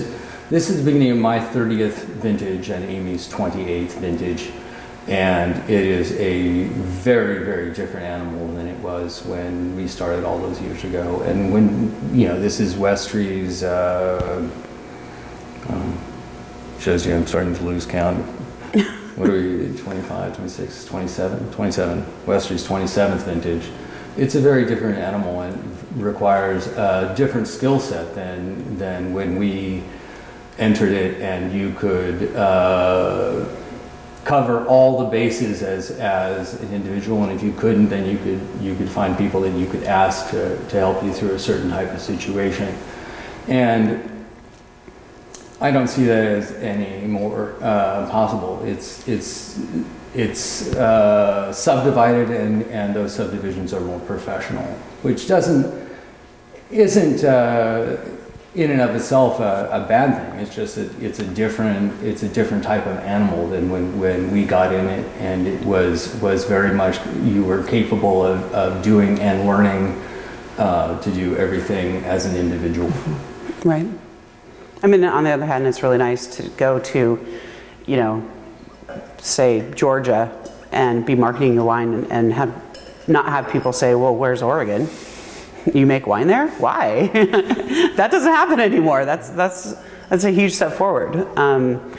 this 0.52 0.69
is 0.69 0.78
the 0.78 0.84
beginning 0.84 1.12
of 1.12 1.17
my 1.17 1.39
30th 1.39 2.04
vintage 2.21 2.69
and 2.69 2.86
Amy's 2.86 3.28
28th 3.28 3.93
vintage, 3.93 4.52
and 5.07 5.55
it 5.69 5.85
is 5.85 6.11
a 6.13 6.63
very, 6.67 7.43
very 7.45 7.71
different 7.73 8.05
animal 8.05 8.53
than 8.55 8.67
it 8.67 8.77
was 8.79 9.23
when 9.25 9.73
we 9.75 9.87
started 9.87 10.25
all 10.25 10.37
those 10.37 10.59
years 10.59 10.83
ago. 10.83 11.21
And 11.21 11.53
when, 11.53 12.17
you 12.17 12.27
know, 12.27 12.39
this 12.39 12.59
is 12.59 12.75
Westrey's, 12.75 13.63
uh, 13.63 14.49
um, 15.69 15.97
shows 16.79 17.05
you 17.05 17.15
I'm 17.15 17.25
starting 17.25 17.55
to 17.55 17.63
lose 17.63 17.85
count. 17.85 18.17
what 19.15 19.29
are 19.29 19.33
we, 19.33 19.77
25, 19.77 20.35
26, 20.35 20.85
27? 20.85 21.51
27. 21.53 22.05
Westrey's 22.25 22.67
27th 22.67 23.23
vintage. 23.23 23.69
It's 24.17 24.35
a 24.35 24.41
very 24.41 24.65
different 24.65 24.97
animal 24.97 25.41
and 25.41 25.77
requires 25.95 26.67
a 26.67 27.13
different 27.15 27.47
skill 27.47 27.79
set 27.79 28.13
than, 28.13 28.77
than 28.77 29.13
when 29.13 29.37
we 29.37 29.83
entered 30.57 30.91
it 30.91 31.21
and 31.21 31.53
you 31.53 31.71
could 31.73 32.35
uh, 32.35 33.45
cover 34.27 34.65
all 34.65 34.99
the 34.99 35.05
bases 35.05 35.63
as, 35.63 35.89
as 35.91 36.61
an 36.61 36.73
individual 36.73 37.23
and 37.23 37.31
if 37.31 37.41
you 37.41 37.53
couldn't 37.53 37.87
then 37.87 38.05
you 38.05 38.17
could 38.17 38.41
you 38.61 38.75
could 38.75 38.89
find 38.89 39.17
people 39.17 39.39
that 39.39 39.51
you 39.51 39.65
could 39.65 39.83
ask 39.83 40.29
to, 40.29 40.57
to 40.67 40.75
help 40.77 41.01
you 41.01 41.13
through 41.13 41.31
a 41.31 41.39
certain 41.39 41.69
type 41.69 41.89
of 41.93 42.01
situation. 42.01 42.77
And 43.47 44.25
I 45.61 45.71
don't 45.71 45.87
see 45.87 46.03
that 46.03 46.25
as 46.25 46.51
any 46.55 47.07
more 47.07 47.55
uh, 47.61 48.09
possible. 48.11 48.61
It's 48.65 49.07
it's 49.07 49.61
it's 50.13 50.75
uh, 50.75 51.53
subdivided 51.53 52.29
and, 52.29 52.63
and 52.63 52.93
those 52.93 53.15
subdivisions 53.15 53.73
are 53.73 53.81
more 53.81 53.99
professional 54.01 54.65
which 55.03 55.27
doesn't 55.27 55.87
isn't 56.69 57.23
uh, 57.23 57.97
in 58.57 58.71
and 58.71 58.81
of 58.81 58.95
itself 58.95 59.39
a, 59.39 59.69
a 59.71 59.87
bad 59.87 60.31
thing. 60.31 60.39
It's 60.39 60.53
just 60.53 60.75
that 60.75 61.01
it's 61.01 61.19
a 61.19 61.25
different 61.25 62.03
it's 62.03 62.23
a 62.23 62.27
different 62.27 62.63
type 62.63 62.87
of 62.87 62.97
animal 62.97 63.47
than 63.47 63.69
when, 63.69 63.99
when 63.99 64.31
we 64.31 64.45
got 64.45 64.73
in 64.73 64.87
it, 64.87 65.05
and 65.19 65.47
it 65.47 65.63
was 65.63 66.15
was 66.15 66.43
very 66.45 66.73
much 66.73 66.99
you 67.23 67.43
were 67.43 67.63
capable 67.63 68.25
of, 68.25 68.51
of 68.53 68.83
doing 68.83 69.19
and 69.19 69.47
learning 69.47 70.01
uh, 70.57 70.99
to 71.01 71.11
do 71.11 71.37
everything 71.37 72.03
as 72.03 72.25
an 72.25 72.35
individual. 72.35 72.91
Right. 73.65 73.87
I 74.83 74.87
mean, 74.87 75.03
on 75.03 75.23
the 75.23 75.31
other 75.31 75.47
hand, 75.47 75.65
it's 75.65 75.81
really 75.81 75.97
nice 75.97 76.27
to 76.37 76.47
go 76.49 76.77
to, 76.79 77.39
you 77.87 77.97
know, 77.97 78.29
say 79.17 79.69
Georgia 79.73 80.31
and 80.71 81.03
be 81.03 81.15
marketing 81.15 81.55
your 81.55 81.65
wine 81.65 81.91
and, 81.95 82.11
and 82.11 82.33
have 82.33 82.53
not 83.07 83.25
have 83.25 83.49
people 83.49 83.73
say, 83.73 83.95
"Well, 83.95 84.15
where's 84.15 84.43
Oregon?" 84.43 84.87
You 85.73 85.86
make 85.86 86.08
wine 86.08 86.27
there? 86.27 86.47
Why? 86.47 87.08
that 87.97 88.10
doesn't 88.12 88.32
happen 88.32 88.60
anymore. 88.60 89.06
That's 89.06 89.30
that's 89.30 89.75
that's 90.10 90.23
a 90.23 90.32
huge 90.32 90.53
step 90.53 90.73
forward. 90.73 91.15
Um, 91.38 91.93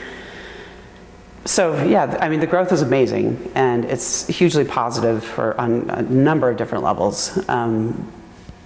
so 1.45 1.83
yeah, 1.83 2.17
I 2.19 2.29
mean 2.29 2.39
the 2.39 2.47
growth 2.47 2.71
is 2.71 2.81
amazing, 2.81 3.51
and 3.55 3.85
it's 3.85 4.27
hugely 4.27 4.65
positive 4.65 5.23
for 5.23 5.59
on 5.59 5.89
a 5.89 6.01
number 6.01 6.49
of 6.49 6.57
different 6.57 6.83
levels. 6.83 7.47
Um, 7.47 8.11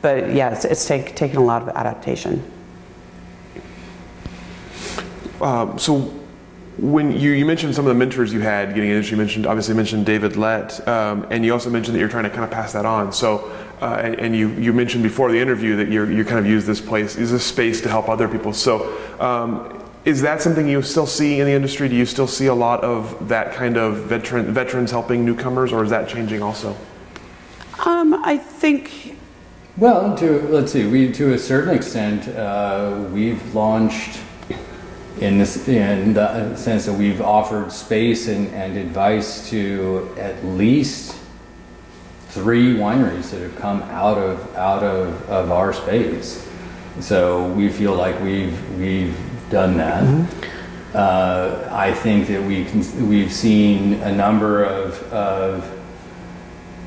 but 0.03 0.33
yeah, 0.33 0.51
it's, 0.51 0.65
it's 0.65 0.85
take, 0.85 1.15
taken 1.15 1.37
a 1.37 1.43
lot 1.43 1.61
of 1.61 1.69
adaptation. 1.69 2.43
Um, 5.39 5.79
so 5.79 5.99
when 6.77 7.17
you, 7.17 7.31
you 7.31 7.45
mentioned 7.45 7.73
some 7.73 7.85
of 7.85 7.89
the 7.89 7.97
mentors 7.97 8.33
you 8.33 8.41
had 8.41 8.75
getting 8.75 8.89
into 8.89 9.11
you 9.11 9.17
mentioned 9.17 9.45
obviously 9.45 9.73
mentioned 9.75 10.05
David 10.05 10.35
Lett, 10.35 10.85
um, 10.87 11.25
and 11.29 11.45
you 11.45 11.53
also 11.53 11.69
mentioned 11.69 11.95
that 11.95 11.99
you're 12.01 12.09
trying 12.09 12.25
to 12.25 12.29
kind 12.29 12.43
of 12.43 12.51
pass 12.51 12.73
that 12.73 12.85
on. 12.85 13.13
So 13.13 13.49
uh, 13.83 13.97
and, 13.97 14.15
and, 14.15 14.35
you, 14.35 14.49
you 14.51 14.71
mentioned 14.71 15.03
before 15.03 15.29
the 15.29 15.37
interview 15.37 15.75
that 15.75 15.89
you 15.89 16.05
you 16.05 16.23
kind 16.23 16.39
of 16.39 16.45
use 16.45 16.65
this 16.65 16.79
place, 16.79 17.17
use 17.17 17.31
this 17.31 17.45
space 17.45 17.81
to 17.81 17.89
help 17.89 18.07
other 18.07 18.29
people. 18.29 18.53
So, 18.53 18.97
um, 19.19 19.83
is 20.05 20.21
that 20.21 20.41
something 20.41 20.69
you 20.69 20.81
still 20.81 21.05
see 21.05 21.41
in 21.41 21.45
the 21.45 21.51
industry? 21.51 21.89
Do 21.89 21.95
you 21.95 22.05
still 22.05 22.27
see 22.27 22.45
a 22.45 22.53
lot 22.53 22.81
of 22.81 23.27
that 23.27 23.53
kind 23.53 23.75
of 23.75 24.05
veteran 24.05 24.53
veterans 24.53 24.89
helping 24.89 25.25
newcomers, 25.25 25.73
or 25.73 25.83
is 25.83 25.89
that 25.89 26.07
changing 26.07 26.41
also? 26.41 26.77
Um, 27.85 28.13
I 28.23 28.37
think. 28.37 29.17
Well, 29.75 30.15
to 30.15 30.39
let's 30.43 30.71
see, 30.71 30.87
we 30.87 31.11
to 31.11 31.33
a 31.33 31.37
certain 31.37 31.75
extent 31.75 32.29
uh, 32.29 33.09
we've 33.11 33.53
launched 33.53 34.21
in 35.19 35.39
this 35.39 35.67
in 35.67 36.13
the 36.13 36.55
sense 36.55 36.85
that 36.85 36.93
we've 36.93 37.21
offered 37.21 37.69
space 37.69 38.29
and, 38.29 38.47
and 38.53 38.77
advice 38.77 39.49
to 39.49 40.09
at 40.17 40.45
least 40.45 41.17
three 42.33 42.75
wineries 42.75 43.29
that 43.29 43.41
have 43.41 43.55
come 43.57 43.81
out 43.83 44.17
of 44.17 44.55
out 44.55 44.83
of, 44.83 45.29
of 45.29 45.51
our 45.51 45.71
space. 45.71 46.47
So 46.99 47.47
we 47.49 47.69
feel 47.69 47.95
like 47.95 48.19
we've 48.21 48.57
we've 48.77 49.17
done 49.49 49.77
that. 49.77 50.03
Mm-hmm. 50.03 50.95
Uh, 50.95 51.67
I 51.71 51.93
think 51.93 52.27
that 52.27 52.41
we 52.43 52.65
can, 52.65 53.09
we've 53.09 53.33
seen 53.33 53.93
a 54.01 54.11
number 54.11 54.63
of, 54.63 55.01
of 55.11 55.79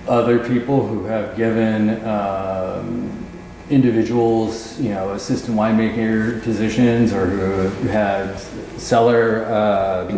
other 0.07 0.39
people 0.39 0.87
who 0.87 1.05
have 1.07 1.37
given 1.37 2.05
um, 2.07 3.27
individuals, 3.69 4.79
you 4.81 4.91
know, 4.91 5.13
assistant 5.15 5.59
winemaker 5.59 6.41
positions 6.43 7.13
or 7.13 7.27
who 7.27 7.89
had 7.89 8.39
cellar, 8.79 9.45
uh, 9.47 10.09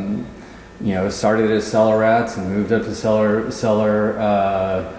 you 0.81 0.95
know, 0.95 1.09
started 1.09 1.51
as 1.51 1.67
cellar 1.67 1.99
rats 1.99 2.37
and 2.37 2.51
moved 2.51 2.73
up 2.73 2.83
to 2.83 2.95
cellar 2.95 3.51
cellar. 3.51 4.19
Uh, 4.19 4.95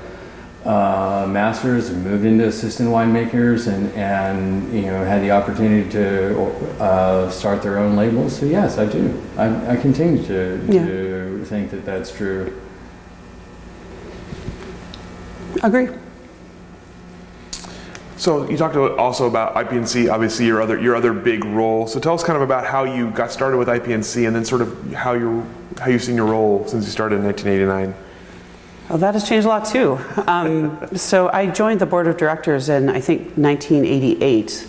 uh, 0.66 1.26
masters 1.30 1.90
and 1.90 2.04
moved 2.04 2.26
into 2.26 2.46
assistant 2.46 2.90
winemakers 2.90 3.68
and, 3.68 3.92
and 3.94 4.74
you 4.74 4.88
know 4.88 5.06
had 5.06 5.22
the 5.22 5.32
opportunity 5.32 5.90
to 5.90 6.38
uh, 6.82 7.30
start 7.30 7.62
their 7.62 7.78
own 7.78 7.96
labels. 7.96 8.38
So 8.38 8.46
yes, 8.46 8.78
I 8.78 8.86
do. 8.86 9.22
I, 9.38 9.74
I 9.74 9.76
continue 9.78 10.24
to, 10.26 10.66
yeah. 10.70 10.86
to 10.86 11.46
think 11.46 11.72
that 11.72 11.86
that's 11.86 12.12
true. 12.12 12.62
Agree. 15.64 15.90
So 18.18 18.50
you 18.50 18.58
talked 18.58 18.76
also 18.76 19.28
about 19.28 19.56
IPNC, 19.56 20.12
obviously 20.12 20.46
your 20.46 20.62
other 20.62 20.78
your 20.78 20.94
other 20.94 21.14
big 21.14 21.46
role. 21.46 21.88
So 21.88 22.02
tell 22.02 22.14
us 22.14 22.24
kind 22.24 22.36
of 22.36 22.42
about 22.42 22.66
how 22.66 22.84
you 22.84 23.12
got 23.12 23.32
started 23.32 23.58
with 23.58 23.70
IPNC, 23.70 24.28
and 24.28 24.36
then 24.36 24.44
sort 24.44 24.62
of 24.62 24.92
how 24.92 25.14
you 25.14 25.48
how 25.80 25.88
you've 25.88 26.04
seen 26.04 26.18
your 26.18 26.26
role 26.26 26.68
since 26.68 26.84
you 26.84 26.92
started 26.92 27.16
in 27.16 27.24
1989. 27.24 28.09
Well, 28.90 28.98
that 28.98 29.14
has 29.14 29.28
changed 29.28 29.46
a 29.46 29.50
lot 29.50 29.66
too. 29.66 30.00
Um, 30.26 30.98
so 30.98 31.30
I 31.32 31.46
joined 31.46 31.80
the 31.80 31.86
board 31.86 32.08
of 32.08 32.18
directors 32.18 32.70
in 32.70 32.90
I 32.90 33.00
think 33.00 33.38
1988, 33.38 34.68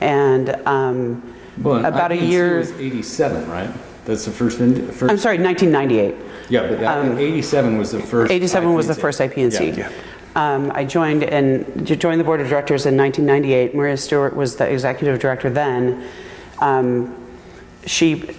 and 0.00 0.50
um, 0.66 1.34
well, 1.60 1.84
about 1.84 2.12
a 2.12 2.16
year. 2.16 2.58
Was 2.58 2.70
87, 2.72 3.50
right? 3.50 3.70
That's 4.04 4.24
the 4.24 4.30
first. 4.30 4.58
first 4.58 5.02
I'm 5.10 5.18
sorry, 5.18 5.38
1998. 5.38 6.14
Yeah, 6.48 6.68
but 6.68 6.78
that, 6.78 7.18
87 7.18 7.76
was 7.76 7.90
the 7.90 8.00
first. 8.00 8.30
87 8.30 8.72
was 8.72 8.86
the 8.86 8.94
first 8.94 9.18
IPNC. 9.20 9.76
Yeah. 9.76 9.90
Um, 10.36 10.70
I 10.72 10.84
joined 10.84 11.24
and 11.24 11.86
joined 11.86 12.20
the 12.20 12.24
board 12.24 12.40
of 12.40 12.48
directors 12.48 12.86
in 12.86 12.96
1998. 12.96 13.74
Maria 13.74 13.96
Stewart 13.96 14.36
was 14.36 14.56
the 14.56 14.70
executive 14.70 15.18
director 15.18 15.50
then. 15.50 16.08
Um, 16.60 17.16
she 17.84 18.36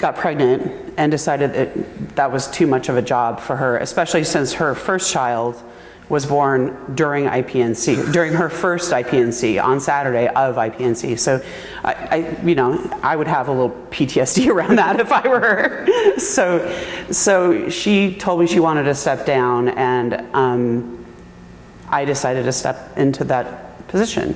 got 0.00 0.16
pregnant 0.16 0.94
and 0.96 1.12
decided 1.12 1.52
that 1.52 2.16
that 2.16 2.32
was 2.32 2.50
too 2.50 2.66
much 2.66 2.88
of 2.88 2.96
a 2.96 3.02
job 3.02 3.38
for 3.40 3.56
her, 3.56 3.78
especially 3.78 4.24
since 4.24 4.54
her 4.54 4.74
first 4.74 5.12
child 5.12 5.62
was 6.08 6.26
born 6.26 6.76
during 6.96 7.26
IPNC, 7.26 8.12
during 8.12 8.32
her 8.32 8.50
first 8.50 8.90
IPNC 8.90 9.62
on 9.62 9.78
Saturday 9.78 10.26
of 10.26 10.56
IPNC. 10.56 11.16
So, 11.16 11.40
I, 11.84 11.92
I, 11.92 12.44
you 12.44 12.56
know, 12.56 12.90
I 13.00 13.14
would 13.14 13.28
have 13.28 13.46
a 13.46 13.52
little 13.52 13.70
PTSD 13.90 14.48
around 14.52 14.76
that 14.76 14.98
if 14.98 15.12
I 15.12 15.28
were 15.28 15.40
her. 15.40 16.18
So, 16.18 16.68
so 17.12 17.68
she 17.68 18.16
told 18.16 18.40
me 18.40 18.48
she 18.48 18.58
wanted 18.58 18.84
to 18.84 18.94
step 18.94 19.24
down, 19.24 19.68
and 19.68 20.14
um, 20.34 21.06
I 21.88 22.04
decided 22.04 22.42
to 22.42 22.52
step 22.52 22.98
into 22.98 23.22
that 23.24 23.86
position. 23.86 24.34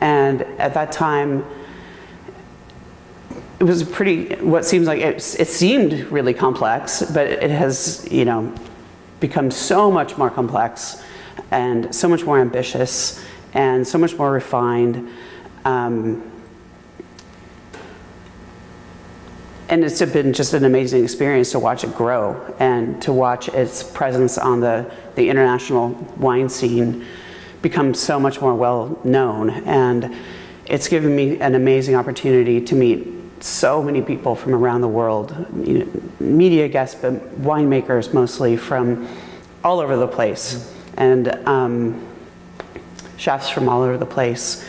And 0.00 0.42
at 0.58 0.72
that 0.72 0.90
time, 0.90 1.44
it 3.60 3.64
was 3.64 3.82
pretty 3.82 4.34
what 4.36 4.64
seems 4.64 4.86
like 4.86 5.00
it, 5.00 5.36
it 5.38 5.48
seemed 5.48 5.92
really 6.10 6.34
complex 6.34 7.02
but 7.12 7.26
it 7.26 7.50
has 7.50 8.06
you 8.10 8.24
know 8.24 8.52
become 9.20 9.50
so 9.50 9.90
much 9.90 10.18
more 10.18 10.30
complex 10.30 11.02
and 11.50 11.94
so 11.94 12.08
much 12.08 12.24
more 12.24 12.40
ambitious 12.40 13.24
and 13.54 13.86
so 13.86 13.96
much 13.96 14.16
more 14.16 14.32
refined 14.32 15.08
um, 15.64 16.30
and 19.68 19.82
it's 19.82 20.00
been 20.00 20.32
just 20.32 20.52
an 20.52 20.64
amazing 20.64 21.02
experience 21.02 21.52
to 21.52 21.58
watch 21.58 21.84
it 21.84 21.94
grow 21.94 22.54
and 22.58 23.00
to 23.02 23.12
watch 23.12 23.48
its 23.48 23.82
presence 23.82 24.36
on 24.36 24.60
the, 24.60 24.90
the 25.14 25.28
international 25.28 25.88
wine 26.16 26.48
scene 26.48 27.04
become 27.62 27.94
so 27.94 28.20
much 28.20 28.40
more 28.42 28.54
well 28.54 29.00
known. 29.04 29.50
And 29.50 30.14
it's 30.66 30.86
given 30.86 31.16
me 31.16 31.40
an 31.40 31.54
amazing 31.54 31.94
opportunity 31.94 32.60
to 32.60 32.74
meet 32.74 33.13
so 33.44 33.82
many 33.82 34.00
people 34.00 34.34
from 34.34 34.54
around 34.54 34.80
the 34.80 34.88
world, 34.88 35.36
you 35.62 35.80
know, 35.80 35.86
media 36.18 36.66
guests, 36.66 36.98
but 36.98 37.12
winemakers 37.42 38.14
mostly 38.14 38.56
from 38.56 39.06
all 39.62 39.80
over 39.80 39.96
the 39.96 40.08
place, 40.08 40.72
and 40.96 41.28
um, 41.46 42.02
chefs 43.18 43.50
from 43.50 43.68
all 43.68 43.82
over 43.82 43.98
the 43.98 44.06
place. 44.06 44.64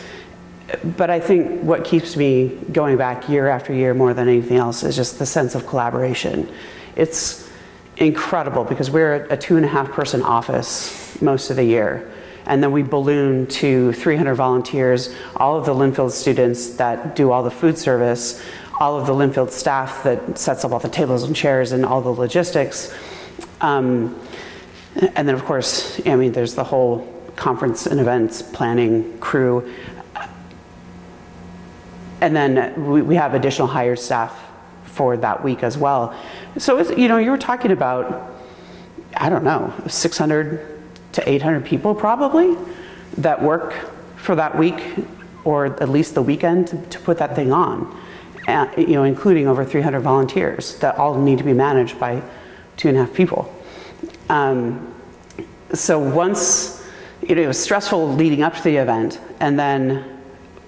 But 0.98 1.08
I 1.08 1.20
think 1.20 1.62
what 1.62 1.86
keeps 1.86 2.18
me 2.18 2.48
going 2.70 2.98
back 2.98 3.30
year 3.30 3.48
after 3.48 3.72
year 3.72 3.94
more 3.94 4.12
than 4.12 4.28
anything 4.28 4.58
else 4.58 4.82
is 4.82 4.94
just 4.94 5.18
the 5.18 5.24
sense 5.24 5.54
of 5.54 5.66
collaboration. 5.66 6.46
It's 6.96 7.48
incredible 7.96 8.64
because 8.64 8.90
we're 8.90 9.24
a 9.30 9.38
two 9.38 9.56
and 9.56 9.64
a 9.64 9.68
half 9.68 9.90
person 9.90 10.20
office 10.20 11.18
most 11.22 11.48
of 11.48 11.56
the 11.56 11.64
year. 11.64 12.12
And 12.44 12.62
then 12.62 12.70
we 12.70 12.82
balloon 12.82 13.46
to 13.48 13.92
300 13.92 14.34
volunteers, 14.36 15.14
all 15.34 15.58
of 15.58 15.66
the 15.66 15.74
Linfield 15.74 16.12
students 16.12 16.74
that 16.76 17.16
do 17.16 17.32
all 17.32 17.42
the 17.42 17.50
food 17.50 17.76
service, 17.76 18.40
all 18.78 18.98
of 18.98 19.06
the 19.06 19.14
Linfield 19.14 19.50
staff 19.50 20.02
that 20.04 20.38
sets 20.38 20.64
up 20.64 20.72
all 20.72 20.78
the 20.78 20.88
tables 20.88 21.22
and 21.22 21.34
chairs 21.34 21.72
and 21.72 21.84
all 21.84 22.00
the 22.00 22.10
logistics. 22.10 22.94
Um, 23.60 24.20
and 25.14 25.28
then, 25.28 25.34
of 25.34 25.44
course, 25.44 26.00
I 26.06 26.16
mean, 26.16 26.32
there's 26.32 26.54
the 26.54 26.64
whole 26.64 27.12
conference 27.36 27.86
and 27.86 28.00
events 28.00 28.42
planning 28.42 29.18
crew. 29.18 29.72
And 32.20 32.34
then 32.34 32.86
we, 32.86 33.02
we 33.02 33.14
have 33.16 33.34
additional 33.34 33.68
hired 33.68 33.98
staff 33.98 34.34
for 34.84 35.16
that 35.18 35.44
week 35.44 35.62
as 35.62 35.76
well. 35.76 36.18
So, 36.56 36.80
you 36.94 37.08
know, 37.08 37.18
you 37.18 37.30
were 37.30 37.38
talking 37.38 37.70
about, 37.70 38.34
I 39.16 39.28
don't 39.28 39.44
know, 39.44 39.72
600 39.86 40.80
to 41.12 41.28
800 41.28 41.64
people 41.64 41.94
probably 41.94 42.56
that 43.18 43.42
work 43.42 43.74
for 44.16 44.34
that 44.34 44.56
week 44.58 44.82
or 45.44 45.66
at 45.66 45.88
least 45.88 46.14
the 46.14 46.22
weekend 46.22 46.68
to, 46.68 46.76
to 46.86 46.98
put 47.00 47.18
that 47.18 47.36
thing 47.36 47.52
on. 47.52 47.94
Uh, 48.46 48.70
you 48.76 48.92
know, 48.92 49.02
including 49.02 49.48
over 49.48 49.64
300 49.64 50.00
volunteers 50.00 50.78
that 50.78 50.96
all 50.98 51.20
need 51.20 51.36
to 51.38 51.44
be 51.44 51.52
managed 51.52 51.98
by 51.98 52.22
two 52.76 52.88
and 52.88 52.96
a 52.96 53.04
half 53.04 53.12
people. 53.12 53.52
Um, 54.28 54.94
so 55.72 55.98
once, 55.98 56.84
you 57.22 57.34
know, 57.34 57.42
it 57.42 57.46
was 57.48 57.60
stressful 57.60 58.14
leading 58.14 58.42
up 58.42 58.54
to 58.54 58.62
the 58.62 58.76
event, 58.76 59.20
and 59.40 59.58
then 59.58 60.20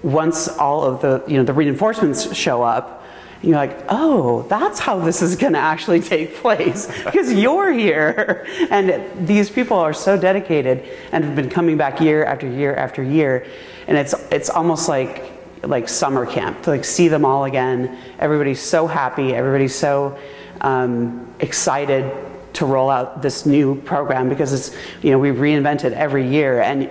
once 0.03 0.49
all 0.49 0.83
of 0.83 1.01
the, 1.01 1.23
you 1.25 1.37
know, 1.37 1.43
the 1.43 1.53
reinforcements 1.53 2.35
show 2.35 2.63
up, 2.63 3.05
you're 3.41 3.55
like, 3.55 3.85
oh, 3.87 4.41
that's 4.49 4.79
how 4.79 4.99
this 4.99 5.21
is 5.21 5.37
going 5.37 5.53
to 5.53 5.59
actually 5.59 6.01
take 6.01 6.35
place 6.35 6.87
because 7.05 7.31
you're 7.31 7.71
here. 7.71 8.45
And 8.69 9.25
these 9.25 9.49
people 9.49 9.77
are 9.77 9.93
so 9.93 10.17
dedicated 10.17 10.83
and 11.13 11.23
have 11.23 11.35
been 11.35 11.49
coming 11.49 11.77
back 11.77 12.01
year 12.01 12.25
after 12.25 12.47
year 12.47 12.75
after 12.75 13.01
year. 13.01 13.45
And 13.87 13.97
it's, 13.97 14.13
it's 14.31 14.49
almost 14.49 14.89
like, 14.89 15.38
like 15.63 15.89
summer 15.89 16.25
camp 16.25 16.63
to 16.63 16.69
like 16.69 16.85
see 16.85 17.07
them 17.07 17.25
all 17.25 17.45
again. 17.45 17.97
Everybody's 18.19 18.61
so 18.61 18.87
happy. 18.87 19.33
Everybody's 19.33 19.75
so 19.75 20.17
um, 20.61 21.33
excited 21.39 22.11
to 22.53 22.65
roll 22.65 22.89
out 22.89 23.21
this 23.21 23.45
new 23.45 23.79
program 23.81 24.29
because 24.29 24.53
it's, 24.53 24.77
you 25.01 25.11
know, 25.11 25.19
we 25.19 25.29
reinvent 25.29 25.83
it 25.83 25.93
every 25.93 26.27
year. 26.27 26.61
And 26.61 26.89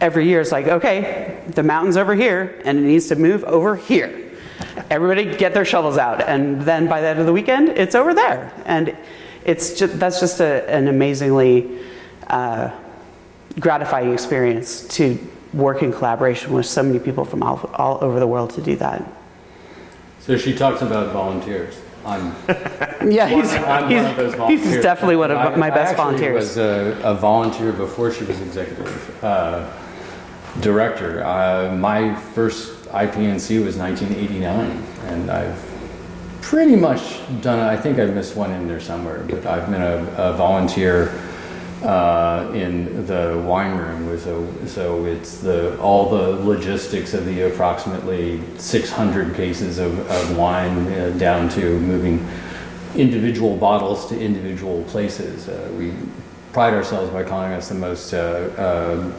every 0.00 0.28
year 0.28 0.40
it's 0.40 0.52
like, 0.52 0.66
okay, 0.66 1.42
the 1.48 1.62
mountain's 1.62 1.96
over 1.96 2.14
here 2.14 2.60
and 2.64 2.78
it 2.78 2.82
needs 2.82 3.08
to 3.08 3.16
move 3.16 3.44
over 3.44 3.76
here. 3.76 4.24
Everybody 4.90 5.36
get 5.36 5.54
their 5.54 5.64
shovels 5.64 5.98
out, 5.98 6.26
and 6.26 6.62
then 6.62 6.88
by 6.88 7.00
the 7.00 7.06
end 7.08 7.20
of 7.20 7.26
the 7.26 7.32
weekend, 7.32 7.68
it's 7.68 7.94
over 7.94 8.14
there. 8.14 8.52
And 8.64 8.96
it's 9.44 9.78
just, 9.78 9.98
that's 9.98 10.18
just 10.18 10.40
a, 10.40 10.68
an 10.68 10.88
amazingly 10.88 11.78
uh, 12.26 12.70
gratifying 13.60 14.12
experience 14.12 14.86
to 14.96 15.18
work 15.52 15.82
in 15.82 15.92
collaboration 15.92 16.52
with 16.52 16.66
so 16.66 16.82
many 16.82 16.98
people 16.98 17.24
from 17.24 17.42
all, 17.42 17.70
all 17.74 17.98
over 18.02 18.20
the 18.20 18.26
world 18.26 18.50
to 18.50 18.60
do 18.62 18.76
that. 18.76 19.02
So 20.20 20.36
she 20.36 20.54
talks 20.54 20.82
about 20.82 21.12
volunteers. 21.12 21.80
I'm, 22.04 22.34
Yeah, 23.10 23.28
he's, 23.28 23.52
I'm 23.54 23.88
he's, 23.90 24.02
one 24.02 24.10
of 24.10 24.16
those 24.16 24.34
volunteers. 24.34 24.74
he's 24.74 24.82
definitely 24.82 25.16
one 25.16 25.30
of 25.30 25.38
I- 25.38 25.56
my 25.56 25.70
best 25.70 25.94
I 25.94 25.96
volunteers. 25.96 26.34
was 26.34 26.56
a, 26.58 27.00
a 27.04 27.14
volunteer 27.14 27.72
before 27.72 28.12
she 28.12 28.24
was 28.24 28.40
executive 28.40 29.24
uh, 29.24 29.70
director. 30.60 31.24
Uh, 31.24 31.74
my 31.76 32.14
first 32.14 32.84
IPNC 32.88 33.64
was 33.64 33.76
1989, 33.76 34.82
and 35.06 35.30
I've 35.30 35.64
pretty 36.42 36.76
much 36.76 37.20
done. 37.40 37.58
I 37.60 37.76
think 37.76 37.98
I've 37.98 38.14
missed 38.14 38.36
one 38.36 38.50
in 38.52 38.66
there 38.68 38.80
somewhere, 38.80 39.24
but 39.28 39.46
I've 39.46 39.70
been 39.70 39.82
a, 39.82 39.96
a 40.16 40.32
volunteer 40.34 41.12
uh, 41.82 42.50
in 42.54 43.06
the 43.06 43.42
wine 43.46 43.76
room. 43.76 44.18
So, 44.18 44.52
so 44.66 45.04
it's 45.04 45.38
the 45.38 45.78
all 45.80 46.10
the 46.10 46.44
logistics 46.44 47.14
of 47.14 47.24
the 47.24 47.42
approximately 47.42 48.42
600 48.56 49.34
cases 49.34 49.78
of, 49.78 49.98
of 50.10 50.36
wine 50.36 50.92
uh, 50.92 51.10
down 51.18 51.48
to 51.50 51.78
moving 51.80 52.26
individual 52.96 53.56
bottles 53.56 54.08
to 54.08 54.20
individual 54.20 54.82
places. 54.84 55.48
Uh, 55.48 55.70
we 55.78 55.92
pride 56.52 56.74
ourselves 56.74 57.10
by 57.12 57.22
calling 57.22 57.52
us 57.52 57.68
the 57.68 57.74
most 57.74 58.12
uh, 58.12 58.18
uh, 58.56 59.12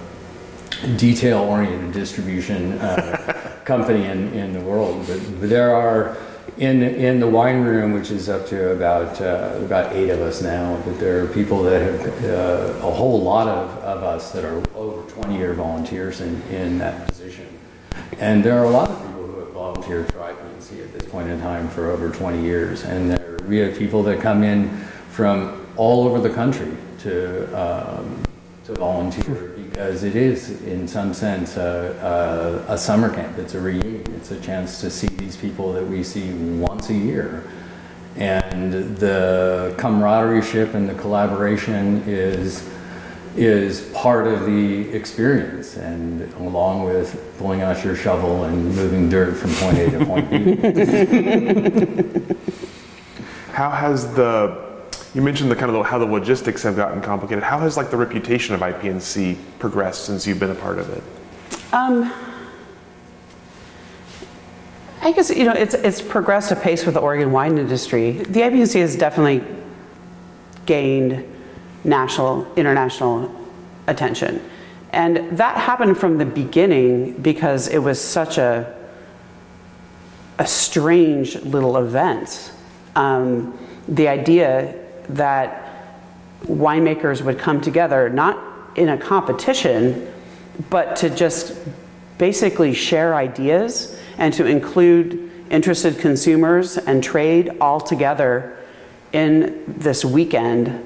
detail-oriented 0.98 1.93
distribution 1.93 2.74
uh, 2.74 3.62
company 3.65 4.06
in, 4.06 4.34
in 4.34 4.54
the 4.54 4.62
world. 4.62 5.06
But, 5.08 5.19
but 5.39 5.50
there 5.50 5.74
are 5.76 6.17
in 6.60 6.84
in 6.84 7.19
the 7.22 7.28
wine 7.28 7.63
room, 7.63 7.93
which 7.93 8.12
is 8.12 8.28
up 8.28 8.45
to 8.48 8.72
about 8.72 9.19
uh, 9.22 9.58
about 9.63 9.95
eight 9.95 10.10
of 10.10 10.19
us 10.19 10.41
now. 10.41 10.80
But 10.86 11.00
there 11.00 11.24
are 11.24 11.28
people 11.28 11.63
that 11.63 11.82
have 11.82 12.26
uh, 12.26 12.88
a 12.88 12.91
whole 12.91 13.22
lot 13.22 13.48
of, 13.48 13.69
of 13.80 14.04
us 14.04 14.32
that 14.32 14.43
are 14.43 14.62
over 14.76 15.10
20-year 15.13 15.54
volunteers 15.54 16.19
in, 16.22 16.41
in 16.43 16.78
that 16.80 17.08
position. 17.08 17.48
And 18.19 18.43
there 18.43 18.60
are 18.60 18.65
a 18.65 18.69
lot 18.69 18.89
of 18.89 18.98
people 18.98 19.26
who 19.26 19.39
have 19.39 19.50
volunteered 19.50 20.12
for 20.12 20.19
IPNC 20.19 20.84
at 20.84 21.00
this 21.00 21.10
point 21.10 21.30
in 21.30 21.39
time 21.39 21.69
for 21.69 21.89
over 21.89 22.10
20 22.10 22.41
years. 22.41 22.84
And 22.84 23.12
there, 23.12 23.38
we 23.48 23.58
have 23.58 23.78
people 23.78 24.04
that 24.04 24.19
come 24.19 24.43
in 24.43 24.69
from 25.12 25.65
all 25.78 26.06
over 26.06 26.19
the 26.19 26.34
country 26.34 26.76
to 27.00 27.45
um, 27.58 28.24
to 28.65 28.74
volunteer 28.74 29.56
because 29.80 30.04
it 30.04 30.18
is, 30.18 30.62
in 30.63 30.86
some 30.89 31.13
sense, 31.13 31.56
a, 31.56 32.65
a, 32.68 32.74
a 32.74 32.78
summer 32.78 33.10
camp. 33.15 33.38
It's 33.38 33.54
a 33.54 33.62
reunion. 33.62 34.04
It's 34.18 34.30
a 34.30 34.39
chance 34.42 34.82
to 34.82 34.92
see 34.92 35.08
these 35.08 35.38
people 35.38 35.72
that 35.72 35.88
we 35.88 36.04
see 36.04 36.34
once 36.34 36.89
a 36.89 36.94
year. 36.94 37.50
And 38.18 38.98
the 38.98 39.74
camaraderie 39.78 40.42
ship 40.42 40.74
and 40.74 40.89
the 40.89 40.96
collaboration 40.96 42.04
is 42.06 42.68
is 43.38 43.89
part 43.94 44.28
of 44.28 44.46
the 44.46 44.89
experience 44.89 45.78
and 45.78 46.30
along 46.34 46.84
with 46.84 47.15
pulling 47.38 47.62
out 47.62 47.82
your 47.86 47.96
shovel 47.96 48.44
and 48.44 48.76
moving 48.76 49.08
dirt 49.08 49.38
from 49.38 49.52
point 49.54 49.78
A 49.78 49.92
to 49.92 50.06
point 50.06 50.30
B. 50.30 50.56
How 53.54 53.70
has 53.70 54.13
the 54.13 54.68
you 55.13 55.22
mentioned 55.22 55.50
the 55.50 55.56
kind 55.56 55.76
of 55.76 55.86
how 55.86 55.98
the 55.98 56.06
logistics 56.06 56.62
have 56.63 56.76
gotten 56.76 57.02
complicated. 57.02 57.43
How 57.43 57.60
has 57.60 57.78
like 57.78 57.89
the 57.89 57.98
reputation 57.98 58.54
of 58.54 58.62
IPNC 58.62 59.38
progressed 59.58 60.06
since 60.06 60.28
you've 60.28 60.39
been 60.39 60.52
a 60.52 60.56
part 60.56 60.78
of 60.78 60.89
it? 60.89 61.04
Um, 61.74 62.13
I 65.02 65.12
guess 65.12 65.30
you 65.30 65.45
know 65.45 65.54
it's 65.54 65.74
it's 65.74 66.02
progressed 66.02 66.52
apace 66.52 66.86
with 66.86 66.93
the 66.93 67.00
Oregon 67.00 67.32
wine 67.32 67.58
industry. 67.58 68.12
The 68.12 68.41
IPNC 68.41 68.80
has 68.82 68.95
definitely 68.95 69.43
gained 70.65 71.26
national, 71.84 72.52
international 72.56 73.34
attention, 73.88 74.41
and 74.91 75.38
that 75.38 75.58
happened 75.58 75.98
from 75.98 76.17
the 76.19 76.26
beginning 76.26 77.13
because 77.13 77.67
it 77.67 77.80
was 77.80 78.00
such 78.00 78.38
a 78.38 78.76
a 80.38 80.45
strange 80.45 81.36
little 81.38 81.78
event. 81.78 82.52
Um, 82.95 83.58
the 83.88 84.08
idea 84.08 84.88
that 85.10 85.65
winemakers 86.45 87.22
would 87.22 87.38
come 87.38 87.62
together, 87.62 88.10
not 88.10 88.39
in 88.76 88.89
a 88.89 88.98
competition, 88.98 90.12
but 90.69 90.95
to 90.98 91.10
just 91.10 91.58
basically 92.17 92.74
share 92.74 93.15
ideas 93.15 94.00
and 94.17 94.34
to 94.34 94.45
include 94.45 95.32
interested 95.50 95.98
consumers 95.98 96.78
and 96.78 97.04
trade 97.04 97.50
all 97.60 97.80
together 97.80 98.58
in 99.12 99.63
this 99.67 100.06
weekend, 100.06 100.86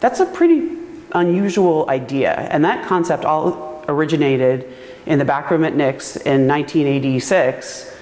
that's 0.00 0.20
a 0.20 0.26
pretty 0.26 0.76
unusual 1.12 1.88
idea. 1.88 2.32
And 2.50 2.64
that 2.64 2.86
concept 2.86 3.24
all 3.24 3.84
originated 3.88 4.72
in 5.06 5.18
the 5.18 5.24
back 5.24 5.50
room 5.50 5.64
at 5.64 5.76
Nick's 5.76 6.16
in 6.16 6.48
1986 6.48 7.94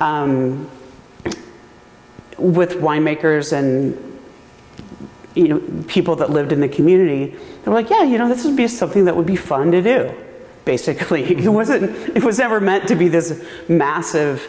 um, 0.00 0.70
with 2.38 2.74
winemakers 2.74 3.52
and 3.52 4.13
you 5.34 5.48
know 5.48 5.84
people 5.88 6.16
that 6.16 6.30
lived 6.30 6.52
in 6.52 6.60
the 6.60 6.68
community. 6.68 7.26
They 7.26 7.70
were 7.70 7.74
like, 7.74 7.90
yeah, 7.90 8.02
you 8.02 8.18
know, 8.18 8.28
this 8.28 8.44
would 8.44 8.56
be 8.56 8.68
something 8.68 9.04
that 9.06 9.16
would 9.16 9.26
be 9.26 9.36
fun 9.36 9.72
to 9.72 9.82
do 9.82 10.14
basically. 10.64 11.24
It 11.24 11.48
wasn't, 11.48 11.90
it 12.16 12.24
was 12.24 12.38
never 12.38 12.60
meant 12.60 12.88
to 12.88 12.94
be 12.94 13.08
this 13.08 13.44
massive 13.68 14.48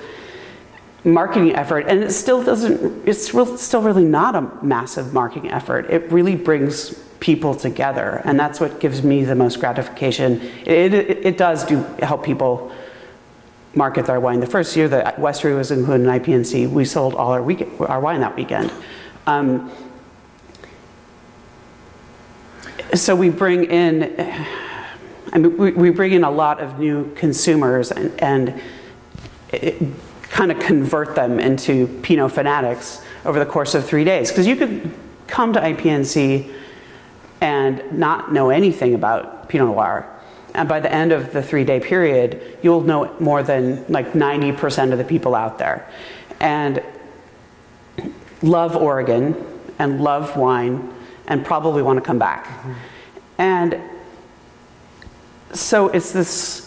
marketing 1.03 1.55
effort, 1.55 1.85
and 1.87 2.03
it 2.03 2.11
still 2.11 2.43
doesn't, 2.43 3.07
it's 3.07 3.27
still 3.61 3.81
really 3.81 4.05
not 4.05 4.35
a 4.35 4.41
massive 4.63 5.13
marketing 5.13 5.51
effort. 5.51 5.89
It 5.89 6.11
really 6.11 6.35
brings 6.35 6.97
people 7.19 7.53
together, 7.53 8.21
and 8.25 8.39
that's 8.39 8.59
what 8.59 8.79
gives 8.79 9.03
me 9.03 9.23
the 9.23 9.35
most 9.35 9.59
gratification. 9.59 10.41
It, 10.65 10.93
it, 10.93 11.25
it 11.25 11.37
does 11.37 11.65
do 11.65 11.83
help 11.99 12.23
people 12.23 12.71
market 13.75 14.05
their 14.05 14.19
wine. 14.19 14.39
The 14.39 14.47
first 14.47 14.75
year 14.75 14.87
that 14.87 15.17
Westrey 15.17 15.55
was 15.55 15.69
included 15.69 16.07
in 16.07 16.09
IPNC, 16.09 16.69
we 16.69 16.85
sold 16.85 17.13
all 17.13 17.31
our, 17.31 17.43
week, 17.43 17.67
our 17.81 17.99
wine 17.99 18.21
that 18.21 18.35
weekend. 18.35 18.71
Um, 19.27 19.71
so 22.95 23.15
we 23.15 23.29
bring 23.29 23.65
in 23.65 24.15
I 25.35 25.37
mean, 25.37 25.57
we, 25.57 25.71
we 25.71 25.89
bring 25.89 26.13
in 26.13 26.23
a 26.23 26.31
lot 26.31 26.61
of 26.61 26.79
new 26.79 27.13
consumers 27.15 27.91
and, 27.91 28.17
and 28.21 28.61
kind 30.23 30.49
of 30.49 30.59
convert 30.59 31.13
them 31.13 31.41
into 31.41 31.87
Pinot 32.03 32.31
fanatics 32.31 33.01
over 33.25 33.37
the 33.37 33.45
course 33.45 33.75
of 33.75 33.85
three 33.85 34.05
days. 34.05 34.31
Because 34.31 34.47
you 34.47 34.55
could 34.55 34.93
come 35.27 35.51
to 35.51 35.59
IPNC 35.59 36.53
and 37.41 37.99
not 37.99 38.31
know 38.31 38.49
anything 38.49 38.93
about 38.93 39.49
Pinot 39.49 39.67
Noir. 39.67 40.09
And 40.53 40.69
by 40.69 40.79
the 40.79 40.91
end 40.91 41.11
of 41.11 41.33
the 41.33 41.43
three 41.43 41.65
day 41.65 41.81
period, 41.81 42.57
you'll 42.63 42.81
know 42.81 43.13
more 43.19 43.43
than 43.43 43.85
like 43.89 44.13
90% 44.13 44.93
of 44.93 44.97
the 44.97 45.03
people 45.03 45.35
out 45.35 45.57
there. 45.57 45.85
And 46.39 46.81
love 48.41 48.77
Oregon 48.77 49.35
and 49.79 49.99
love 49.99 50.37
wine 50.37 50.94
and 51.27 51.45
probably 51.45 51.81
want 51.81 51.97
to 51.97 52.05
come 52.05 52.19
back. 52.19 52.45
Mm-hmm. 52.45 52.73
And 53.37 53.81
so 55.53 55.89
it's 55.89 56.11
this 56.11 56.65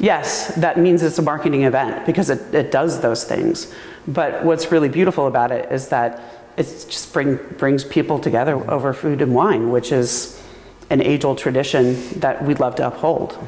yes, 0.00 0.54
that 0.56 0.78
means 0.78 1.02
it's 1.02 1.18
a 1.18 1.22
marketing 1.22 1.62
event 1.62 2.06
because 2.06 2.30
it, 2.30 2.54
it 2.54 2.70
does 2.72 3.00
those 3.00 3.24
things. 3.24 3.72
But 4.08 4.44
what's 4.44 4.72
really 4.72 4.88
beautiful 4.88 5.26
about 5.26 5.52
it 5.52 5.70
is 5.70 5.88
that 5.88 6.20
it 6.56 6.64
just 6.64 7.12
bring, 7.12 7.36
brings 7.58 7.84
people 7.84 8.18
together 8.18 8.54
over 8.70 8.92
food 8.92 9.22
and 9.22 9.34
wine, 9.34 9.70
which 9.70 9.92
is 9.92 10.42
an 10.88 11.00
age 11.00 11.24
old 11.24 11.38
tradition 11.38 12.18
that 12.20 12.42
we'd 12.44 12.58
love 12.58 12.74
to 12.76 12.86
uphold. 12.86 13.38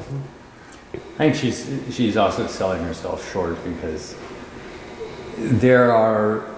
I 1.15 1.31
think 1.31 1.35
she's, 1.35 1.69
she's 1.93 2.15
also 2.15 2.47
selling 2.47 2.83
herself 2.83 3.31
short 3.31 3.57
because 3.65 4.15
there 5.37 5.91
are 5.91 6.52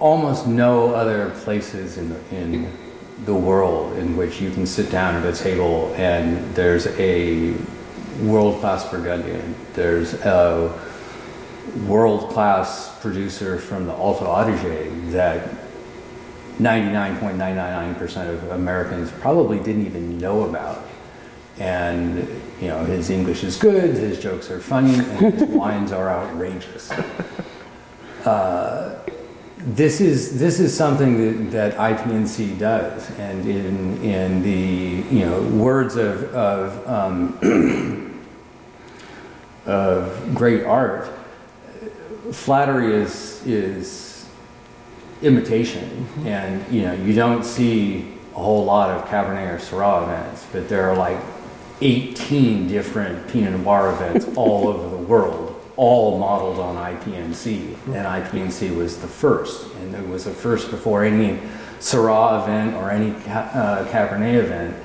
almost 0.00 0.46
no 0.46 0.94
other 0.94 1.30
places 1.42 1.98
in, 1.98 2.12
in 2.32 2.72
the 3.26 3.34
world 3.34 3.96
in 3.98 4.16
which 4.16 4.40
you 4.40 4.50
can 4.50 4.66
sit 4.66 4.90
down 4.90 5.14
at 5.14 5.24
a 5.24 5.36
table 5.36 5.92
and 5.96 6.54
there's 6.54 6.86
a 6.98 7.54
world 8.22 8.60
class 8.60 8.88
Burgundian, 8.90 9.54
there's 9.74 10.14
a 10.14 10.78
world 11.86 12.30
class 12.30 12.98
producer 13.00 13.58
from 13.58 13.86
the 13.86 13.92
Alto 13.92 14.24
Adige 14.24 15.12
that 15.12 15.48
99.999% 16.58 18.28
of 18.28 18.50
Americans 18.50 19.10
probably 19.12 19.58
didn't 19.58 19.86
even 19.86 20.18
know 20.18 20.44
about. 20.44 20.86
And 21.58 22.16
you 22.60 22.68
know, 22.68 22.84
his 22.84 23.10
English 23.10 23.44
is 23.44 23.56
good, 23.56 23.94
his 23.94 24.18
jokes 24.20 24.50
are 24.50 24.60
funny, 24.60 24.94
and 24.94 25.34
his 25.34 25.42
wines 25.48 25.92
are 25.92 26.08
outrageous. 26.08 26.90
Uh, 28.24 28.98
this 29.62 30.00
is 30.00 30.38
this 30.38 30.58
is 30.58 30.74
something 30.74 31.50
that, 31.50 31.74
that 31.74 31.98
IPNC 31.98 32.58
does, 32.58 33.10
and 33.18 33.46
in 33.46 34.02
in 34.02 34.42
the 34.42 35.14
you 35.14 35.26
know 35.26 35.42
words 35.42 35.96
of 35.96 36.34
of, 36.34 36.88
um, 36.88 38.24
of 39.66 40.34
great 40.34 40.64
art, 40.64 41.10
flattery 42.32 42.94
is 42.94 43.46
is 43.46 44.28
imitation, 45.20 46.06
and 46.24 46.66
you 46.72 46.82
know 46.82 46.94
you 46.94 47.12
don't 47.12 47.44
see 47.44 48.14
a 48.34 48.38
whole 48.38 48.64
lot 48.64 48.90
of 48.90 49.06
Cabernet 49.08 49.54
or 49.54 49.58
Syrah 49.58 50.04
events, 50.04 50.46
but 50.52 50.70
there 50.70 50.88
are 50.88 50.96
like 50.96 51.18
18 51.82 52.66
different 52.66 53.28
Pinot 53.28 53.60
Noir 53.60 53.92
events 53.92 54.26
all 54.36 54.68
over 54.68 54.88
the 54.88 55.02
world 55.02 55.49
all 55.80 56.18
modeled 56.18 56.58
on 56.58 56.76
IPNC, 56.76 57.74
and 57.86 58.06
IPNC 58.06 58.76
was 58.76 58.98
the 58.98 59.08
first, 59.08 59.74
and 59.76 59.94
it 59.94 60.06
was 60.06 60.24
the 60.24 60.30
first 60.30 60.70
before 60.70 61.04
any 61.04 61.40
Syrah 61.78 62.42
event 62.42 62.74
or 62.74 62.90
any 62.90 63.12
uh, 63.26 63.86
Cabernet 63.86 64.34
event, 64.34 64.76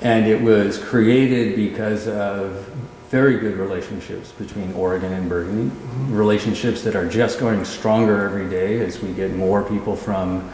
and 0.00 0.26
it 0.26 0.42
was 0.42 0.76
created 0.76 1.54
because 1.54 2.08
of 2.08 2.68
very 3.10 3.38
good 3.38 3.56
relationships 3.58 4.32
between 4.32 4.72
Oregon 4.72 5.12
and 5.12 5.28
Burgundy, 5.28 5.72
relationships 6.12 6.82
that 6.82 6.96
are 6.96 7.08
just 7.08 7.38
going 7.38 7.64
stronger 7.64 8.24
every 8.24 8.50
day 8.50 8.84
as 8.84 9.00
we 9.00 9.12
get 9.12 9.36
more 9.36 9.62
people 9.62 9.94
from 9.94 10.50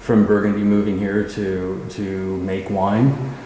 from 0.00 0.26
Burgundy 0.26 0.64
moving 0.64 0.98
here 0.98 1.28
to 1.28 1.86
to 1.90 2.38
make 2.38 2.68
wine 2.70 3.36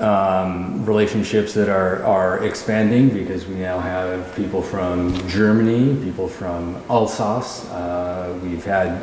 um, 0.00 0.84
relationships 0.84 1.54
that 1.54 1.68
are, 1.68 2.02
are 2.04 2.44
expanding 2.44 3.10
because 3.10 3.46
we 3.46 3.54
now 3.54 3.78
have 3.78 4.34
people 4.34 4.60
from 4.60 5.16
Germany, 5.28 6.02
people 6.04 6.28
from 6.28 6.82
Alsace. 6.88 7.68
Uh, 7.70 8.38
we've 8.42 8.64
had 8.64 9.00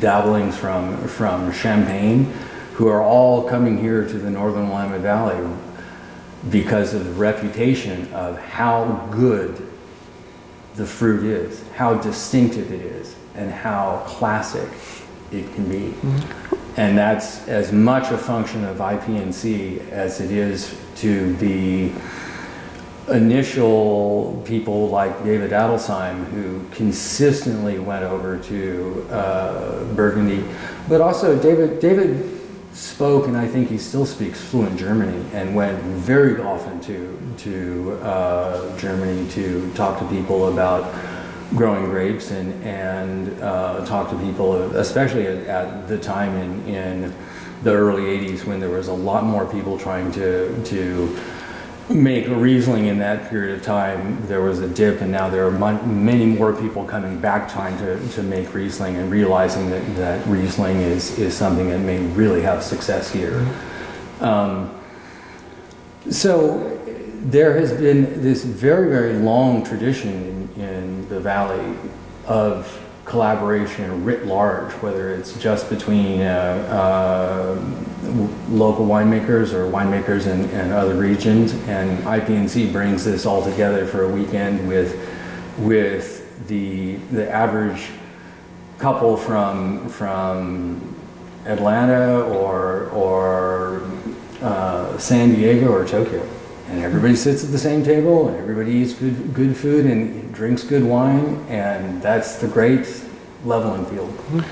dabblings 0.00 0.56
from, 0.56 0.96
from 1.08 1.52
Champagne 1.52 2.32
who 2.74 2.86
are 2.86 3.02
all 3.02 3.48
coming 3.48 3.76
here 3.76 4.06
to 4.06 4.18
the 4.18 4.30
Northern 4.30 4.68
Willamette 4.68 5.00
Valley 5.00 5.56
because 6.50 6.94
of 6.94 7.04
the 7.04 7.12
reputation 7.12 8.06
of 8.12 8.38
how 8.38 9.08
good 9.10 9.66
the 10.76 10.86
fruit 10.86 11.24
is, 11.24 11.60
how 11.70 11.94
distinctive 11.94 12.72
it 12.72 12.80
is, 12.80 13.16
and 13.34 13.50
how 13.50 14.04
classic 14.06 14.68
it 15.32 15.52
can 15.54 15.68
be. 15.68 15.90
Mm-hmm. 15.90 16.57
And 16.78 16.96
that's 16.96 17.46
as 17.48 17.72
much 17.72 18.12
a 18.12 18.16
function 18.16 18.64
of 18.64 18.76
IPNC 18.76 19.90
as 19.90 20.20
it 20.20 20.30
is 20.30 20.78
to 20.98 21.34
the 21.34 21.90
initial 23.12 24.40
people 24.46 24.88
like 24.88 25.24
David 25.24 25.50
Adelsheim 25.50 26.24
who 26.26 26.64
consistently 26.70 27.80
went 27.80 28.04
over 28.04 28.38
to 28.38 29.08
uh, 29.10 29.92
Burgundy. 29.94 30.44
But 30.88 31.00
also 31.00 31.36
David, 31.42 31.80
David 31.80 32.40
spoke, 32.74 33.26
and 33.26 33.36
I 33.36 33.48
think 33.48 33.68
he 33.68 33.78
still 33.78 34.06
speaks 34.06 34.40
fluent 34.40 34.78
German, 34.78 35.28
and 35.32 35.56
went 35.56 35.82
very 35.82 36.40
often 36.40 36.80
to, 36.82 37.18
to 37.38 37.98
uh, 38.04 38.78
Germany 38.78 39.28
to 39.30 39.68
talk 39.74 39.98
to 39.98 40.06
people 40.06 40.52
about 40.52 40.84
growing 41.54 41.86
grapes 41.86 42.30
and, 42.30 42.62
and 42.62 43.42
uh, 43.42 43.84
talk 43.86 44.10
to 44.10 44.18
people, 44.18 44.54
especially 44.76 45.26
at, 45.26 45.46
at, 45.46 45.88
the 45.88 45.98
time 45.98 46.34
in, 46.36 46.74
in 46.74 47.14
the 47.62 47.72
early 47.72 48.02
80s 48.02 48.44
when 48.44 48.60
there 48.60 48.70
was 48.70 48.88
a 48.88 48.92
lot 48.92 49.24
more 49.24 49.46
people 49.46 49.78
trying 49.78 50.12
to, 50.12 50.62
to 50.64 51.18
make 51.90 52.26
Riesling 52.26 52.86
in 52.86 52.98
that 52.98 53.30
period 53.30 53.56
of 53.56 53.64
time. 53.64 54.24
There 54.26 54.42
was 54.42 54.60
a 54.60 54.68
dip, 54.68 55.00
and 55.00 55.10
now 55.10 55.30
there 55.30 55.46
are 55.46 55.86
many 55.86 56.26
more 56.26 56.52
people 56.52 56.84
coming 56.84 57.18
back 57.18 57.50
trying 57.50 57.78
to, 57.78 58.06
to 58.10 58.22
make 58.22 58.52
Riesling 58.52 58.96
and 58.96 59.10
realizing 59.10 59.70
that, 59.70 59.96
that 59.96 60.26
Riesling 60.26 60.76
is, 60.76 61.18
is 61.18 61.34
something 61.34 61.70
that 61.70 61.78
may 61.78 61.98
really 61.98 62.42
have 62.42 62.62
success 62.62 63.10
here. 63.10 63.46
Um, 64.20 64.74
so 66.10 66.78
there 67.22 67.58
has 67.58 67.72
been 67.72 68.22
this 68.22 68.44
very, 68.44 68.88
very 68.90 69.14
long 69.14 69.64
tradition 69.64 70.37
the 71.08 71.20
valley 71.20 71.76
of 72.26 72.84
collaboration 73.04 74.04
writ 74.04 74.26
large, 74.26 74.72
whether 74.74 75.14
it's 75.14 75.38
just 75.40 75.70
between 75.70 76.20
uh, 76.20 76.66
uh, 76.70 78.10
local 78.50 78.86
winemakers 78.86 79.54
or 79.54 79.70
winemakers 79.70 80.26
in, 80.26 80.48
in, 80.50 80.72
other 80.72 80.94
regions. 80.94 81.54
And 81.68 81.98
IPNC 82.04 82.70
brings 82.70 83.04
this 83.04 83.24
all 83.24 83.42
together 83.42 83.86
for 83.86 84.04
a 84.04 84.08
weekend 84.08 84.68
with, 84.68 84.94
with 85.58 86.46
the, 86.48 86.96
the 87.10 87.30
average 87.30 87.88
couple 88.78 89.16
from, 89.16 89.88
from 89.88 90.94
Atlanta 91.46 92.20
or, 92.20 92.90
or 92.90 93.90
uh, 94.42 94.98
San 94.98 95.34
Diego 95.34 95.68
or 95.68 95.86
Tokyo 95.86 96.28
and 96.68 96.80
everybody 96.80 97.16
sits 97.16 97.44
at 97.44 97.50
the 97.50 97.58
same 97.58 97.82
table 97.82 98.28
and 98.28 98.36
everybody 98.36 98.72
eats 98.72 98.94
good, 98.94 99.34
good 99.34 99.56
food 99.56 99.86
and 99.86 100.32
drinks 100.34 100.62
good 100.62 100.84
wine 100.84 101.44
and 101.48 102.00
that's 102.02 102.36
the 102.36 102.48
great 102.48 103.04
leveling 103.44 103.86
field. 103.86 104.44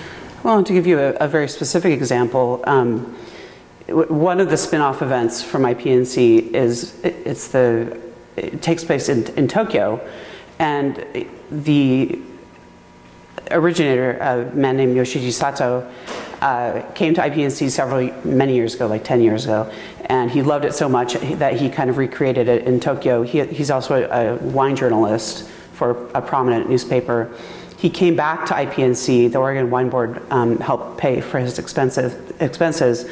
Well 0.43 0.63
to 0.65 0.73
give 0.73 0.87
you 0.87 0.99
a, 0.99 1.11
a 1.15 1.29
very 1.29 1.49
specific 1.49 1.93
example 1.93 2.63
um, 2.67 3.17
one 3.89 4.41
of 4.41 4.51
the 4.51 4.57
spin-off 4.57 5.01
events 5.01 5.43
from 5.43 5.63
IPNC 5.63 6.53
is 6.53 6.99
it, 7.05 7.15
it's 7.25 7.49
the 7.49 8.01
it 8.37 8.61
takes 8.61 8.85
place 8.85 9.09
in, 9.09 9.27
in 9.37 9.49
tokyo 9.49 10.01
and 10.59 11.05
the 11.51 12.21
originator 13.51 14.19
a 14.19 14.45
man 14.55 14.77
named 14.77 14.97
yoshiji 14.97 15.33
sato 15.33 15.87
uh, 16.41 16.83
came 16.95 17.15
to 17.15 17.21
IPNC 17.21 17.71
several 17.71 18.11
many 18.25 18.55
years 18.55 18.75
ago, 18.75 18.87
like 18.87 19.05
10 19.05 19.21
years 19.23 19.45
ago, 19.45 19.71
and 20.07 20.31
he 20.31 20.43
loved 20.43 20.65
it 20.65 20.75
so 20.75 20.89
much 20.89 21.15
that 21.15 21.55
he 21.55 21.71
kind 21.71 21.89
of 21.89 21.97
recreated 21.97 22.49
it 22.49 22.67
in 22.67 22.79
Tokyo. 22.79 23.23
He, 23.23 23.45
he's 23.47 23.71
also 23.71 24.03
a, 24.03 24.35
a 24.35 24.37
wine 24.37 24.77
journalist 24.77 25.49
for 25.73 26.09
a 26.15 26.21
prominent 26.21 26.69
newspaper. 26.69 27.35
He 27.79 27.91
came 27.91 28.17
back 28.17 28.47
to 28.47 28.55
IPNC. 28.55 29.33
The 29.33 29.39
Oregon 29.39 29.71
Wine 29.71 29.89
Board 29.89 30.23
um, 30.31 30.59
helped 30.59 30.99
pay 30.99 31.21
for 31.21 31.39
his 31.39 31.59
expenses, 31.59 32.15
expenses, 32.41 33.09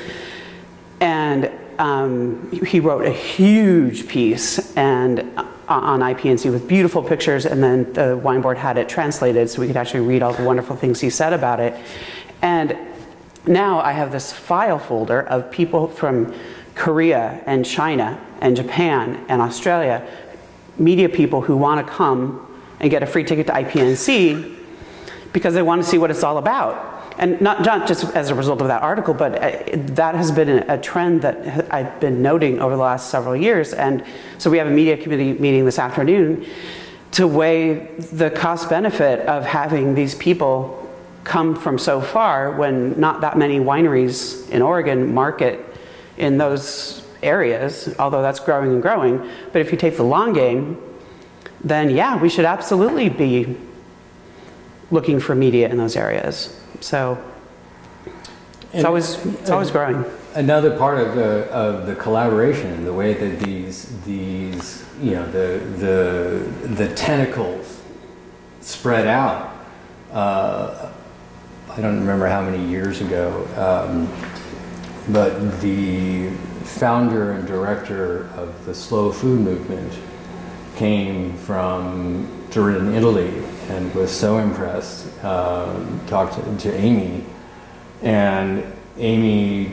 and 1.00 1.50
um, 1.78 2.50
he 2.50 2.80
wrote 2.80 3.04
a 3.04 3.12
huge 3.12 4.06
piece 4.08 4.74
and 4.76 5.20
Uh, 5.66 5.80
on 5.80 6.00
IPNC 6.00 6.52
with 6.52 6.68
beautiful 6.68 7.02
pictures, 7.02 7.46
and 7.46 7.62
then 7.62 7.90
the 7.94 8.18
wine 8.18 8.42
board 8.42 8.58
had 8.58 8.76
it 8.76 8.86
translated 8.86 9.48
so 9.48 9.62
we 9.62 9.66
could 9.66 9.78
actually 9.78 10.00
read 10.00 10.22
all 10.22 10.34
the 10.34 10.44
wonderful 10.44 10.76
things 10.76 11.00
he 11.00 11.08
said 11.08 11.32
about 11.32 11.58
it. 11.58 11.74
And 12.42 12.76
now 13.46 13.80
I 13.80 13.92
have 13.92 14.12
this 14.12 14.30
file 14.30 14.78
folder 14.78 15.22
of 15.22 15.50
people 15.50 15.88
from 15.88 16.34
Korea 16.74 17.42
and 17.46 17.64
China 17.64 18.20
and 18.42 18.54
Japan 18.54 19.24
and 19.30 19.40
Australia, 19.40 20.06
media 20.76 21.08
people 21.08 21.40
who 21.40 21.56
want 21.56 21.86
to 21.86 21.90
come 21.90 22.46
and 22.78 22.90
get 22.90 23.02
a 23.02 23.06
free 23.06 23.24
ticket 23.24 23.46
to 23.46 23.54
IPNC 23.54 24.58
because 25.32 25.54
they 25.54 25.62
want 25.62 25.82
to 25.82 25.88
see 25.88 25.96
what 25.96 26.10
it's 26.10 26.22
all 26.22 26.36
about. 26.36 26.93
And 27.18 27.40
not, 27.40 27.62
not 27.62 27.86
just 27.86 28.04
as 28.16 28.30
a 28.30 28.34
result 28.34 28.60
of 28.60 28.68
that 28.68 28.82
article, 28.82 29.14
but 29.14 29.40
uh, 29.40 29.76
that 29.94 30.14
has 30.14 30.32
been 30.32 30.48
a 30.48 30.80
trend 30.80 31.22
that 31.22 31.72
I've 31.72 32.00
been 32.00 32.22
noting 32.22 32.60
over 32.60 32.74
the 32.74 32.82
last 32.82 33.10
several 33.10 33.36
years. 33.36 33.72
And 33.72 34.04
so 34.38 34.50
we 34.50 34.58
have 34.58 34.66
a 34.66 34.70
media 34.70 34.96
committee 34.96 35.32
meeting 35.34 35.64
this 35.64 35.78
afternoon 35.78 36.44
to 37.12 37.28
weigh 37.28 37.86
the 38.12 38.30
cost 38.30 38.68
benefit 38.68 39.20
of 39.26 39.44
having 39.44 39.94
these 39.94 40.16
people 40.16 40.80
come 41.22 41.54
from 41.54 41.78
so 41.78 42.00
far 42.00 42.50
when 42.50 42.98
not 42.98 43.20
that 43.20 43.38
many 43.38 43.58
wineries 43.58 44.50
in 44.50 44.60
Oregon 44.60 45.14
market 45.14 45.64
in 46.16 46.38
those 46.38 47.06
areas, 47.22 47.94
although 47.98 48.22
that's 48.22 48.40
growing 48.40 48.72
and 48.72 48.82
growing. 48.82 49.18
But 49.52 49.62
if 49.62 49.72
you 49.72 49.78
take 49.78 49.96
the 49.96 50.02
long 50.02 50.32
game, 50.32 50.82
then 51.62 51.90
yeah, 51.90 52.20
we 52.20 52.28
should 52.28 52.44
absolutely 52.44 53.08
be 53.08 53.56
looking 54.90 55.18
for 55.18 55.34
media 55.34 55.68
in 55.68 55.78
those 55.78 55.96
areas. 55.96 56.60
So 56.84 57.16
it's 58.04 58.74
and, 58.74 58.86
always 58.86 59.24
it's 59.24 59.48
always 59.48 59.70
growing. 59.70 60.04
Another 60.34 60.76
part 60.76 60.98
of 60.98 61.14
the 61.14 61.50
of 61.50 61.86
the 61.86 61.94
collaboration, 61.94 62.84
the 62.84 62.92
way 62.92 63.14
that 63.14 63.40
these 63.40 63.88
these 64.02 64.84
you 65.00 65.12
know 65.12 65.24
the 65.30 65.64
the 65.78 66.68
the 66.74 66.94
tentacles 66.94 67.80
spread 68.60 69.06
out. 69.06 69.56
Uh, 70.12 70.92
I 71.70 71.80
don't 71.80 72.00
remember 72.00 72.26
how 72.26 72.42
many 72.42 72.62
years 72.66 73.00
ago, 73.00 73.48
um, 73.56 74.06
but 75.08 75.62
the 75.62 76.28
founder 76.64 77.32
and 77.32 77.46
director 77.46 78.28
of 78.36 78.66
the 78.66 78.74
slow 78.74 79.10
food 79.10 79.40
movement 79.40 79.94
came 80.76 81.34
from 81.38 82.28
Turin, 82.50 82.92
Italy, 82.92 83.42
and 83.70 83.92
was 83.94 84.10
so 84.10 84.36
impressed. 84.36 85.03
Uh, 85.24 86.06
talked 86.06 86.34
to, 86.34 86.58
to 86.58 86.76
Amy, 86.76 87.24
and 88.02 88.62
Amy 88.98 89.72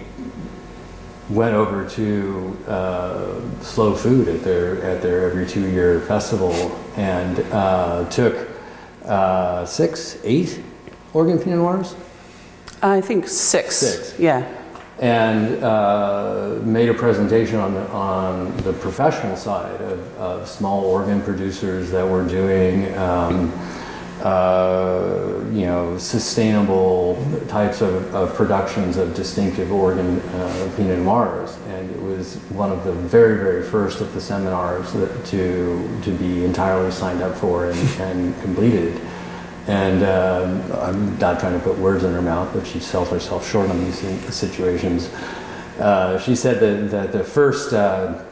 went 1.29 1.53
over 1.53 1.87
to 1.89 2.57
uh, 2.67 3.41
Slow 3.61 3.93
Food 3.93 4.27
at 4.27 4.43
their 4.43 4.81
at 4.81 5.01
their 5.01 5.29
every 5.29 5.45
two 5.45 5.67
year 5.69 5.99
festival 6.01 6.53
and 6.95 7.39
uh, 7.51 8.09
took 8.09 8.47
uh, 9.05 9.65
six, 9.65 10.17
eight 10.23 10.61
Oregon 11.13 11.37
Pinot 11.37 11.59
Noirs? 11.59 11.95
I 12.81 13.01
think 13.01 13.27
six. 13.27 13.77
Six. 13.77 14.19
Yeah. 14.19 14.57
And 14.99 15.63
uh, 15.63 16.59
made 16.63 16.89
a 16.89 16.93
presentation 16.93 17.57
on 17.57 17.73
the, 17.73 17.87
on 17.89 18.55
the 18.57 18.73
professional 18.73 19.35
side 19.35 19.81
of, 19.81 20.17
of 20.17 20.47
small 20.47 20.85
Oregon 20.85 21.21
producers 21.21 21.89
that 21.91 22.07
were 22.07 22.27
doing, 22.27 22.95
um, 22.97 23.51
uh, 24.23 25.43
you 25.51 25.65
know, 25.65 25.97
sustainable 25.97 27.17
types 27.47 27.81
of, 27.81 28.13
of, 28.13 28.33
productions 28.35 28.97
of 28.97 29.15
distinctive 29.15 29.71
Oregon 29.71 30.19
uh, 30.19 30.71
Pinot 30.77 30.99
Noirs. 30.99 31.57
And 31.67 31.89
it 31.89 32.01
was 32.01 32.35
one 32.49 32.71
of 32.71 32.83
the 32.83 32.91
very, 32.91 33.37
very 33.37 33.63
first 33.63 33.99
of 33.99 34.13
the 34.13 34.21
seminars 34.21 34.93
that, 34.93 35.25
to, 35.27 36.01
to 36.03 36.11
be 36.17 36.45
entirely 36.45 36.91
signed 36.91 37.21
up 37.23 37.35
for 37.35 37.71
and, 37.71 37.79
and 37.99 38.41
completed. 38.41 39.01
And 39.67 40.03
um, 40.03 40.71
I'm 40.73 41.17
not 41.17 41.39
trying 41.39 41.53
to 41.53 41.63
put 41.63 41.77
words 41.77 42.03
in 42.03 42.13
her 42.13 42.21
mouth, 42.21 42.51
but 42.53 42.65
she 42.65 42.79
sells 42.79 43.09
herself 43.09 43.49
short 43.49 43.69
on 43.69 43.83
these 43.83 43.99
situations. 44.33 45.09
Uh, 45.79 46.19
she 46.19 46.35
said 46.35 46.59
that, 46.59 46.91
that 46.91 47.11
the 47.11 47.23
first 47.23 47.73
uh, 47.73 48.23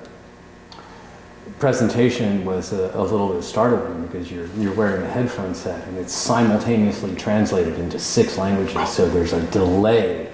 presentation 1.59 2.45
was 2.45 2.71
a, 2.71 2.91
a, 2.95 3.03
little 3.03 3.33
bit 3.33 3.43
startling 3.43 4.07
because 4.07 4.31
you're, 4.31 4.47
you're 4.57 4.73
wearing 4.73 5.03
a 5.03 5.09
headphone 5.09 5.53
set 5.53 5.85
and 5.87 5.97
it's 5.97 6.13
simultaneously 6.13 7.15
translated 7.15 7.77
into 7.79 7.99
six 7.99 8.37
languages, 8.37 8.89
so 8.89 9.09
there's 9.09 9.33
a 9.33 9.41
delay. 9.51 10.31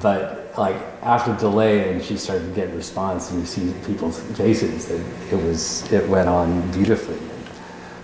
But 0.00 0.52
like 0.56 0.76
after 1.02 1.36
delay, 1.36 1.92
and 1.92 2.02
she 2.02 2.16
started 2.16 2.46
to 2.46 2.54
get 2.54 2.74
response, 2.74 3.30
and 3.30 3.40
you 3.40 3.46
see 3.46 3.72
people's 3.86 4.20
faces 4.36 4.86
that 4.86 5.00
it 5.32 5.36
was 5.36 5.90
it 5.92 6.08
went 6.08 6.28
on 6.28 6.70
beautifully. 6.72 7.18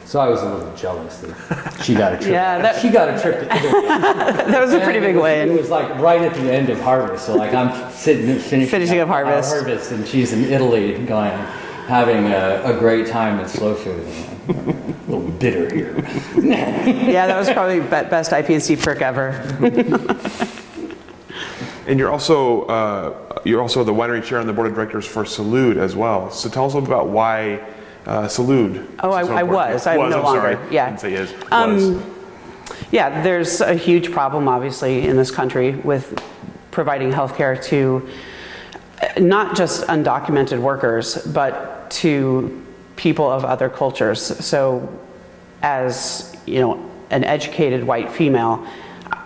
So 0.04 0.18
I 0.18 0.28
was 0.28 0.42
a 0.42 0.52
little 0.52 0.74
jealous 0.74 1.18
that 1.18 1.82
she 1.84 1.94
got 1.94 2.12
a 2.12 2.16
trip. 2.16 2.32
yeah, 2.32 2.58
that, 2.58 2.82
she 2.82 2.88
got 2.88 3.08
a 3.08 3.20
trip. 3.20 3.48
that 3.48 4.60
was 4.60 4.72
a 4.72 4.80
pretty 4.80 4.98
big 4.98 5.14
win. 5.14 5.50
It 5.50 5.56
was 5.56 5.70
like 5.70 5.88
right 6.00 6.20
at 6.20 6.34
the 6.34 6.52
end 6.52 6.68
of 6.68 6.80
harvest. 6.80 7.26
So 7.26 7.36
like 7.36 7.54
I'm 7.54 7.92
sitting 7.92 8.26
finishing, 8.40 8.66
finishing 8.66 8.98
up, 8.98 9.08
up 9.08 9.14
harvest. 9.14 9.50
harvest, 9.50 9.92
and 9.92 10.06
she's 10.06 10.32
in 10.32 10.44
Italy 10.44 10.94
going 11.06 11.32
having 11.90 12.26
a, 12.26 12.62
a 12.64 12.78
great 12.78 13.08
time 13.08 13.40
at 13.40 13.50
slow 13.50 13.74
food. 13.74 14.06
a 14.48 15.10
little 15.10 15.28
bitter 15.32 15.74
here. 15.74 15.92
yeah, 16.40 17.26
that 17.26 17.36
was 17.36 17.50
probably 17.50 17.80
best 17.80 18.30
IPNC 18.30 18.80
perk 18.80 19.02
ever. 19.02 19.30
and 21.88 21.98
you're 21.98 22.10
also 22.10 22.62
uh, 22.66 23.40
you're 23.44 23.60
also 23.60 23.82
the 23.82 23.92
winery 23.92 24.24
chair 24.24 24.38
on 24.38 24.46
the 24.46 24.52
board 24.52 24.68
of 24.68 24.74
directors 24.74 25.04
for 25.04 25.24
Salud 25.24 25.76
as 25.76 25.96
well. 25.96 26.30
So 26.30 26.48
tell 26.48 26.66
us 26.66 26.74
a 26.74 26.78
little 26.78 26.94
about 26.94 27.08
why 27.08 27.54
uh, 28.06 28.28
Salud. 28.28 28.86
Oh, 29.00 29.10
I, 29.10 29.22
I 29.22 29.42
was. 29.42 29.86
I'm 29.86 29.98
was, 29.98 30.10
no 30.10 30.18
I'm 30.18 30.24
longer. 30.24 30.40
Sorry. 30.40 30.72
Yeah. 30.72 30.84
I 30.84 30.88
didn't 30.90 31.00
say 31.00 31.14
is. 31.14 31.34
Um, 31.50 32.16
yeah, 32.92 33.22
there's 33.22 33.60
a 33.60 33.74
huge 33.74 34.12
problem, 34.12 34.46
obviously, 34.46 35.06
in 35.06 35.16
this 35.16 35.32
country 35.32 35.72
with 35.72 36.22
providing 36.70 37.12
health 37.12 37.36
care 37.36 37.56
to 37.56 38.08
uh, 39.02 39.20
not 39.20 39.56
just 39.56 39.82
undocumented 39.88 40.60
workers, 40.60 41.16
but 41.26 41.79
to 41.90 42.64
people 42.96 43.30
of 43.30 43.44
other 43.44 43.68
cultures. 43.68 44.20
So, 44.44 44.88
as 45.62 46.36
you 46.46 46.60
know, 46.60 46.90
an 47.10 47.24
educated 47.24 47.84
white 47.84 48.10
female, 48.10 48.66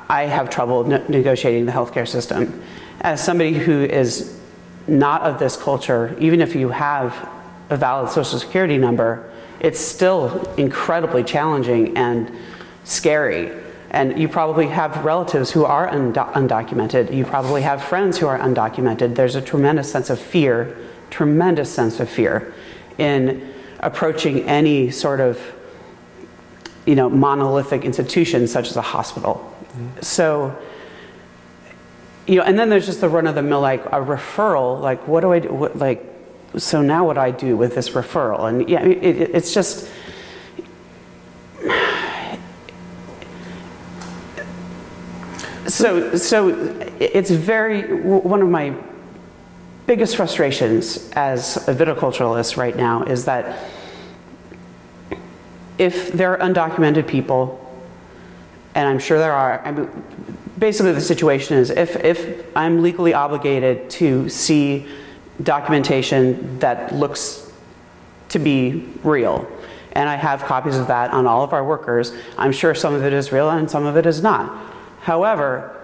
I 0.08 0.22
have 0.22 0.50
trouble 0.50 0.84
ne- 0.84 1.04
negotiating 1.08 1.66
the 1.66 1.72
healthcare 1.72 2.06
system. 2.06 2.62
As 3.00 3.22
somebody 3.22 3.52
who 3.52 3.82
is 3.84 4.38
not 4.86 5.22
of 5.22 5.38
this 5.38 5.56
culture, 5.56 6.16
even 6.18 6.40
if 6.40 6.54
you 6.54 6.68
have 6.68 7.28
a 7.70 7.76
valid 7.76 8.10
social 8.10 8.38
security 8.38 8.78
number, 8.78 9.30
it's 9.60 9.80
still 9.80 10.52
incredibly 10.56 11.24
challenging 11.24 11.96
and 11.96 12.30
scary. 12.84 13.50
And 13.90 14.18
you 14.18 14.28
probably 14.28 14.66
have 14.66 15.04
relatives 15.04 15.50
who 15.50 15.64
are 15.64 15.88
undo- 15.88 16.20
undocumented. 16.20 17.14
You 17.14 17.24
probably 17.24 17.62
have 17.62 17.82
friends 17.82 18.18
who 18.18 18.26
are 18.26 18.38
undocumented. 18.38 19.14
There's 19.14 19.36
a 19.36 19.40
tremendous 19.40 19.90
sense 19.90 20.10
of 20.10 20.18
fear, 20.18 20.76
tremendous 21.14 21.72
sense 21.72 22.00
of 22.00 22.08
fear. 22.08 22.52
in 22.98 23.52
approaching 23.80 24.40
any 24.48 24.90
sort 24.90 25.20
of 25.20 25.38
you 26.86 26.94
know 26.94 27.08
monolithic 27.08 27.84
institution 27.84 28.46
such 28.46 28.68
as 28.70 28.76
a 28.76 28.82
hospital. 28.82 29.34
Mm-hmm. 29.34 30.00
So 30.00 30.56
you 32.26 32.36
know, 32.36 32.42
and 32.42 32.58
then 32.58 32.70
there's 32.70 32.86
just 32.86 33.00
the 33.00 33.08
run 33.08 33.26
of 33.26 33.34
the 33.34 33.42
mill 33.42 33.60
like 33.60 33.84
a 33.86 34.00
referral. 34.00 34.80
Like, 34.80 35.06
what 35.06 35.20
do 35.20 35.32
I 35.32 35.40
do? 35.40 35.52
What, 35.52 35.76
like, 35.76 36.02
so 36.56 36.80
now 36.80 37.04
what 37.06 37.14
do 37.14 37.20
I 37.20 37.30
do 37.30 37.56
with 37.56 37.74
this 37.74 37.90
referral? 37.90 38.48
And 38.48 38.68
yeah, 38.68 38.82
it, 38.82 39.04
it, 39.04 39.30
it's 39.34 39.52
just. 39.54 39.88
So, 45.66 46.14
so 46.16 46.48
it's 47.00 47.30
very 47.30 48.02
one 48.02 48.42
of 48.42 48.50
my 48.50 48.74
biggest 49.86 50.16
frustrations 50.16 51.10
as 51.12 51.56
a 51.68 51.74
viticulturalist 51.74 52.56
right 52.56 52.76
now 52.76 53.02
is 53.02 53.26
that 53.26 53.70
if 55.78 56.12
there 56.12 56.36
are 56.36 56.38
undocumented 56.38 57.06
people, 57.06 57.60
and 58.74 58.88
I'm 58.88 58.98
sure 58.98 59.18
there 59.18 59.32
are, 59.32 59.60
I 59.64 59.72
mean, 59.72 60.04
basically 60.58 60.92
the 60.92 61.00
situation 61.00 61.58
is 61.58 61.70
if, 61.70 61.96
if 62.04 62.46
I'm 62.56 62.82
legally 62.82 63.12
obligated 63.12 63.90
to 63.90 64.28
see 64.28 64.86
documentation 65.42 66.58
that 66.60 66.94
looks 66.94 67.52
to 68.30 68.38
be 68.38 68.88
real, 69.02 69.50
and 69.92 70.08
I 70.08 70.16
have 70.16 70.42
copies 70.42 70.76
of 70.76 70.88
that 70.88 71.10
on 71.10 71.26
all 71.26 71.42
of 71.44 71.52
our 71.52 71.64
workers, 71.64 72.12
I'm 72.38 72.52
sure 72.52 72.74
some 72.74 72.94
of 72.94 73.04
it 73.04 73.12
is 73.12 73.32
real 73.32 73.50
and 73.50 73.70
some 73.70 73.86
of 73.86 73.96
it 73.96 74.06
is 74.06 74.22
not. 74.22 74.72
However, 75.00 75.76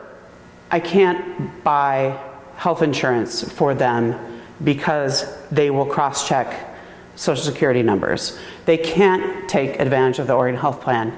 I 0.71 0.81
can't 0.81 1.63
buy 1.63 2.19
health 2.61 2.83
insurance 2.83 3.51
for 3.51 3.75
them 3.75 4.15
because 4.63 5.35
they 5.51 5.71
will 5.71 5.87
cross 5.87 6.29
check 6.29 6.77
social 7.17 7.43
security 7.43 7.83
numbers. 7.83 8.39
They 8.67 8.77
can't 8.77 9.49
take 9.49 9.81
advantage 9.81 10.19
of 10.19 10.27
the 10.27 10.35
Oregon 10.35 10.61
Health 10.61 10.83
Plan 10.83 11.11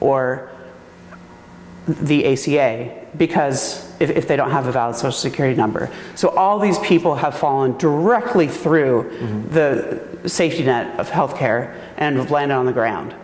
or 0.00 0.50
the 1.86 2.26
ACA 2.26 3.06
because 3.16 3.90
if, 4.00 4.10
if, 4.10 4.28
they 4.28 4.36
don't 4.36 4.50
have 4.50 4.66
a 4.66 4.72
valid 4.72 4.94
social 4.94 5.12
security 5.12 5.56
number. 5.56 5.90
So 6.14 6.28
all 6.28 6.58
these 6.58 6.78
people 6.80 7.14
have 7.14 7.38
fallen 7.38 7.78
directly 7.78 8.46
through 8.46 9.04
mm-hmm. 9.04 9.54
the 9.54 10.28
safety 10.28 10.62
net 10.62 11.00
of 11.00 11.08
healthcare 11.08 11.74
and 11.96 12.18
have 12.18 12.30
landed 12.30 12.54
on 12.54 12.66
the 12.66 12.72
ground. 12.72 13.14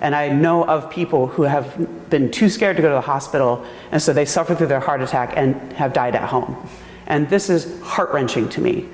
And 0.00 0.16
I 0.16 0.28
know 0.28 0.64
of 0.64 0.90
people 0.90 1.28
who 1.28 1.44
have 1.44 2.10
been 2.10 2.32
too 2.32 2.48
scared 2.48 2.74
to 2.76 2.82
go 2.82 2.88
to 2.88 2.94
the 2.94 3.00
hospital, 3.00 3.64
and 3.92 4.02
so 4.02 4.12
they 4.12 4.24
suffer 4.24 4.56
through 4.56 4.66
their 4.66 4.80
heart 4.80 5.00
attack 5.00 5.34
and 5.36 5.72
have 5.74 5.92
died 5.92 6.16
at 6.16 6.28
home. 6.28 6.68
And 7.12 7.28
this 7.28 7.50
is 7.50 7.78
heart 7.82 8.10
wrenching 8.14 8.48
to 8.48 8.62
me. 8.62 8.88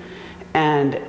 And 0.53 0.99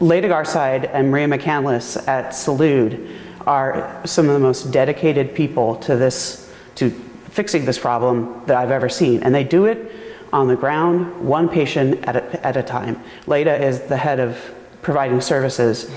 Leda 0.00 0.28
Garside 0.28 0.90
and 0.92 1.10
Maria 1.10 1.26
McCandless 1.28 2.06
at 2.06 2.34
Salud 2.34 3.10
are 3.46 4.02
some 4.04 4.26
of 4.28 4.34
the 4.34 4.38
most 4.38 4.70
dedicated 4.70 5.34
people 5.34 5.76
to 5.76 5.96
this, 5.96 6.52
to 6.74 6.90
fixing 7.30 7.64
this 7.64 7.78
problem 7.78 8.42
that 8.44 8.58
I've 8.58 8.70
ever 8.70 8.90
seen. 8.90 9.22
And 9.22 9.34
they 9.34 9.44
do 9.44 9.64
it 9.64 9.90
on 10.30 10.46
the 10.46 10.56
ground, 10.56 11.26
one 11.26 11.48
patient 11.48 12.04
at 12.06 12.16
a, 12.16 12.46
at 12.46 12.58
a 12.58 12.62
time. 12.62 13.02
Leda 13.26 13.56
is 13.56 13.80
the 13.80 13.96
head 13.96 14.20
of 14.20 14.38
providing 14.82 15.22
services, 15.22 15.90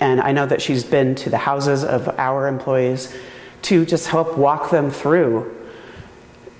and 0.00 0.20
I 0.20 0.32
know 0.32 0.44
that 0.46 0.60
she's 0.60 0.82
been 0.82 1.14
to 1.16 1.30
the 1.30 1.38
houses 1.38 1.84
of 1.84 2.08
our 2.18 2.48
employees 2.48 3.16
to 3.62 3.86
just 3.86 4.08
help 4.08 4.36
walk 4.36 4.70
them 4.70 4.90
through 4.90 5.63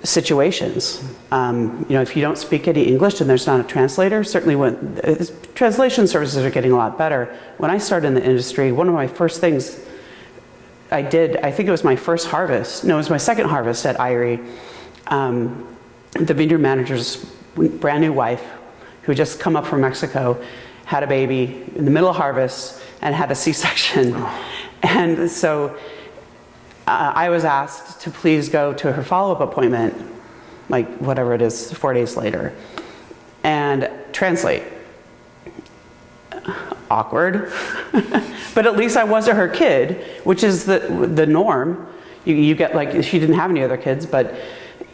situations. 0.05 1.03
Um, 1.31 1.85
you 1.89 1.95
know, 1.95 2.01
if 2.01 2.15
you 2.15 2.21
don't 2.21 2.37
speak 2.37 2.67
any 2.67 2.83
English 2.83 3.21
and 3.21 3.29
there's 3.29 3.47
not 3.47 3.59
a 3.59 3.63
translator, 3.63 4.23
certainly 4.23 4.55
when 4.55 4.99
uh, 5.03 5.25
translation 5.55 6.07
services 6.07 6.43
are 6.45 6.49
getting 6.49 6.71
a 6.71 6.77
lot 6.77 6.97
better. 6.97 7.35
When 7.57 7.71
I 7.71 7.77
started 7.77 8.07
in 8.07 8.13
the 8.13 8.23
industry, 8.23 8.71
one 8.71 8.87
of 8.87 8.93
my 8.93 9.07
first 9.07 9.41
things 9.41 9.83
I 10.91 11.01
did, 11.01 11.37
I 11.37 11.51
think 11.51 11.67
it 11.67 11.71
was 11.71 11.83
my 11.83 11.95
first 11.95 12.27
harvest. 12.27 12.83
No, 12.85 12.95
it 12.95 12.97
was 12.97 13.09
my 13.09 13.17
second 13.17 13.49
harvest 13.49 13.85
at 13.85 13.99
Eyrie. 13.99 14.39
Um, 15.07 15.75
the 16.11 16.33
vineyard 16.33 16.59
manager's 16.59 17.17
brand 17.55 18.01
new 18.01 18.13
wife, 18.13 18.43
who 19.03 19.11
had 19.11 19.17
just 19.17 19.39
come 19.39 19.55
up 19.55 19.65
from 19.65 19.81
Mexico, 19.81 20.41
had 20.85 21.03
a 21.03 21.07
baby 21.07 21.65
in 21.75 21.85
the 21.85 21.91
middle 21.91 22.09
of 22.09 22.15
harvest 22.15 22.81
and 23.01 23.13
had 23.13 23.31
a 23.31 23.35
C-section, 23.35 24.15
and 24.83 25.29
so 25.29 25.77
uh, 26.87 27.13
I 27.15 27.29
was 27.29 27.43
asked 27.43 28.01
to 28.01 28.11
please 28.11 28.49
go 28.49 28.73
to 28.73 28.91
her 28.91 29.03
follow 29.03 29.33
up 29.33 29.41
appointment, 29.41 29.95
like 30.69 30.87
whatever 30.97 31.33
it 31.33 31.41
is, 31.41 31.73
four 31.73 31.93
days 31.93 32.15
later, 32.15 32.55
and 33.43 33.89
translate. 34.11 34.63
Awkward. 36.91 37.51
but 38.53 38.67
at 38.67 38.77
least 38.77 38.97
I 38.97 39.03
wasn't 39.03 39.37
her 39.37 39.47
kid, 39.47 40.21
which 40.23 40.43
is 40.43 40.65
the, 40.65 40.79
the 40.79 41.25
norm. 41.25 41.87
You, 42.23 42.35
you 42.35 42.53
get 42.53 42.75
like, 42.75 43.03
she 43.03 43.19
didn't 43.19 43.35
have 43.35 43.49
any 43.49 43.63
other 43.63 43.77
kids, 43.77 44.05
but 44.05 44.35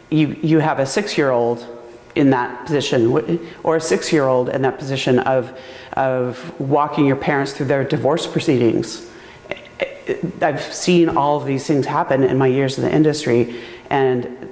you, 0.09 0.37
you 0.41 0.59
have 0.59 0.79
a 0.79 0.85
six 0.85 1.17
year 1.17 1.31
old 1.31 1.67
in 2.15 2.29
that 2.29 2.65
position, 2.65 3.39
or 3.63 3.75
a 3.77 3.81
six 3.81 4.13
year 4.13 4.25
old 4.27 4.47
in 4.49 4.61
that 4.61 4.77
position 4.77 5.19
of, 5.19 5.57
of 5.93 6.57
walking 6.59 7.05
your 7.05 7.15
parents 7.17 7.51
through 7.51 7.65
their 7.65 7.83
divorce 7.83 8.27
proceedings 8.27 9.10
I've 10.41 10.61
seen 10.61 11.09
all 11.09 11.37
of 11.37 11.45
these 11.45 11.65
things 11.65 11.85
happen 11.85 12.23
in 12.23 12.37
my 12.37 12.47
years 12.47 12.77
in 12.77 12.83
the 12.83 12.93
industry, 12.93 13.61
and 13.89 14.49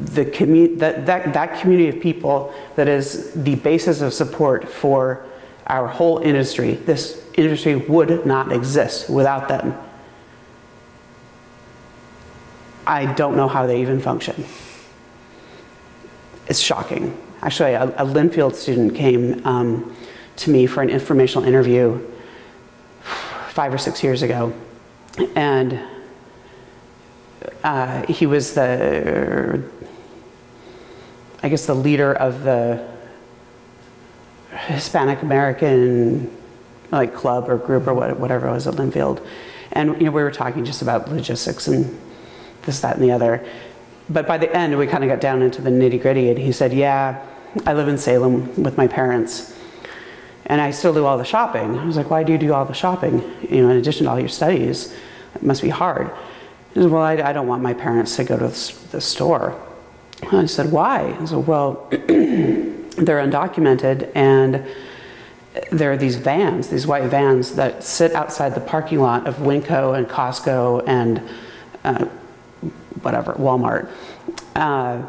the 0.00 0.24
commu- 0.24 0.78
that, 0.78 1.06
that, 1.06 1.32
that 1.34 1.60
community 1.60 1.96
of 1.96 2.02
people 2.02 2.52
that 2.76 2.88
is 2.88 3.32
the 3.34 3.54
basis 3.56 4.00
of 4.00 4.12
support 4.12 4.68
for 4.68 5.24
our 5.66 5.86
whole 5.86 6.18
industry, 6.18 6.74
this 6.74 7.24
industry 7.34 7.76
would 7.76 8.26
not 8.26 8.50
exist 8.52 9.08
without 9.08 9.48
them. 9.48 9.74
I 12.86 13.12
don't 13.12 13.36
know 13.36 13.48
how 13.48 13.66
they 13.66 13.80
even 13.82 14.00
function. 14.00 14.44
It's 16.48 16.58
shocking. 16.58 17.16
Actually, 17.42 17.74
a, 17.74 17.84
a 17.84 18.04
Linfield 18.04 18.54
student 18.54 18.94
came 18.94 19.46
um, 19.46 19.94
to 20.36 20.50
me 20.50 20.66
for 20.66 20.82
an 20.82 20.88
informational 20.88 21.46
interview 21.46 22.04
five 23.50 23.72
or 23.72 23.78
six 23.78 24.02
years 24.02 24.22
ago 24.22 24.52
and 25.34 25.80
uh, 27.64 28.06
he 28.06 28.26
was 28.26 28.54
the, 28.54 29.62
I 31.42 31.48
guess, 31.48 31.66
the 31.66 31.74
leader 31.74 32.14
of 32.14 32.42
the 32.42 32.86
Hispanic 34.50 35.22
American 35.22 36.34
like 36.90 37.14
club 37.14 37.48
or 37.48 37.58
group 37.58 37.86
or 37.86 37.94
whatever 37.94 38.48
it 38.48 38.52
was 38.52 38.66
at 38.66 38.74
Linfield, 38.74 39.24
and 39.72 40.00
you 40.00 40.06
know 40.06 40.10
we 40.10 40.22
were 40.22 40.30
talking 40.30 40.64
just 40.64 40.80
about 40.82 41.10
logistics 41.10 41.68
and 41.68 41.98
this, 42.62 42.80
that, 42.80 42.96
and 42.96 43.04
the 43.04 43.10
other. 43.10 43.46
But 44.08 44.26
by 44.26 44.38
the 44.38 44.54
end, 44.56 44.76
we 44.78 44.86
kind 44.86 45.04
of 45.04 45.10
got 45.10 45.20
down 45.20 45.42
into 45.42 45.60
the 45.60 45.70
nitty 45.70 46.00
gritty, 46.00 46.30
and 46.30 46.38
he 46.38 46.50
said, 46.50 46.72
"Yeah, 46.72 47.24
I 47.66 47.74
live 47.74 47.88
in 47.88 47.98
Salem 47.98 48.62
with 48.62 48.76
my 48.76 48.86
parents." 48.86 49.54
and 50.48 50.60
I 50.62 50.70
still 50.70 50.94
do 50.94 51.04
all 51.04 51.18
the 51.18 51.24
shopping. 51.24 51.78
I 51.78 51.84
was 51.84 51.96
like, 51.96 52.10
why 52.10 52.22
do 52.22 52.32
you 52.32 52.38
do 52.38 52.54
all 52.54 52.64
the 52.64 52.72
shopping? 52.72 53.22
You 53.48 53.62
know, 53.62 53.68
in 53.68 53.76
addition 53.76 54.04
to 54.04 54.10
all 54.10 54.18
your 54.18 54.30
studies, 54.30 54.94
it 55.34 55.42
must 55.42 55.62
be 55.62 55.68
hard. 55.68 56.10
He 56.74 56.80
said, 56.80 56.90
well, 56.90 57.02
I, 57.02 57.12
I 57.14 57.32
don't 57.32 57.46
want 57.46 57.62
my 57.62 57.74
parents 57.74 58.16
to 58.16 58.24
go 58.24 58.36
to 58.36 58.48
the 58.90 59.00
store. 59.00 59.60
I 60.30 60.46
said, 60.46 60.72
why? 60.72 61.16
He 61.20 61.26
said, 61.26 61.46
well, 61.46 61.88
they're 61.90 63.20
undocumented 63.20 64.10
and 64.14 64.66
there 65.70 65.90
are 65.92 65.96
these 65.96 66.16
vans, 66.16 66.68
these 66.68 66.86
white 66.86 67.04
vans 67.04 67.54
that 67.56 67.82
sit 67.82 68.14
outside 68.14 68.54
the 68.54 68.60
parking 68.60 69.00
lot 69.00 69.26
of 69.26 69.36
Winco 69.36 69.96
and 69.96 70.06
Costco 70.08 70.84
and 70.86 71.22
uh, 71.84 72.04
whatever, 73.02 73.34
Walmart. 73.34 73.90
Uh, 74.54 75.02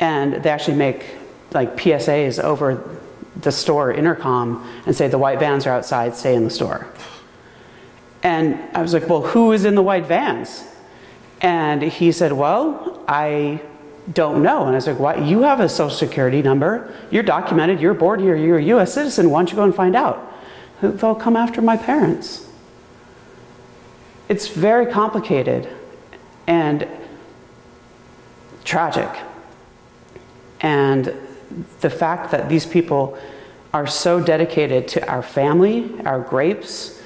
and 0.00 0.34
they 0.42 0.50
actually 0.50 0.76
make 0.76 1.04
like 1.52 1.76
PSAs 1.76 2.42
over 2.42 2.98
the 3.40 3.52
store 3.52 3.92
intercom 3.92 4.68
and 4.86 4.94
say 4.94 5.08
the 5.08 5.18
white 5.18 5.38
vans 5.38 5.66
are 5.66 5.70
outside, 5.70 6.14
stay 6.14 6.34
in 6.34 6.44
the 6.44 6.50
store. 6.50 6.88
And 8.28 8.60
I 8.76 8.82
was 8.82 8.92
like, 8.92 9.08
well, 9.08 9.22
who 9.22 9.52
is 9.52 9.64
in 9.64 9.74
the 9.74 9.82
white 9.82 10.04
vans? 10.04 10.62
And 11.40 11.80
he 11.80 12.12
said, 12.12 12.30
well, 12.30 13.02
I 13.08 13.62
don't 14.12 14.42
know. 14.42 14.64
And 14.64 14.72
I 14.72 14.74
was 14.74 14.86
like, 14.86 14.98
what? 14.98 15.22
You 15.22 15.44
have 15.44 15.60
a 15.60 15.68
social 15.68 15.96
security 15.96 16.42
number. 16.42 16.94
You're 17.10 17.22
documented. 17.22 17.80
You're 17.80 17.94
born 17.94 18.20
here. 18.20 18.36
You're 18.36 18.58
a 18.58 18.64
U.S. 18.64 18.92
citizen. 18.92 19.30
Why 19.30 19.38
don't 19.38 19.50
you 19.50 19.56
go 19.56 19.64
and 19.64 19.74
find 19.74 19.96
out? 19.96 20.30
They'll 20.82 21.14
come 21.14 21.36
after 21.36 21.62
my 21.62 21.78
parents. 21.78 22.46
It's 24.28 24.48
very 24.48 24.84
complicated 24.84 25.66
and 26.46 26.86
tragic. 28.62 29.08
And 30.60 31.14
the 31.80 31.88
fact 31.88 32.30
that 32.32 32.50
these 32.50 32.66
people 32.66 33.16
are 33.72 33.86
so 33.86 34.20
dedicated 34.20 34.86
to 34.88 35.08
our 35.08 35.22
family, 35.22 35.98
our 36.04 36.20
grapes, 36.20 36.97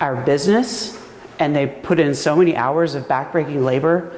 our 0.00 0.16
business, 0.16 1.00
and 1.38 1.54
they 1.54 1.66
put 1.66 1.98
in 1.98 2.14
so 2.14 2.36
many 2.36 2.56
hours 2.56 2.94
of 2.94 3.04
backbreaking 3.04 3.64
labor, 3.64 4.16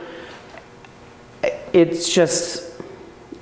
it's 1.73 2.13
just, 2.13 2.81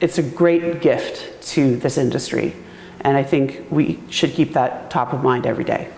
it's 0.01 0.19
a 0.19 0.23
great 0.23 0.81
gift 0.81 1.43
to 1.51 1.77
this 1.77 1.99
industry. 1.99 2.55
And 3.01 3.17
I 3.17 3.23
think 3.23 3.67
we 3.71 4.01
should 4.11 4.33
keep 4.33 4.53
that 4.55 4.91
top 4.91 5.13
of 5.13 5.23
mind 5.23 5.47
every 5.47 5.65
day. 5.65 5.89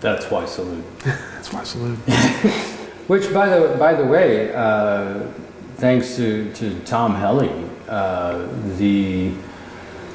That's 0.00 0.30
why 0.30 0.44
Salud. 0.44 0.82
That's 1.04 1.52
why 1.52 1.62
Salud. 1.62 1.96
Which, 3.08 3.32
by 3.32 3.48
the 3.48 3.76
by 3.76 3.94
the 3.94 4.04
way, 4.04 4.52
uh, 4.54 5.20
thanks 5.76 6.16
to, 6.16 6.52
to 6.54 6.78
Tom 6.80 7.14
Hellie, 7.14 7.68
uh, 7.88 8.46
the 8.76 9.32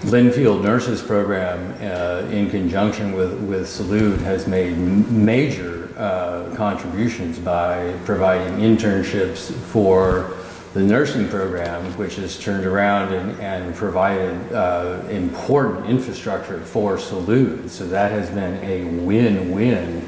Linfield 0.03 0.63
Nurses 0.63 1.01
Program, 1.01 1.73
uh, 1.81 2.25
in 2.29 2.49
conjunction 2.49 3.11
with, 3.11 3.33
with 3.41 3.67
Salud, 3.67 4.17
has 4.19 4.47
made 4.47 4.77
major 4.77 5.89
uh, 5.97 6.55
contributions 6.55 7.37
by 7.37 7.93
providing 8.05 8.59
internships 8.59 9.51
for 9.51 10.37
the 10.73 10.79
nursing 10.79 11.27
program, 11.27 11.83
which 11.97 12.15
has 12.15 12.39
turned 12.39 12.65
around 12.65 13.11
and, 13.11 13.37
and 13.41 13.75
provided 13.75 14.53
uh, 14.53 15.01
important 15.09 15.85
infrastructure 15.85 16.61
for 16.61 16.95
Salud. 16.95 17.69
So 17.69 17.85
that 17.87 18.11
has 18.11 18.29
been 18.29 18.55
a 18.63 18.85
win 19.03 19.51
win 19.51 20.07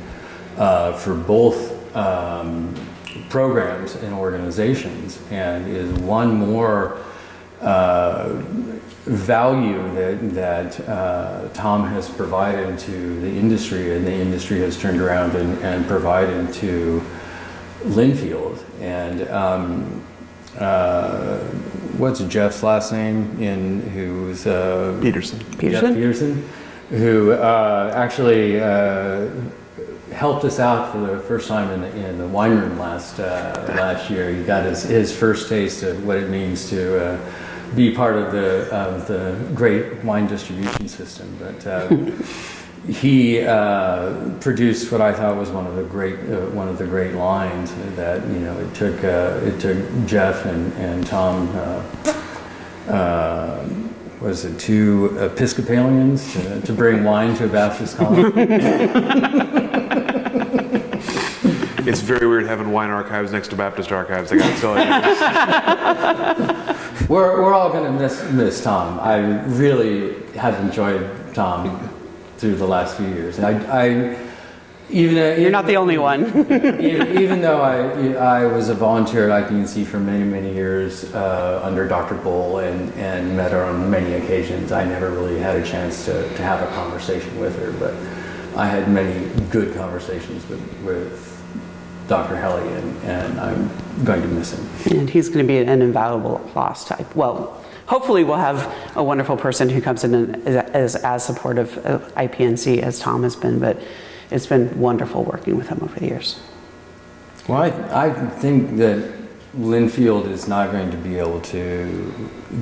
uh, 0.56 0.94
for 0.94 1.16
both 1.16 1.94
um, 1.98 2.74
programs 3.28 3.96
and 3.96 4.14
organizations, 4.14 5.20
and 5.32 5.68
is 5.68 5.92
one 6.00 6.34
more 6.34 6.98
uh, 7.60 8.42
value 9.06 9.82
that, 9.96 10.34
that 10.36 10.90
uh, 10.90 11.50
Tom 11.54 11.88
has 11.88 12.10
provided 12.10 12.78
to 12.80 13.20
the 13.22 13.30
industry, 13.30 13.96
and 13.96 14.06
the 14.06 14.14
industry 14.14 14.60
has 14.60 14.80
turned 14.80 15.02
around 15.02 15.36
and, 15.36 15.58
and 15.60 15.86
provided 15.88 16.54
to 16.56 17.02
Linfield. 17.84 18.64
And 18.80 19.28
um, 19.30 20.04
uh, 20.60 21.40
what's 21.98 22.20
Jeff's 22.26 22.62
last 22.62 22.92
name? 22.92 23.42
In 23.42 23.82
who's 23.90 24.46
uh, 24.46 24.98
Peterson. 25.02 25.40
Peterson? 25.58 25.88
Jeff 25.88 25.96
Peterson, 25.96 26.50
who 26.90 27.32
uh, 27.32 27.92
actually 27.96 28.60
uh, 28.60 29.30
helped 30.12 30.46
us 30.46 30.60
out 30.60 30.92
for 30.92 31.00
the 31.00 31.20
first 31.22 31.48
time 31.48 31.72
in 31.72 31.82
the, 31.82 32.10
in 32.10 32.18
the 32.18 32.28
wine 32.28 32.52
room 32.52 32.78
last 32.78 33.20
uh, 33.20 33.66
last 33.70 34.12
year. 34.12 34.32
He 34.32 34.44
got 34.44 34.64
his, 34.64 34.84
his 34.84 35.16
first 35.16 35.50
taste 35.50 35.82
of 35.82 36.06
what 36.06 36.18
it 36.18 36.30
means 36.30 36.70
to 36.70 37.14
uh, 37.14 37.20
be 37.76 37.94
part 37.94 38.16
of 38.16 38.32
the 38.32 38.70
of 38.74 39.08
the 39.08 39.38
great 39.54 40.04
wine 40.04 40.28
distribution 40.28 40.88
system. 40.88 41.38
But 41.40 41.68
uh, 41.68 41.88
he 42.88 43.42
uh, 43.42 44.30
produced 44.40 44.92
what 44.92 45.02
I 45.02 45.14
thought 45.14 45.38
was 45.38 45.50
one 45.50 45.68
of 45.68 45.76
the 45.76 45.84
great 45.84 46.20
uh, 46.20 46.48
one 46.52 46.68
of 46.68 46.78
the 46.78 46.86
great 46.86 47.14
lines 47.14 47.74
that 47.96 48.26
you 48.28 48.40
know 48.40 48.58
it 48.60 48.74
took 48.74 49.04
uh, 49.04 49.40
it 49.44 49.60
took 49.60 49.78
Jeff 50.06 50.46
and 50.46 50.74
and 50.74 51.06
Tom. 51.06 51.50
Uh, 51.56 51.84
uh, 52.92 53.70
was 54.20 54.46
it 54.46 54.60
two 54.60 55.18
Episcopalians 55.20 56.34
to, 56.34 56.62
to 56.62 56.74
bring 56.74 57.04
wine 57.04 57.36
to 57.38 57.46
a 57.46 57.48
Baptist 57.48 57.98
colony? 57.98 59.68
It's 61.88 62.02
very 62.02 62.28
weird 62.28 62.46
having 62.46 62.72
wine 62.72 62.90
archives 62.90 63.32
next 63.32 63.48
to 63.50 63.56
Baptist 63.56 63.92
archives. 63.92 64.32
I 64.32 64.38
gotta 64.38 64.62
tell 64.62 64.78
you. 64.78 64.84
we're, 67.10 67.42
we're 67.42 67.54
all 67.54 67.70
going 67.70 67.92
to 67.92 68.00
miss, 68.00 68.24
miss 68.32 68.64
Tom. 68.64 69.00
I 69.00 69.44
really 69.46 70.22
have 70.34 70.60
enjoyed 70.60 71.34
Tom 71.34 71.90
through 72.38 72.56
the 72.56 72.68
last 72.68 72.98
few 72.98 73.08
years. 73.08 73.40
I, 73.40 73.84
I 73.84 74.18
even 74.92 75.42
You're 75.42 75.52
not 75.52 75.68
the 75.68 75.78
only 75.78 75.98
one. 75.98 76.28
even, 76.52 77.18
even 77.18 77.42
though 77.42 77.62
I, 77.62 78.14
I 78.14 78.46
was 78.46 78.70
a 78.70 78.74
volunteer 78.74 79.30
at 79.30 79.50
IPNC 79.50 79.86
for 79.86 80.00
many, 80.00 80.24
many 80.24 80.54
years 80.54 81.14
uh, 81.14 81.62
under 81.64 81.88
Dr. 81.88 82.16
Bull 82.16 82.60
and, 82.60 82.94
and 82.96 83.36
met 83.38 83.52
her 83.52 83.64
on 83.64 83.90
many 83.90 84.14
occasions, 84.14 84.72
I 84.72 84.84
never 84.84 85.12
really 85.12 85.40
had 85.40 85.56
a 85.56 85.66
chance 85.66 86.06
to, 86.06 86.28
to 86.36 86.44
have 86.44 86.62
a 86.62 86.72
conversation 86.74 87.40
with 87.40 87.58
her. 87.60 87.72
But 87.72 87.94
I 88.58 88.68
had 88.68 88.90
many 88.90 89.30
good 89.50 89.74
conversations 89.76 90.48
with, 90.50 90.62
with 90.84 91.31
Dr. 92.08 92.36
Hellie, 92.36 92.68
and, 92.74 93.04
and 93.04 93.40
I'm 93.40 94.04
going 94.04 94.22
to 94.22 94.28
miss 94.28 94.54
him. 94.54 94.98
And 95.00 95.10
he's 95.10 95.30
going 95.30 95.46
to 95.46 95.48
be 95.48 95.58
an 95.60 95.82
invaluable 95.82 96.42
loss 96.56 96.86
type. 96.88 97.16
Well, 97.16 97.64
hopefully 97.86 98.24
we'll 98.24 98.38
have 98.38 98.74
a 98.96 99.04
wonderful 99.04 99.38
person 99.38 99.70
who 99.70 99.82
comes 99.82 100.04
in 100.04 100.14
and 100.14 100.48
is 100.48 100.56
as, 100.56 100.96
as 100.98 101.26
supportive 101.26 101.78
of 101.86 102.14
IPNC 102.16 102.80
as 102.80 103.00
Tom 103.00 103.24
has 103.24 103.36
been, 103.36 103.60
but 103.60 103.82
it's 104.30 104.48
been 104.48 104.78
wonderful 104.80 105.24
working 105.24 105.58
with 105.58 105.70
him 105.70 105.80
over 105.82 106.00
the 106.00 106.06
years. 106.08 106.40
Well, 107.48 107.62
I, 107.64 108.08
I 108.08 108.14
think 108.14 108.78
that 108.78 109.12
Linfield 109.58 110.28
is 110.30 110.48
not 110.48 110.72
going 110.72 110.92
to 110.92 110.98
be 110.98 111.18
able 111.18 111.42
to 111.42 112.14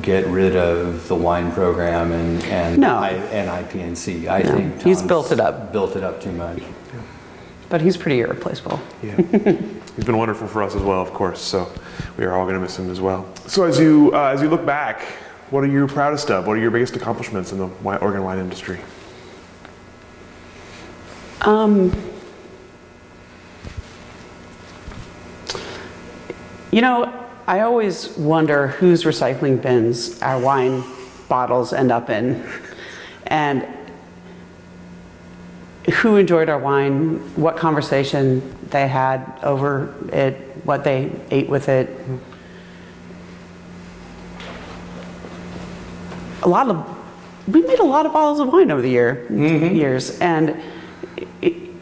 get 0.02 0.26
rid 0.26 0.56
of 0.56 1.08
the 1.08 1.14
wine 1.16 1.52
program 1.52 2.12
and 2.12 2.44
and, 2.46 2.80
No. 2.80 2.98
I, 2.98 3.10
and 3.12 3.68
IPNC. 3.68 4.28
I 4.28 4.42
No. 4.42 4.52
think 4.56 4.82
He's 4.82 5.02
built 5.04 5.32
it 5.32 5.40
up. 5.40 5.72
Built 5.72 5.96
it 5.96 6.04
up 6.04 6.22
too 6.22 6.32
much. 6.32 6.62
But 7.70 7.82
he's 7.82 7.98
pretty 7.98 8.22
irreplaceable. 8.22 8.80
Yeah. 9.04 9.16
He's 9.96 10.06
been 10.06 10.18
wonderful 10.18 10.48
for 10.48 10.64
us 10.64 10.76
as 10.76 10.82
well, 10.82 11.02
of 11.02 11.14
course. 11.14 11.42
So 11.42 11.70
we 12.18 12.24
are 12.24 12.34
all 12.34 12.46
going 12.46 12.56
to 12.56 12.62
miss 12.62 12.80
him 12.80 12.90
as 12.90 13.02
well. 13.02 13.32
So 13.48 13.66
as 13.66 13.78
you 13.78 14.12
uh, 14.14 14.32
as 14.34 14.42
you 14.42 14.50
look 14.50 14.66
back, 14.66 15.02
what 15.50 15.64
are 15.64 15.68
you 15.68 15.86
proudest 15.88 16.32
of? 16.32 16.48
What 16.48 16.58
are 16.58 16.62
your 16.62 16.72
biggest 16.72 16.96
accomplishments 16.96 17.52
in 17.52 17.58
the 17.58 17.66
wine, 17.66 17.98
Oregon 18.02 18.24
wine 18.24 18.40
industry? 18.40 18.80
Um, 21.42 21.92
you 26.72 26.82
know, 26.82 27.28
I 27.48 27.62
always 27.62 28.16
wonder 28.18 28.68
whose 28.68 29.04
recycling 29.04 29.62
bins 29.62 30.22
our 30.22 30.40
wine 30.40 30.84
bottles 31.28 31.74
end 31.74 31.92
up 31.92 32.10
in. 32.10 32.48
And 33.28 33.66
who 35.90 36.16
enjoyed 36.18 36.50
our 36.50 36.60
wine, 36.60 37.18
what 37.36 37.58
conversation 37.58 38.42
they 38.70 38.88
had 38.88 39.40
over 39.44 39.94
it, 40.12 40.36
what 40.64 40.84
they 40.84 41.12
ate 41.32 41.50
with 41.50 41.70
it. 41.70 41.90
A 46.44 46.48
lot 46.48 46.70
of, 46.70 46.98
we 47.48 47.62
made 47.62 47.80
a 47.80 47.84
lot 47.84 48.06
of 48.06 48.14
bottles 48.14 48.40
of 48.40 48.48
wine 48.48 48.72
over 48.72 48.82
the 48.82 48.90
year, 48.90 49.26
years, 49.32 50.20
and 50.20 50.62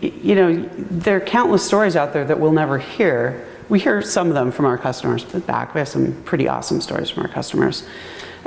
you 0.01 0.35
know, 0.35 0.55
there 0.75 1.17
are 1.17 1.19
countless 1.19 1.65
stories 1.65 1.95
out 1.95 2.13
there 2.13 2.23
that 2.25 2.39
we'll 2.39 2.51
never 2.51 2.77
hear. 2.77 3.47
We 3.69 3.79
hear 3.79 4.01
some 4.01 4.27
of 4.27 4.33
them 4.35 4.51
from 4.51 4.65
our 4.65 4.77
customers, 4.77 5.23
but 5.23 5.45
back 5.47 5.73
we 5.73 5.79
have 5.79 5.87
some 5.87 6.13
pretty 6.23 6.47
awesome 6.47 6.81
stories 6.81 7.09
from 7.09 7.23
our 7.23 7.29
customers. 7.29 7.83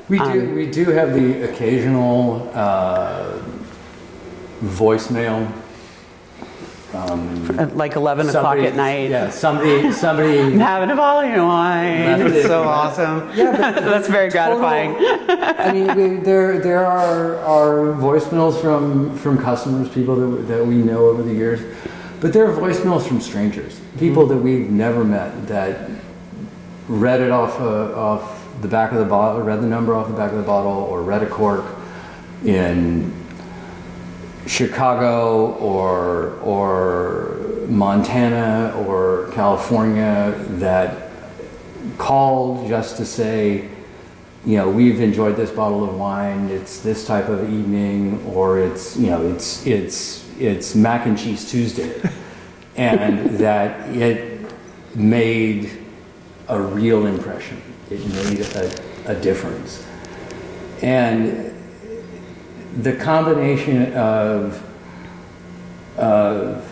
We 0.09 0.19
do 0.19 0.25
Um, 0.25 0.55
we 0.55 0.71
do 0.71 0.85
have 0.91 1.13
the 1.15 1.43
occasional 1.51 2.51
uh, 2.55 3.39
voicemail. 4.63 5.51
Um, 6.93 7.57
At 7.57 7.77
like 7.77 7.95
11 7.95 8.29
o'clock 8.29 8.43
somebody- 8.57 8.67
at 8.67 8.75
night. 8.75 9.11
Yeah, 9.11 9.31
somebody 9.31 9.93
somebody 9.93 10.41
I'm 10.41 10.59
having 10.59 10.91
a 10.91 10.97
bottle 10.97 11.31
of 11.41 11.47
wine. 11.47 12.05
Left 12.19 12.23
It's 12.35 12.45
it- 12.45 12.49
so 12.49 12.65
awesome. 12.65 13.31
Yeah, 13.37 13.53
but 13.53 13.85
That's 13.85 14.09
very 14.09 14.29
gratifying. 14.29 14.97
I 14.99 15.73
mean, 15.73 15.87
we, 15.95 16.21
there 16.21 16.59
there 16.59 16.85
are 16.85 17.37
are 17.39 17.95
voicemails 17.95 18.61
from 18.61 19.17
from 19.17 19.39
customers, 19.39 19.89
people 19.89 20.17
that, 20.17 20.49
that 20.49 20.67
we 20.67 20.77
know 20.77 21.07
over 21.07 21.23
the 21.23 21.33
years, 21.33 21.61
but 22.21 22.33
there 22.33 22.45
are 22.51 22.53
voicemails 22.57 23.07
from 23.07 23.21
strangers, 23.21 23.81
people 24.01 24.27
that 24.27 24.39
we've 24.39 24.69
never 24.69 25.05
met 25.05 25.47
that 25.47 25.89
read 26.89 27.21
it 27.21 27.31
off 27.31 27.61
uh, 27.61 27.95
off 27.95 28.45
the 28.63 28.69
back 28.69 28.91
of 28.91 28.99
the 28.99 29.05
bottle, 29.05 29.43
read 29.43 29.61
the 29.63 29.67
number 29.69 29.95
off 29.95 30.09
the 30.09 30.13
back 30.17 30.33
of 30.33 30.39
the 30.39 30.43
bottle, 30.45 30.73
or 30.73 31.03
read 31.03 31.23
a 31.23 31.29
cork 31.29 31.65
in 32.45 33.13
Chicago 34.47 35.53
or 35.55 36.39
or 36.41 37.41
Montana 37.69 38.75
or 38.87 39.31
California 39.33 40.35
that 40.59 41.11
called 41.99 42.69
just 42.69 42.97
to 42.97 43.07
say, 43.07 43.69
you 44.45 44.57
know, 44.57 44.69
we've 44.69 45.01
enjoyed 45.01 45.37
this 45.37 45.51
bottle 45.51 45.85
of 45.85 45.97
wine. 45.97 46.49
It's 46.49 46.81
this 46.81 47.07
type 47.07 47.29
of 47.29 47.53
evening, 47.53 48.25
or 48.27 48.59
it's 48.59 48.97
you 48.97 49.09
know, 49.09 49.27
it's 49.27 49.67
it's 49.67 50.27
it's 50.39 50.75
mac 50.75 51.07
and 51.07 51.19
cheese 51.19 51.51
Tuesday, 51.51 52.01
and 52.77 53.39
that 53.39 53.89
it 53.95 54.41
made 54.95 55.71
a 56.49 56.61
real 56.61 57.07
impression. 57.07 57.61
It 57.91 58.07
made 58.09 58.41
a, 58.41 59.13
a 59.13 59.15
difference, 59.21 59.87
and 60.83 61.50
the 62.79 62.95
combination 62.95 63.93
of 63.95 64.67
of 65.97 66.67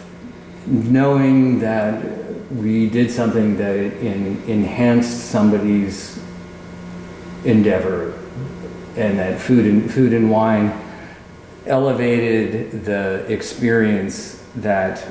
knowing 0.67 1.59
that 1.61 2.03
we 2.51 2.89
did 2.89 3.11
something 3.11 3.57
that 3.57 3.77
in, 3.77 4.43
enhanced 4.47 5.31
somebody's 5.31 6.19
endeavor 7.45 8.13
and 8.97 9.19
that 9.19 9.41
food 9.41 9.67
and 9.67 9.93
food 9.93 10.13
and 10.13 10.31
wine 10.31 10.73
elevated 11.67 12.85
the 12.85 13.25
experience 13.29 14.43
that 14.57 15.07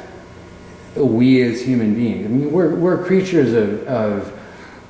we 0.95 1.43
as 1.43 1.61
human 1.61 1.93
beings 1.93 2.25
I 2.25 2.29
mean 2.29 2.51
we're, 2.51 2.73
we're 2.73 3.03
creatures 3.05 3.53
of, 3.53 3.87
of, 3.87 4.39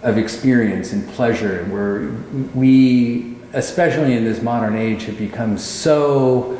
of 0.03 0.17
experience 0.17 0.93
and 0.93 1.07
pleasure. 1.09 1.67
We're, 1.69 2.11
we 2.53 3.36
especially 3.53 4.13
in 4.13 4.23
this 4.23 4.41
modern 4.41 4.75
age, 4.75 5.03
have 5.05 5.17
become 5.17 5.57
so 5.57 6.59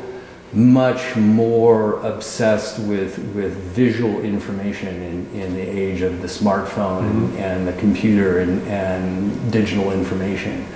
much 0.52 1.14
more 1.14 2.00
obsessed 2.06 2.78
with, 2.78 3.18
with 3.34 3.54
visual 3.54 4.22
information 4.22 5.02
in, 5.02 5.40
in 5.40 5.54
the 5.54 5.60
age 5.60 6.00
of 6.00 6.22
the 6.22 6.28
smartphone 6.28 7.00
and, 7.00 7.28
mm-hmm. 7.28 7.36
and 7.36 7.68
the 7.68 7.72
computer 7.74 8.38
and, 8.38 8.66
and 8.66 9.52
digital 9.52 9.92
information. 9.92 10.66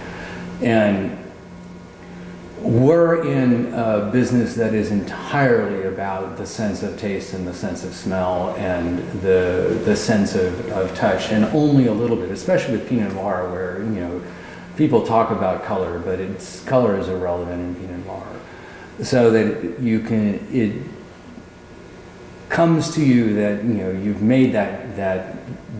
And 0.60 1.18
we're 2.58 3.26
in 3.26 3.72
a 3.74 4.10
business 4.12 4.54
that 4.54 4.72
is 4.72 4.92
entirely 4.92 5.84
about 5.84 6.36
the 6.36 6.46
sense 6.46 6.82
of 6.82 6.98
taste 6.98 7.32
and 7.32 7.46
the 7.46 7.54
sense 7.54 7.82
of 7.82 7.94
smell 7.94 8.54
and 8.56 8.98
the, 9.20 9.80
the 9.84 9.96
sense 9.96 10.34
of, 10.34 10.68
of 10.70 10.94
touch, 10.94 11.30
and 11.30 11.44
only 11.46 11.86
a 11.86 11.92
little 11.92 12.16
bit, 12.16 12.30
especially 12.30 12.76
with 12.76 12.88
Pinot 12.88 13.14
Noir, 13.14 13.50
where 13.50 13.78
you 13.82 14.00
know 14.00 14.22
people 14.76 15.06
talk 15.06 15.30
about 15.30 15.64
color, 15.64 15.98
but 15.98 16.20
it's 16.20 16.62
color 16.64 16.98
is 16.98 17.08
irrelevant 17.08 17.60
in 17.60 17.86
Pinot 17.86 18.06
Noir. 18.06 18.26
So 19.02 19.30
that 19.30 19.80
you 19.80 20.00
can 20.00 20.46
it 20.52 20.82
comes 22.48 22.94
to 22.94 23.04
you 23.04 23.34
that 23.34 23.64
you 23.64 23.74
know 23.74 23.90
you've 23.90 24.22
made 24.22 24.52
that 24.52 24.96
that 24.96 25.36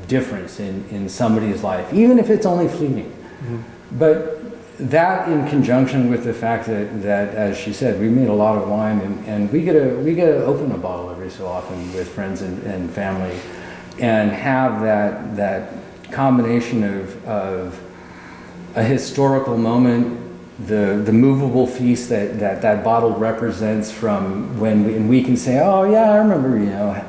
difference 0.08 0.60
in, 0.60 0.84
in 0.90 1.08
somebody's 1.08 1.62
life, 1.62 1.92
even 1.92 2.18
if 2.18 2.30
it's 2.30 2.46
only 2.46 2.68
fleeting. 2.68 3.10
Mm-hmm. 3.10 3.58
But 3.98 4.42
that 4.78 5.28
in 5.28 5.46
conjunction 5.48 6.10
with 6.10 6.24
the 6.24 6.34
fact 6.34 6.66
that, 6.66 7.02
that 7.02 7.34
as 7.34 7.56
she 7.56 7.72
said, 7.72 8.00
we 8.00 8.08
made 8.08 8.28
a 8.28 8.32
lot 8.32 8.56
of 8.56 8.68
wine 8.68 9.00
and, 9.00 9.26
and 9.26 9.52
we 9.52 9.62
get 9.62 9.74
to 9.74 9.96
we 9.98 10.14
get 10.14 10.26
to 10.26 10.44
open 10.44 10.72
a 10.72 10.78
bottle 10.78 11.10
every 11.10 11.30
so 11.30 11.46
often 11.46 11.92
with 11.92 12.08
friends 12.08 12.42
and, 12.42 12.62
and 12.64 12.90
family 12.90 13.38
and 13.98 14.30
have 14.30 14.80
that 14.80 15.36
that 15.36 15.72
combination 16.10 16.84
of, 16.84 17.26
of 17.26 17.80
a 18.74 18.82
historical 18.82 19.56
moment, 19.56 20.18
the, 20.66 21.02
the 21.04 21.12
movable 21.12 21.66
feast 21.66 22.08
that, 22.10 22.38
that 22.38 22.62
that 22.62 22.84
bottle 22.84 23.12
represents 23.12 23.90
from 23.90 24.58
when 24.58 24.84
we, 24.84 24.96
and 24.96 25.08
we 25.08 25.22
can 25.22 25.36
say, 25.36 25.60
oh 25.60 25.84
yeah, 25.84 26.10
I 26.12 26.16
remember, 26.18 26.58
you 26.58 26.66
know, 26.66 27.04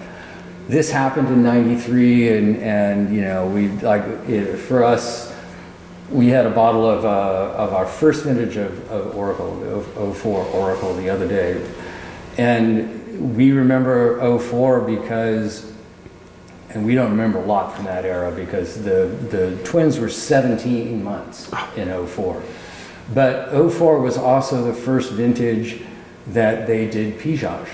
this 0.67 0.89
happened 0.89 1.27
in 1.27 1.43
93 1.43 2.37
and, 2.37 2.57
and 2.57 3.13
you 3.13 3.21
know, 3.21 3.47
we 3.47 3.69
like, 3.69 4.03
it, 4.27 4.57
for 4.57 4.83
us, 4.83 5.33
we 6.09 6.27
had 6.27 6.45
a 6.45 6.49
bottle 6.49 6.89
of, 6.89 7.05
uh, 7.05 7.53
of 7.55 7.73
our 7.73 7.85
first 7.85 8.23
vintage 8.23 8.55
of, 8.55 8.91
of 8.91 9.15
Oracle, 9.15 9.85
of 9.97 10.17
04 10.17 10.45
Oracle 10.47 10.93
the 10.95 11.09
other 11.09 11.27
day. 11.27 11.65
And 12.37 13.35
we 13.35 13.51
remember 13.51 14.37
04 14.39 14.81
because, 14.81 15.72
and 16.73 16.85
we 16.85 16.95
don't 16.95 17.11
remember 17.11 17.39
a 17.39 17.45
lot 17.45 17.75
from 17.75 17.85
that 17.85 18.03
era 18.03 18.31
because 18.31 18.83
the, 18.83 19.05
the 19.29 19.59
twins 19.63 19.99
were 19.99 20.09
17 20.09 21.03
months 21.03 21.51
in 21.75 22.07
04. 22.07 22.41
But 23.13 23.51
04 23.71 23.99
was 23.99 24.17
also 24.17 24.63
the 24.63 24.73
first 24.73 25.11
vintage 25.11 25.81
that 26.27 26.65
they 26.65 26.89
did 26.89 27.19
Pigeage. 27.19 27.69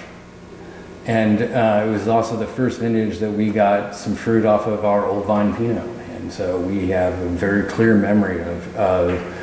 And 1.05 1.41
uh, 1.41 1.85
it 1.87 1.89
was 1.89 2.07
also 2.07 2.35
the 2.35 2.47
first 2.47 2.79
vintage 2.79 3.19
that 3.19 3.31
we 3.31 3.51
got 3.51 3.95
some 3.95 4.15
fruit 4.15 4.45
off 4.45 4.67
of 4.67 4.83
our 4.83 5.05
old 5.05 5.25
vine 5.25 5.55
Pinot. 5.55 5.87
And 6.17 6.31
so 6.31 6.59
we 6.59 6.89
have 6.89 7.13
a 7.19 7.29
very 7.29 7.63
clear 7.69 7.95
memory 7.95 8.41
of, 8.41 8.75
of 8.75 9.35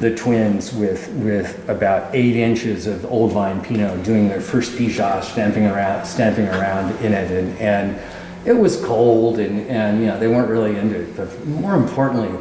the 0.00 0.14
twins 0.16 0.72
with, 0.72 1.08
with 1.10 1.68
about 1.68 2.14
eight 2.14 2.36
inches 2.36 2.86
of 2.86 3.04
old 3.04 3.32
vine 3.32 3.60
Pinot 3.60 4.02
doing 4.04 4.28
their 4.28 4.40
first 4.40 4.72
Pigeage, 4.72 5.24
stamping 5.24 5.66
around, 5.66 6.06
stamping 6.06 6.48
around 6.48 6.96
in 7.04 7.12
it. 7.12 7.30
And, 7.30 7.58
and 7.58 8.11
it 8.44 8.52
was 8.52 8.82
cold 8.84 9.38
and, 9.38 9.66
and 9.68 10.00
you 10.00 10.06
know, 10.06 10.18
they 10.18 10.28
weren't 10.28 10.48
really 10.48 10.76
into 10.76 11.00
it. 11.00 11.16
But 11.16 11.46
more 11.46 11.74
importantly, 11.74 12.38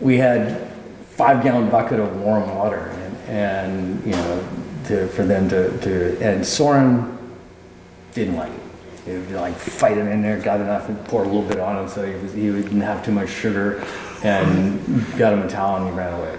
we 0.00 0.18
had 0.18 0.70
five 1.10 1.42
gallon 1.42 1.70
bucket 1.70 1.98
of 1.98 2.20
warm 2.20 2.54
water 2.54 2.88
and, 2.88 3.16
and 3.28 4.04
you 4.04 4.12
know, 4.12 4.48
to, 4.86 5.08
for 5.08 5.24
them 5.24 5.48
to, 5.48 5.78
to, 5.80 6.18
and 6.20 6.46
Soren 6.46 7.16
didn't 8.12 8.36
like 8.36 8.52
it. 8.52 8.60
He 9.06 9.12
would 9.12 9.30
like 9.30 9.54
fight 9.54 9.96
him 9.96 10.08
in 10.08 10.20
there, 10.20 10.38
got 10.38 10.60
enough 10.60 10.88
and 10.88 11.02
poured 11.06 11.26
a 11.26 11.30
little 11.30 11.48
bit 11.48 11.60
on 11.60 11.78
him 11.78 11.88
so 11.88 12.04
he, 12.04 12.14
was, 12.22 12.32
he 12.32 12.50
didn't 12.50 12.80
have 12.80 13.04
too 13.04 13.12
much 13.12 13.28
sugar 13.28 13.84
and 14.22 14.80
got 15.16 15.32
him 15.32 15.42
a 15.42 15.48
towel 15.48 15.76
and 15.76 15.90
he 15.90 15.96
ran 15.96 16.12
away. 16.12 16.38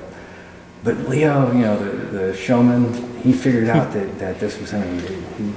But 0.83 0.97
Leo, 1.09 1.51
you 1.53 1.61
know, 1.61 1.77
the, 1.77 2.17
the 2.17 2.35
showman, 2.35 2.93
he 3.21 3.33
figured 3.33 3.69
out 3.69 3.91
that, 3.93 4.19
that 4.19 4.39
this 4.39 4.59
was 4.59 4.69
something 4.69 4.99
he, 4.99 5.43
he 5.43 5.53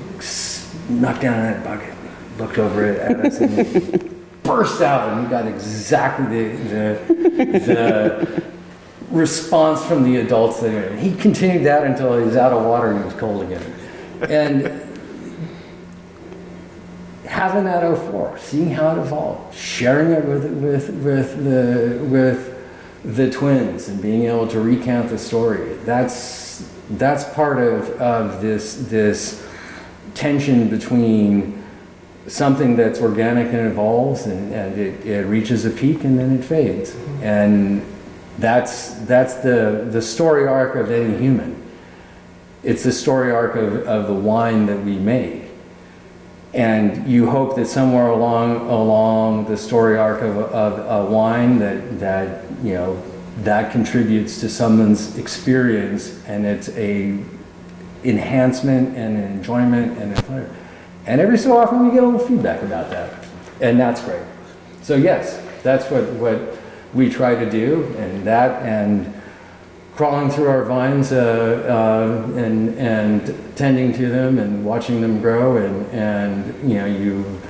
knocked 0.88 1.20
down 1.20 1.38
in 1.38 1.52
that 1.52 1.64
bucket, 1.64 1.94
looked 2.40 2.58
over 2.58 2.84
it 2.84 3.00
and 3.00 4.42
burst 4.42 4.80
out 4.80 5.10
and 5.10 5.24
he 5.24 5.30
got 5.30 5.46
exactly 5.46 6.48
the, 6.48 6.58
the, 6.64 7.58
the 7.58 8.42
response 9.10 9.84
from 9.84 10.02
the 10.02 10.16
adults 10.16 10.60
there. 10.60 10.96
He 10.96 11.14
continued 11.14 11.64
that 11.66 11.84
until 11.84 12.18
he 12.18 12.24
was 12.24 12.36
out 12.36 12.52
of 12.52 12.64
water 12.64 12.90
and 12.90 12.98
he 12.98 13.04
was 13.04 13.14
cold 13.14 13.42
again. 13.42 13.62
And 14.28 14.88
having 17.26 17.64
that 17.64 17.82
04, 17.96 18.38
seeing 18.38 18.70
how 18.70 18.96
it 18.96 18.98
evolved, 18.98 19.54
sharing 19.54 20.12
it 20.12 20.24
with, 20.24 20.44
with, 20.44 20.90
with, 20.90 21.44
the, 21.44 22.04
with 22.04 22.56
the 23.16 23.30
twins 23.30 23.88
and 23.88 24.00
being 24.00 24.24
able 24.24 24.48
to 24.48 24.60
recount 24.60 25.10
the 25.10 25.18
story, 25.18 25.74
that's, 25.84 26.70
that's 26.90 27.24
part 27.34 27.58
of, 27.58 27.88
of 28.00 28.40
this, 28.42 28.86
this 28.88 29.46
tension 30.14 30.68
between 30.68 31.59
something 32.30 32.76
that's 32.76 33.00
organic 33.00 33.48
and 33.48 33.66
evolves 33.66 34.26
and, 34.26 34.52
and 34.54 34.78
it, 34.78 35.04
it 35.04 35.26
reaches 35.26 35.64
a 35.64 35.70
peak 35.70 36.04
and 36.04 36.18
then 36.18 36.38
it 36.38 36.44
fades. 36.44 36.94
And 37.22 37.84
that's, 38.38 38.94
that's 39.04 39.34
the, 39.34 39.88
the 39.90 40.00
story 40.00 40.46
arc 40.46 40.76
of 40.76 40.90
any 40.90 41.16
human. 41.18 41.60
It's 42.62 42.84
the 42.84 42.92
story 42.92 43.32
arc 43.32 43.56
of, 43.56 43.86
of 43.86 44.06
the 44.06 44.14
wine 44.14 44.66
that 44.66 44.82
we 44.84 44.96
make. 44.96 45.44
And 46.54 47.06
you 47.08 47.28
hope 47.30 47.56
that 47.56 47.66
somewhere 47.66 48.08
along, 48.08 48.68
along 48.68 49.46
the 49.46 49.56
story 49.56 49.98
arc 49.98 50.22
of, 50.22 50.36
of 50.36 51.08
a 51.08 51.10
wine 51.10 51.58
that, 51.58 52.00
that, 52.00 52.44
you 52.62 52.74
know, 52.74 53.02
that 53.38 53.72
contributes 53.72 54.40
to 54.40 54.48
someone's 54.48 55.16
experience 55.16 56.22
and 56.26 56.44
it's 56.44 56.68
a 56.70 57.18
enhancement 58.04 58.96
and 58.96 59.16
an 59.16 59.24
enjoyment 59.24 59.98
and 59.98 60.16
a 60.16 60.22
pleasure. 60.22 60.54
And 61.10 61.20
every 61.20 61.38
so 61.38 61.56
often 61.56 61.84
we 61.84 61.92
get 61.92 62.04
a 62.04 62.06
little 62.06 62.24
feedback 62.24 62.62
about 62.62 62.88
that. 62.90 63.12
And 63.60 63.80
that's 63.80 64.00
great. 64.00 64.22
So 64.82 64.94
yes, 64.94 65.44
that's 65.64 65.90
what, 65.90 66.04
what 66.12 66.56
we 66.94 67.10
try 67.10 67.34
to 67.34 67.50
do, 67.50 67.82
and 67.98 68.24
that 68.28 68.62
and 68.62 69.12
crawling 69.96 70.30
through 70.30 70.48
our 70.48 70.64
vines 70.64 71.10
uh, 71.10 71.16
uh, 71.68 72.38
and, 72.38 72.78
and 72.78 73.56
tending 73.56 73.92
to 73.94 74.08
them 74.08 74.38
and 74.38 74.64
watching 74.64 75.00
them 75.00 75.20
grow 75.20 75.56
and, 75.56 75.84
and 75.92 76.70
you 76.70 76.78
know 76.78 76.86
you 76.86 77.40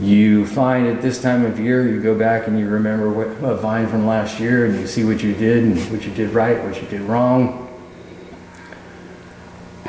you 0.00 0.46
find 0.46 0.86
at 0.86 1.02
this 1.02 1.20
time 1.20 1.44
of 1.44 1.60
year 1.60 1.86
you 1.86 2.00
go 2.00 2.16
back 2.16 2.46
and 2.46 2.58
you 2.58 2.66
remember 2.66 3.10
what, 3.10 3.26
a 3.44 3.56
vine 3.56 3.86
from 3.86 4.06
last 4.06 4.40
year 4.40 4.64
and 4.64 4.80
you 4.80 4.86
see 4.86 5.04
what 5.04 5.22
you 5.22 5.34
did 5.34 5.64
and 5.64 5.78
what 5.90 6.02
you 6.06 6.12
did 6.14 6.30
right 6.30 6.64
what 6.64 6.80
you 6.80 6.88
did 6.88 7.02
wrong 7.02 7.61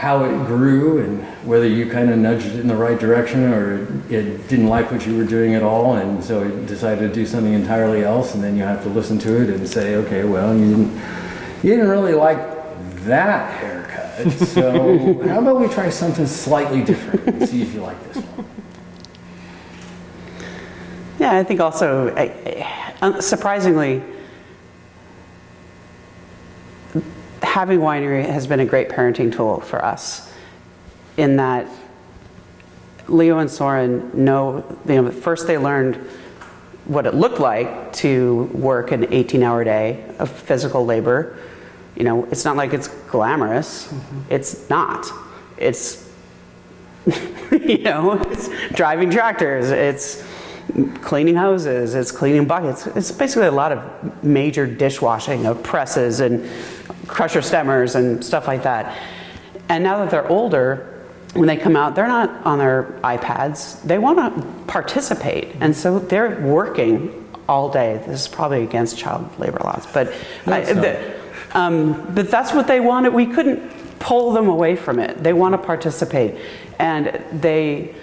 how 0.03 0.25
it 0.25 0.45
grew 0.47 0.99
and 1.01 1.23
whether 1.47 1.65
you 1.65 1.89
kind 1.89 2.09
of 2.09 2.17
nudged 2.17 2.45
it 2.45 2.59
in 2.59 2.67
the 2.67 2.75
right 2.75 2.99
direction 2.99 3.41
or 3.53 3.83
it 4.09 4.49
didn't 4.49 4.67
like 4.67 4.91
what 4.91 5.07
you 5.07 5.15
were 5.15 5.23
doing 5.23 5.55
at 5.55 5.63
all. 5.63 5.95
And 5.95 6.21
so 6.21 6.43
it 6.43 6.65
decided 6.65 7.07
to 7.07 7.13
do 7.15 7.25
something 7.25 7.53
entirely 7.53 8.03
else. 8.03 8.35
And 8.35 8.43
then 8.43 8.57
you 8.57 8.63
have 8.63 8.83
to 8.83 8.89
listen 8.89 9.17
to 9.19 9.41
it 9.41 9.49
and 9.49 9.65
say 9.65 9.95
okay 9.95 10.25
well 10.25 10.53
you 10.53 10.69
didn't 10.71 10.93
you 11.63 11.69
didn't 11.71 11.87
really 11.87 12.13
like 12.13 12.37
that 13.05 13.49
haircut. 13.53 14.29
So 14.33 15.23
how 15.29 15.39
about 15.39 15.61
we 15.61 15.69
try 15.69 15.89
something 15.89 16.27
slightly 16.27 16.83
different 16.83 17.25
and 17.25 17.47
see 17.47 17.61
if 17.61 17.73
you 17.73 17.79
like 17.79 18.13
this 18.13 18.21
one? 18.25 18.45
Yeah, 21.17 21.37
I 21.37 21.45
think 21.45 21.61
also, 21.61 22.13
I- 22.17 22.67
I- 23.01 23.19
surprisingly, 23.21 24.03
having 27.53 27.77
winery 27.77 28.25
has 28.25 28.47
been 28.47 28.59
a 28.61 28.65
great 28.65 28.89
parenting 28.89 29.31
tool 29.31 29.61
for 29.61 29.85
us 29.85 30.33
in 31.17 31.35
that 31.35 31.67
Leo 33.07 33.37
and 33.37 33.51
Soren 33.51 34.09
know, 34.25 34.65
you 34.87 34.99
know, 34.99 35.11
first 35.11 35.45
they 35.45 35.59
learned 35.59 35.97
what 36.85 37.05
it 37.05 37.13
looked 37.13 37.39
like 37.39 37.93
to 37.93 38.49
work 38.55 38.91
an 38.91 39.13
18 39.13 39.43
hour 39.43 39.63
day 39.63 40.03
of 40.17 40.31
physical 40.31 40.83
labor. 40.83 41.37
You 41.95 42.05
know, 42.05 42.25
it's 42.31 42.43
not 42.43 42.55
like 42.55 42.73
it's 42.73 42.87
glamorous. 42.87 43.85
Mm-hmm. 43.85 44.33
It's 44.33 44.67
not. 44.71 45.05
It's, 45.55 46.11
you 47.51 47.83
know, 47.83 48.13
it's 48.31 48.49
driving 48.71 49.11
tractors. 49.11 49.69
It's 49.69 50.23
cleaning 51.01 51.35
houses, 51.35 51.93
It's 51.93 52.11
cleaning 52.11 52.47
buckets. 52.47 52.87
It's 52.87 53.11
basically 53.11 53.47
a 53.47 53.51
lot 53.51 53.71
of 53.71 54.23
major 54.23 54.65
dishwashing 54.65 55.45
of 55.45 55.61
presses 55.61 56.19
and 56.19 56.49
crusher 57.07 57.39
stemmers 57.41 57.95
and 57.95 58.23
stuff 58.23 58.47
like 58.47 58.63
that. 58.63 58.97
And 59.69 59.83
now 59.83 59.99
that 59.99 60.11
they're 60.11 60.27
older, 60.27 60.89
when 61.33 61.47
they 61.47 61.57
come 61.57 61.75
out, 61.75 61.95
they're 61.95 62.07
not 62.07 62.45
on 62.45 62.59
their 62.59 62.83
iPads. 63.03 63.81
They 63.83 63.97
want 63.97 64.17
to 64.35 64.47
participate. 64.71 65.55
And 65.59 65.75
so 65.75 65.99
they're 65.99 66.39
working 66.41 67.19
all 67.49 67.69
day. 67.69 68.01
This 68.07 68.21
is 68.21 68.27
probably 68.27 68.63
against 68.63 68.97
child 68.97 69.29
labor 69.39 69.59
laws, 69.63 69.85
but 69.93 70.13
No, 70.45 70.53
I, 70.53 70.61
the- 70.61 71.13
Um, 71.53 72.13
but 72.15 72.31
that's 72.31 72.53
what 72.53 72.67
they 72.67 72.79
wanted. 72.79 73.13
We 73.13 73.25
couldn't 73.27 73.99
pull 73.99 74.31
them 74.33 74.47
away 74.47 74.75
from 74.75 74.99
it. 74.99 75.21
They 75.23 75.33
want 75.33 75.53
to 75.53 75.57
participate, 75.57 76.35
and 76.79 77.21
they 77.31 77.93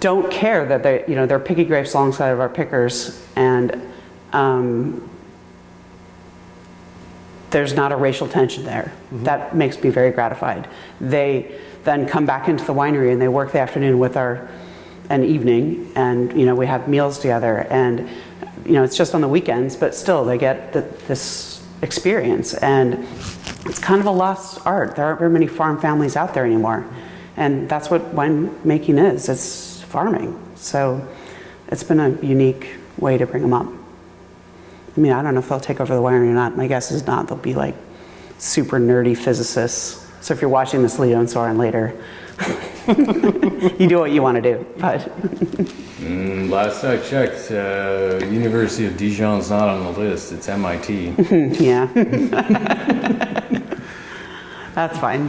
don't 0.00 0.30
care 0.30 0.66
that 0.66 0.82
they, 0.82 1.04
you 1.08 1.14
know, 1.14 1.26
they're 1.26 1.38
picking 1.38 1.66
grapes 1.66 1.94
alongside 1.94 2.28
of 2.28 2.40
our 2.40 2.48
pickers, 2.48 3.24
and 3.36 3.80
um, 4.32 5.08
there's 7.50 7.74
not 7.74 7.92
a 7.92 7.96
racial 7.96 8.28
tension 8.28 8.64
there. 8.64 8.92
Mm-hmm. 9.06 9.24
That 9.24 9.56
makes 9.56 9.82
me 9.82 9.90
very 9.90 10.10
gratified. 10.10 10.68
They 11.00 11.58
then 11.84 12.06
come 12.06 12.26
back 12.26 12.48
into 12.48 12.64
the 12.64 12.74
winery 12.74 13.12
and 13.12 13.20
they 13.20 13.28
work 13.28 13.52
the 13.52 13.60
afternoon 13.60 13.98
with 13.98 14.16
our 14.16 14.48
an 15.10 15.24
evening, 15.24 15.90
and 15.94 16.38
you 16.38 16.44
know 16.44 16.54
we 16.54 16.66
have 16.66 16.88
meals 16.88 17.18
together, 17.18 17.66
and 17.70 18.08
you 18.64 18.72
know 18.72 18.82
it's 18.82 18.96
just 18.96 19.14
on 19.14 19.20
the 19.20 19.28
weekends, 19.28 19.76
but 19.76 19.94
still 19.94 20.24
they 20.24 20.36
get 20.36 20.72
the, 20.72 20.82
this 21.06 21.64
experience, 21.82 22.54
and 22.54 23.06
it's 23.64 23.78
kind 23.78 24.00
of 24.00 24.06
a 24.06 24.10
lost 24.10 24.60
art. 24.66 24.96
There 24.96 25.04
aren't 25.06 25.18
very 25.18 25.30
many 25.30 25.46
farm 25.46 25.80
families 25.80 26.16
out 26.16 26.34
there 26.34 26.44
anymore, 26.44 26.84
and 27.36 27.68
that's 27.68 27.90
what 27.90 28.14
winemaking 28.14 29.12
is. 29.12 29.28
It's 29.28 29.80
farming. 29.82 30.38
So 30.56 31.06
it's 31.68 31.84
been 31.84 32.00
a 32.00 32.10
unique 32.20 32.76
way 32.98 33.16
to 33.16 33.26
bring 33.26 33.42
them 33.42 33.54
up. 33.54 33.77
I 34.98 35.00
mean, 35.00 35.12
I 35.12 35.22
don't 35.22 35.34
know 35.34 35.40
if 35.40 35.48
they'll 35.48 35.60
take 35.60 35.80
over 35.80 35.94
the 35.94 36.02
winery 36.02 36.28
or 36.28 36.34
not. 36.34 36.56
My 36.56 36.66
guess 36.66 36.90
is 36.90 37.06
not. 37.06 37.28
They'll 37.28 37.38
be 37.38 37.54
like 37.54 37.76
super 38.38 38.80
nerdy 38.80 39.16
physicists. 39.16 40.04
So 40.20 40.34
if 40.34 40.40
you're 40.40 40.50
watching 40.50 40.82
this 40.82 40.98
Leo 40.98 41.20
and 41.20 41.30
Soren 41.30 41.56
later, 41.56 41.96
you 43.78 43.86
do 43.86 44.00
what 44.00 44.10
you 44.10 44.22
want 44.22 44.42
to 44.42 44.42
do. 44.42 44.66
But 44.76 45.08
Mm, 45.98 46.48
last 46.48 46.84
I 46.84 46.96
checked, 46.98 47.50
uh, 47.50 48.24
University 48.26 48.86
of 48.86 48.96
Dijon's 48.96 49.50
not 49.50 49.68
on 49.68 49.84
the 49.84 49.98
list. 49.98 50.32
It's 50.32 50.48
MIT. 50.48 51.14
yeah, 51.62 51.86
that's 54.74 54.98
fine. 54.98 55.28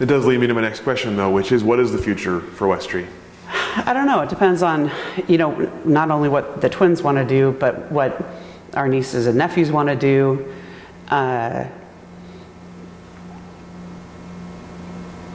It 0.00 0.06
does 0.06 0.26
lead 0.26 0.40
me 0.40 0.46
to 0.46 0.54
my 0.54 0.62
next 0.62 0.80
question, 0.80 1.16
though, 1.16 1.30
which 1.30 1.52
is 1.52 1.62
what 1.62 1.78
is 1.78 1.92
the 1.92 1.98
future 1.98 2.40
for 2.40 2.66
Westrey? 2.66 3.06
I 3.48 3.92
don't 3.92 4.06
know. 4.06 4.20
It 4.22 4.28
depends 4.28 4.62
on, 4.62 4.90
you 5.28 5.38
know, 5.38 5.52
not 5.84 6.10
only 6.10 6.28
what 6.28 6.62
the 6.62 6.68
twins 6.68 7.02
want 7.02 7.18
to 7.18 7.24
do, 7.24 7.52
but 7.60 7.92
what 7.92 8.20
our 8.74 8.88
nieces 8.88 9.26
and 9.26 9.38
nephews 9.38 9.70
want 9.70 9.88
to 9.88 9.96
do. 9.96 10.52
Uh, 11.08 11.66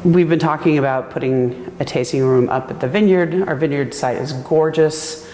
we've 0.04 0.30
been 0.30 0.40
talking 0.40 0.78
about 0.78 1.12
putting 1.12 1.76
a 1.80 1.86
tasting 1.86 2.24
room 2.24 2.50
up 2.50 2.70
at 2.70 2.80
the 2.80 2.88
vineyard. 2.88 3.48
Our 3.48 3.56
vineyard 3.56 3.94
site 3.94 4.18
is 4.18 4.34
gorgeous, 4.34 5.28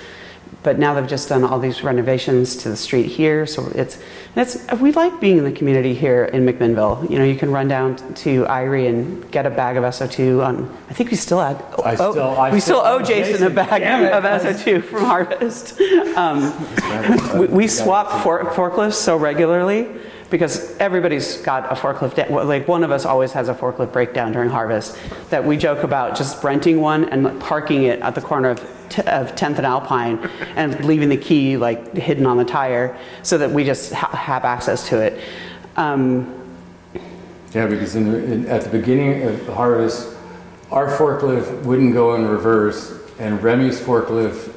but 0.62 0.78
now 0.78 0.93
they've 0.93 1.07
just 1.07 1.30
done 1.30 1.43
all 1.43 1.60
these 1.60 1.84
renovations 1.84 2.55
to 2.57 2.70
the 2.70 2.76
street 2.76 3.05
here. 3.05 3.45
So 3.45 3.68
it's, 3.76 4.01
it's 4.36 4.72
we 4.74 4.91
like 4.91 5.20
being 5.22 5.38
in 5.38 5.43
the 5.45 5.51
community 5.51 5.93
here 5.93 6.26
in 6.26 6.45
McMinnville. 6.45 7.10
You 7.10 7.18
know, 7.18 7.24
you 7.24 7.36
can 7.36 7.51
run 7.51 7.68
down 7.68 7.95
to 8.16 8.45
Eyrie 8.47 8.88
and 8.88 9.30
get 9.32 9.45
a 9.45 9.49
bag 9.49 9.78
of 9.78 9.84
SO2 9.86 10.45
on. 10.45 10.78
I 10.89 10.93
think 10.93 11.12
we 11.12 11.18
still 11.18 11.39
had. 11.39 11.55
I 11.84 11.95
oh, 11.99 12.12
still- 12.12 12.24
I 12.38 12.51
we 12.51 12.60
still 12.60 12.80
still 12.80 12.88
owe 12.88 12.99
owe 12.99 13.01
Jason, 13.01 13.45
a 13.45 13.49
bag 13.49 13.82
it. 13.82 14.12
of 14.12 14.24
SO2 14.24 14.84
from 14.89 15.05
Harvest. 15.05 15.80
Um, 16.18 17.39
we, 17.39 17.47
we 17.47 17.68
swap 17.68 18.24
for, 18.24 18.43
forklifts 18.51 18.93
so 18.93 19.16
regularly 19.16 19.88
because 20.30 20.78
everybody's 20.78 21.38
got 21.38 21.72
a 21.72 21.76
forklift. 21.76 22.30
Like 22.30 22.68
one 22.68 22.84
of 22.84 22.91
us 22.91 23.05
always 23.05 23.32
has 23.32 23.49
a 23.49 23.53
forklift 23.53 23.91
breakdown 23.91 24.32
during 24.32 24.49
harvest. 24.49 24.97
That 25.30 25.43
we 25.43 25.57
joke 25.57 25.84
about 25.84 26.18
just 26.18 26.43
renting 26.43 26.80
one 26.82 27.05
and 27.10 27.39
parking 27.39 27.84
it 27.84 27.99
at 28.01 28.16
the 28.16 28.22
corner 28.22 28.49
of, 28.49 28.60
t- 28.90 29.02
of 29.04 29.36
10th 29.36 29.58
and 29.58 29.66
Alpine 29.66 30.18
and 30.56 30.84
leaving 30.86 31.10
the 31.10 31.18
key 31.18 31.58
like 31.58 31.96
hidden 31.96 32.26
on 32.26 32.38
the 32.38 32.46
tire 32.46 32.98
so 33.24 33.38
that 33.38 33.50
we 33.52 33.64
just 33.64 33.94
ha- 33.94 34.16
have 34.16 34.46
access 34.46 34.88
to 34.90 35.00
it. 35.02 35.20
Um, 35.78 36.36
Yeah, 37.54 37.66
because 37.68 37.96
in 37.96 38.12
the, 38.12 38.24
in, 38.32 38.46
at 38.48 38.64
the 38.64 38.70
beginning 38.70 39.24
of 39.24 39.46
the 39.46 39.54
harvest, 39.56 40.16
our 40.72 40.88
forklift 40.88 41.64
wouldn't 41.64 41.94
go 41.94 42.14
in 42.16 42.28
reverse, 42.28 42.94
and 43.18 43.42
Remy's 43.42 43.80
forklift, 43.80 44.49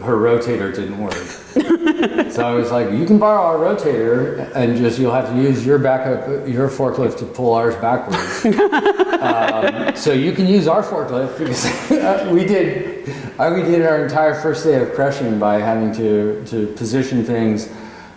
her 0.00 0.16
rotator 0.16 0.74
didn't 0.74 0.98
work. 0.98 2.30
so 2.32 2.46
I 2.46 2.54
was 2.54 2.70
like, 2.70 2.90
"You 2.92 3.04
can 3.04 3.18
borrow 3.18 3.42
our 3.42 3.56
rotator, 3.56 4.50
and 4.54 4.76
just 4.76 4.98
you'll 4.98 5.12
have 5.12 5.28
to 5.28 5.36
use 5.36 5.66
your 5.66 5.78
backup, 5.78 6.48
your 6.48 6.68
forklift 6.68 7.18
to 7.18 7.26
pull 7.26 7.52
ours 7.54 7.76
backwards." 7.76 8.44
um, 9.20 9.94
so 9.94 10.12
you 10.12 10.32
can 10.32 10.46
use 10.46 10.66
our 10.66 10.82
forklift 10.82 11.38
because 11.38 12.30
we 12.32 12.44
did, 12.44 13.14
I, 13.38 13.52
we 13.52 13.62
did 13.62 13.82
our 13.82 14.02
entire 14.02 14.40
first 14.40 14.64
day 14.64 14.80
of 14.80 14.94
crushing 14.94 15.38
by 15.38 15.58
having 15.58 15.92
to 15.94 16.42
to 16.46 16.66
position 16.74 17.24
things 17.24 17.68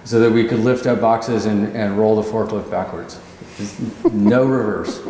so 0.06 0.20
that 0.20 0.32
we 0.32 0.48
could 0.48 0.60
lift 0.60 0.86
up 0.86 1.02
boxes 1.02 1.46
and, 1.46 1.76
and 1.76 1.98
roll 1.98 2.22
the 2.22 2.30
forklift 2.30 2.70
backwards. 2.72 3.20
No 4.12 4.46
reverse. 4.46 5.02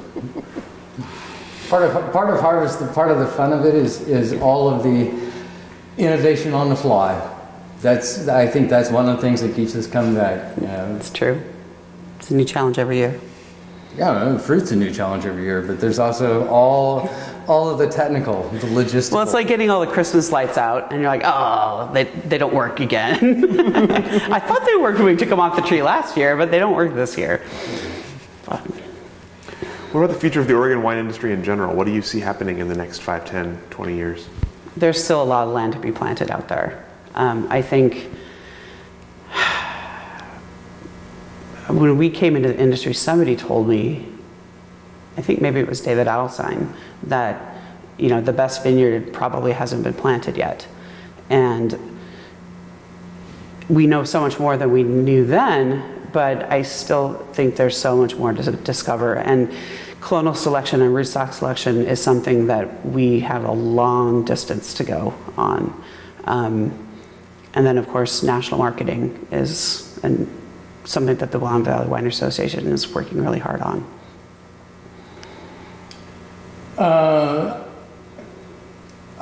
Part 1.70 1.84
of, 1.84 2.14
part 2.14 2.34
of 2.34 2.40
harvest, 2.40 2.80
the 2.80 2.88
part 2.88 3.12
of 3.12 3.20
the 3.20 3.28
fun 3.28 3.52
of 3.52 3.66
it 3.66 3.76
is, 3.76 4.02
is 4.08 4.34
all 4.34 4.70
of 4.70 4.84
the 4.84 5.25
innovation 5.98 6.54
on 6.54 6.70
the 6.70 6.76
fly. 6.76 7.32
That's, 7.82 8.28
I 8.28 8.48
think 8.48 8.70
that's 8.70 8.90
one 8.90 9.08
of 9.08 9.16
the 9.16 9.22
things 9.22 9.42
that 9.42 9.56
keeps 9.56 9.76
us 9.76 9.88
coming 9.88 10.16
back. 10.16 10.56
You 10.58 10.68
know, 10.68 10.96
it's 10.96 11.10
true. 11.10 11.42
It's 12.20 12.32
a 12.32 12.36
new 12.36 12.46
challenge 12.46 12.80
every 12.80 12.98
year. 12.98 13.20
yeah, 13.98 14.38
fruit's 14.38 14.72
a 14.72 14.76
new 14.76 14.92
challenge 14.92 15.26
every 15.26 15.44
year, 15.44 15.62
but 15.62 15.80
there's 15.80 16.00
also 16.00 16.48
all, 16.48 17.10
all 17.48 17.70
of 17.70 17.78
the 17.78 17.88
technical, 17.88 18.50
the 18.50 18.68
logistical. 18.68 19.14
Well, 19.14 19.24
it's 19.24 19.34
like 19.34 19.48
getting 19.48 19.70
all 19.70 19.82
the 19.82 19.92
Christmas 19.92 20.32
lights 20.32 20.58
out, 20.58 20.92
and 20.92 21.02
you're 21.02 21.10
like, 21.10 21.22
oh, 21.24 21.90
they, 21.94 22.06
they 22.06 22.38
don't 22.38 22.54
work 22.54 22.80
again. 22.80 23.14
I 24.32 24.40
thought 24.40 24.66
they 24.66 24.76
worked 24.78 24.98
when 24.98 25.08
we 25.08 25.16
took 25.16 25.30
them 25.30 25.40
off 25.40 25.56
the 25.56 25.62
tree 25.62 25.84
last 25.84 26.18
year, 26.18 26.36
but 26.36 26.50
they 26.52 26.60
don't 26.60 26.76
work 26.76 26.94
this 26.96 27.18
year. 27.18 27.42
But 28.48 28.60
What 29.92 30.02
about 30.04 30.14
the 30.14 30.20
future 30.20 30.40
of 30.42 30.48
the 30.48 30.56
Oregon 30.56 30.82
wine 30.82 30.98
industry 30.98 31.32
in 31.34 31.44
general? 31.44 31.76
What 31.76 31.86
do 31.86 31.94
you 31.94 32.02
see 32.02 32.20
happening 32.20 32.60
in 32.60 32.68
the 32.68 32.76
next 32.76 33.00
5, 33.00 33.26
10, 33.26 33.60
20 33.70 33.96
years? 33.96 34.28
There's 34.78 35.02
still 35.04 35.22
a 35.22 35.26
lot 35.26 35.48
of 35.48 35.54
land 35.54 35.74
to 35.74 35.80
be 35.80 35.92
planted 35.92 36.30
out 36.30 36.48
there. 36.50 36.86
Um, 37.14 37.48
I 37.50 37.62
think 37.62 38.10
when 41.68 41.98
we 41.98 42.10
came 42.10 42.36
into 42.36 42.50
the 42.50 42.60
industry, 42.60 42.94
somebody 42.94 43.36
told 43.36 43.68
me, 43.68 44.08
I 45.18 45.22
think 45.22 45.42
maybe 45.42 45.60
it 45.60 45.68
was 45.68 45.82
David 45.82 46.08
Adelsheim, 46.08 46.74
that 47.04 47.56
you 47.98 48.10
know 48.10 48.22
the 48.22 48.34
best 48.34 48.64
vineyard 48.64 49.14
probably 49.14 49.54
hasn't 49.54 49.84
been 49.84 49.94
planted 49.94 50.38
yet, 50.38 50.68
and 51.30 51.80
we 53.70 53.88
know 53.88 54.04
so 54.04 54.20
much 54.20 54.40
more 54.40 54.58
than 54.58 54.72
we 54.72 54.84
knew 54.84 55.26
then. 55.26 55.92
But 56.12 56.52
I 56.52 56.62
still 56.62 57.14
think 57.34 57.56
there's 57.56 57.78
so 57.78 57.98
much 57.98 58.16
more 58.16 58.32
to 58.32 58.52
discover, 58.52 59.16
and 59.16 59.52
clonal 60.06 60.36
selection 60.36 60.84
and 60.84 60.94
rootstock 60.94 61.34
selection 61.34 61.84
is 61.84 62.00
something 62.00 62.46
that 62.46 62.86
we 62.86 63.22
have 63.22 63.44
a 63.44 63.52
long 63.52 64.24
distance 64.24 64.72
to 64.76 64.84
go 64.84 65.16
on. 65.36 65.84
Um, 66.26 66.88
and 67.56 67.66
then, 67.66 67.80
of 67.80 67.88
course, 67.88 68.22
national 68.22 68.60
marketing 68.60 69.28
is 69.32 70.00
and 70.04 70.30
something 70.84 71.16
that 71.16 71.32
the 71.32 71.40
Willamette 71.40 71.66
Valley 71.66 71.88
Wine 71.88 72.06
Association 72.06 72.68
is 72.68 72.94
working 72.94 73.24
really 73.24 73.40
hard 73.40 73.62
on. 73.62 73.84
Uh, 76.78 77.64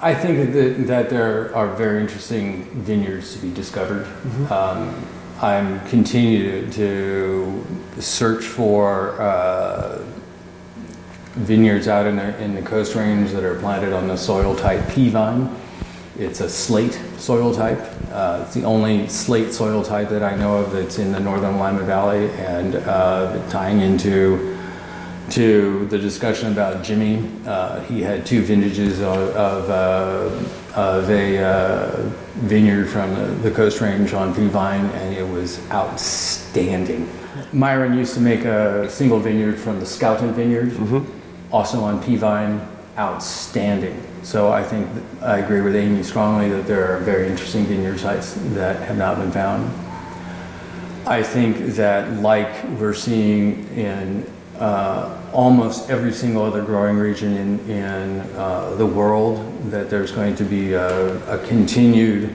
I 0.02 0.14
think 0.14 0.52
that, 0.52 0.88
that 0.88 1.10
there 1.10 1.56
are 1.56 1.74
very 1.76 2.02
interesting 2.02 2.66
vineyards 2.82 3.34
to 3.36 3.40
be 3.40 3.54
discovered. 3.54 4.06
Um, 4.52 4.94
I'm 5.42 5.80
continue 5.88 6.70
to, 6.72 7.66
to 7.96 8.02
search 8.02 8.44
for 8.44 9.22
uh, 9.22 10.04
vineyards 11.34 11.88
out 11.88 12.06
in 12.06 12.16
the, 12.16 12.38
in 12.42 12.56
the 12.56 12.62
Coast 12.62 12.96
Range 12.96 13.30
that 13.32 13.44
are 13.44 13.60
planted 13.60 13.94
on 13.94 14.08
the 14.08 14.16
soil 14.16 14.56
type 14.56 14.88
pea 14.90 15.10
vine. 15.10 15.54
It's 16.18 16.42
a 16.42 16.50
slate 16.50 16.94
soil 17.18 17.54
type. 17.54 17.80
Uh, 18.12 18.44
it's 18.46 18.54
the 18.54 18.64
only 18.64 19.08
slate 19.08 19.52
soil 19.52 19.84
type 19.84 20.10
that 20.10 20.22
I 20.22 20.36
know 20.36 20.58
of 20.58 20.72
that's 20.72 21.00
in 21.00 21.12
the 21.12 21.20
northern 21.20 21.58
Willamette 21.58 21.86
Valley, 21.86 22.30
and 22.32 22.76
uh, 22.76 23.50
tying 23.50 23.82
into 23.82 24.54
to 25.32 25.88
the 25.88 25.98
discussion 25.98 26.52
about 26.52 26.84
Jimmy. 26.84 27.28
Uh, 27.48 27.80
he 27.86 28.02
had 28.02 28.26
two 28.26 28.44
vintages 28.44 29.00
of, 29.00 29.30
of, 29.36 29.70
uh, 29.70 30.80
of 30.80 31.10
a 31.10 31.40
uh, 31.40 32.10
vineyard 32.36 32.86
from 32.86 33.16
the, 33.16 33.50
the 33.50 33.52
Coast 33.52 33.82
Range 33.82 34.14
on 34.14 34.36
Pea 34.36 34.48
Vine, 34.48 34.86
and 34.86 35.16
it 35.16 35.28
was 35.28 35.60
outstanding. 35.72 37.10
Myron 37.52 37.98
used 37.98 38.14
to 38.14 38.20
make 38.20 38.46
a 38.46 38.88
single 38.90 39.20
vineyard 39.20 39.58
from 39.58 39.80
the 39.80 39.86
Scouten 39.86 40.34
Vineyard, 40.34 40.72
also 41.54 41.82
on 41.82 42.04
Pea 42.04 42.18
Vine, 42.18 42.60
outstanding. 42.98 44.02
So 44.24 44.52
I 44.52 44.64
think 44.64 44.90
I 45.22 45.38
agree 45.38 45.62
with 45.62 45.76
Amy 45.76 46.04
strongly 46.04 46.50
that 46.50 46.66
there 46.66 46.92
are 46.92 47.00
very 47.00 47.28
interesting 47.28 47.66
vineyard 47.66 48.00
sites 48.00 48.34
that 48.56 48.82
have 48.82 48.98
not 48.98 49.18
been 49.18 49.32
found. 49.32 49.72
I 51.06 51.22
think 51.22 51.58
that, 51.76 52.22
like 52.22 52.64
we're 52.80 52.94
seeing 52.94 53.68
in 53.78 54.26
uh, 54.58 55.22
almost 55.34 55.90
every 55.90 56.14
single 56.14 56.44
other 56.44 56.64
growing 56.64 56.98
region 56.98 57.34
in, 57.34 57.60
in 57.70 58.20
uh, 58.36 58.76
the 58.76 58.86
world, 58.86 59.38
that 59.70 59.90
there's 59.90 60.12
going 60.12 60.36
to 60.38 60.44
be 60.44 60.74
a, 60.74 61.18
a 61.30 61.46
continued 61.48 62.34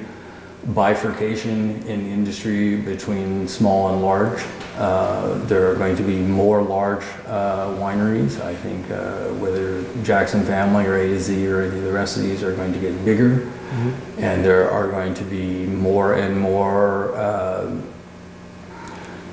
bifurcation 0.75 1.83
in 1.87 2.05
the 2.05 2.11
industry 2.11 2.77
between 2.77 3.49
small 3.49 3.93
and 3.93 4.03
large. 4.03 4.43
Uh, 4.77 5.39
there 5.47 5.71
are 5.71 5.75
going 5.75 5.97
to 5.97 6.03
be 6.03 6.19
more 6.19 6.63
large 6.63 7.03
uh, 7.27 7.69
wineries. 7.77 8.41
I 8.41 8.55
think 8.55 8.89
uh, 8.91 9.29
whether 9.41 9.83
Jackson 10.05 10.45
Family 10.45 10.87
or 10.87 10.97
A 10.97 11.09
to 11.09 11.21
Z 11.21 11.47
or 11.47 11.63
any 11.63 11.79
of 11.79 11.85
the 11.85 11.93
rest 11.93 12.17
of 12.17 12.23
these 12.23 12.43
are 12.43 12.55
going 12.55 12.73
to 12.73 12.79
get 12.79 13.05
bigger, 13.05 13.39
mm-hmm. 13.39 14.23
and 14.23 14.45
there 14.45 14.71
are 14.71 14.89
going 14.89 15.15
to 15.15 15.25
be 15.25 15.67
more 15.67 16.15
and 16.15 16.39
more 16.39 17.15
uh, 17.17 17.77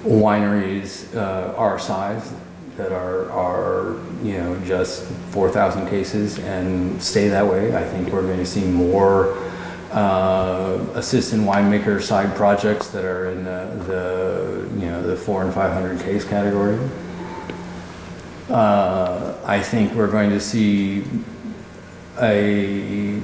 wineries 0.03 1.15
uh, 1.15 1.53
our 1.57 1.77
size 1.77 2.33
that 2.77 2.91
are, 2.91 3.31
are 3.31 3.95
you 4.23 4.37
know 4.37 4.59
just 4.65 5.03
4,000 5.31 5.87
cases 5.89 6.39
and 6.39 7.01
stay 7.01 7.27
that 7.27 7.45
way. 7.45 7.75
I 7.75 7.83
think 7.83 8.11
we're 8.11 8.23
going 8.23 8.39
to 8.39 8.45
see 8.45 8.65
more 8.65 9.37
uh, 9.95 10.85
assistant 10.93 11.43
winemaker 11.43 12.01
side 12.01 12.35
projects 12.35 12.89
that 12.89 13.05
are 13.05 13.31
in 13.31 13.43
the, 13.43 13.65
the 13.87 14.79
you 14.79 14.85
know 14.85 15.01
the 15.01 15.15
four 15.15 15.43
and 15.43 15.53
500 15.53 15.99
case 16.01 16.23
category. 16.23 16.77
Uh, 18.49 19.35
I 19.45 19.59
think 19.59 19.93
we're 19.93 20.11
going 20.11 20.29
to 20.29 20.39
see 20.39 21.03
a 22.21 23.19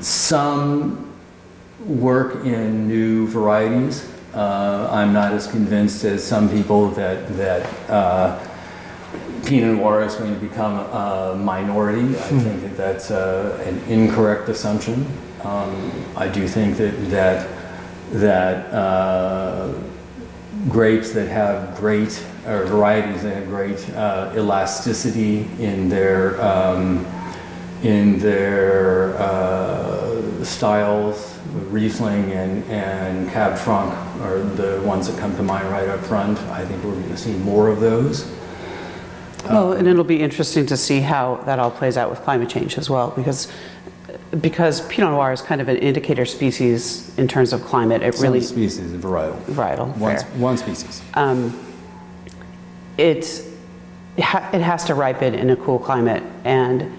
some 0.00 1.14
work 1.86 2.44
in 2.44 2.88
new 2.88 3.28
varieties 3.28 4.10
uh, 4.34 4.88
I'm 4.92 5.12
not 5.12 5.32
as 5.32 5.46
convinced 5.46 6.04
as 6.04 6.22
some 6.22 6.48
people 6.48 6.88
that 6.90 7.28
that 7.36 7.90
uh, 7.90 8.38
Pinot 9.50 9.78
Noir 9.78 10.04
is 10.04 10.14
going 10.14 10.32
to 10.32 10.40
become 10.40 10.78
a 10.78 11.34
minority. 11.34 12.16
I 12.16 12.28
mm. 12.28 12.40
think 12.40 12.62
that 12.62 12.76
that's 12.76 13.10
uh, 13.10 13.60
an 13.66 13.80
incorrect 13.92 14.48
assumption. 14.48 15.04
Um, 15.42 16.06
I 16.16 16.28
do 16.28 16.46
think 16.46 16.76
that 16.76 16.92
that 17.10 17.48
that 18.12 18.72
uh, 18.72 19.74
grapes 20.68 21.10
that 21.14 21.28
have 21.28 21.76
great 21.76 22.24
or 22.46 22.64
varieties 22.66 23.24
that 23.24 23.34
have 23.34 23.48
great 23.48 23.90
uh, 23.90 24.32
elasticity 24.36 25.48
in 25.58 25.88
their 25.88 26.40
um, 26.40 27.04
in 27.82 28.20
their 28.20 29.16
uh, 29.18 30.44
styles 30.44 31.36
Riesling 31.70 32.30
and, 32.30 32.62
and 32.66 33.28
Cab 33.30 33.58
Franc 33.58 33.92
are 34.22 34.38
the 34.38 34.80
ones 34.86 35.08
that 35.10 35.18
come 35.18 35.34
to 35.34 35.42
mind 35.42 35.68
right 35.70 35.88
up 35.88 35.98
front. 36.04 36.38
I 36.52 36.64
think 36.64 36.84
we're 36.84 36.92
going 36.92 37.08
to 37.08 37.16
see 37.16 37.34
more 37.38 37.66
of 37.66 37.80
those. 37.80 38.30
Well, 39.44 39.72
and 39.72 39.88
it'll 39.88 40.04
be 40.04 40.20
interesting 40.20 40.66
to 40.66 40.76
see 40.76 41.00
how 41.00 41.36
that 41.46 41.58
all 41.58 41.70
plays 41.70 41.96
out 41.96 42.10
with 42.10 42.20
climate 42.20 42.48
change 42.48 42.78
as 42.78 42.88
well, 42.90 43.10
because 43.10 43.50
because 44.40 44.86
Pinot 44.86 45.10
Noir 45.10 45.32
is 45.32 45.42
kind 45.42 45.60
of 45.60 45.68
an 45.68 45.76
indicator 45.78 46.24
species 46.24 47.16
in 47.18 47.26
terms 47.26 47.52
of 47.52 47.62
climate. 47.62 48.02
It 48.02 48.14
Some 48.14 48.22
really 48.24 48.40
species 48.40 48.92
varietal. 48.92 49.40
Varietal. 49.44 49.96
One, 49.96 50.16
fair. 50.16 50.24
one 50.38 50.56
species. 50.56 51.02
Um, 51.14 51.58
it 52.96 53.42
it 54.16 54.60
has 54.60 54.84
to 54.84 54.94
ripen 54.94 55.34
in 55.34 55.50
a 55.50 55.56
cool 55.56 55.78
climate, 55.78 56.22
and 56.44 56.92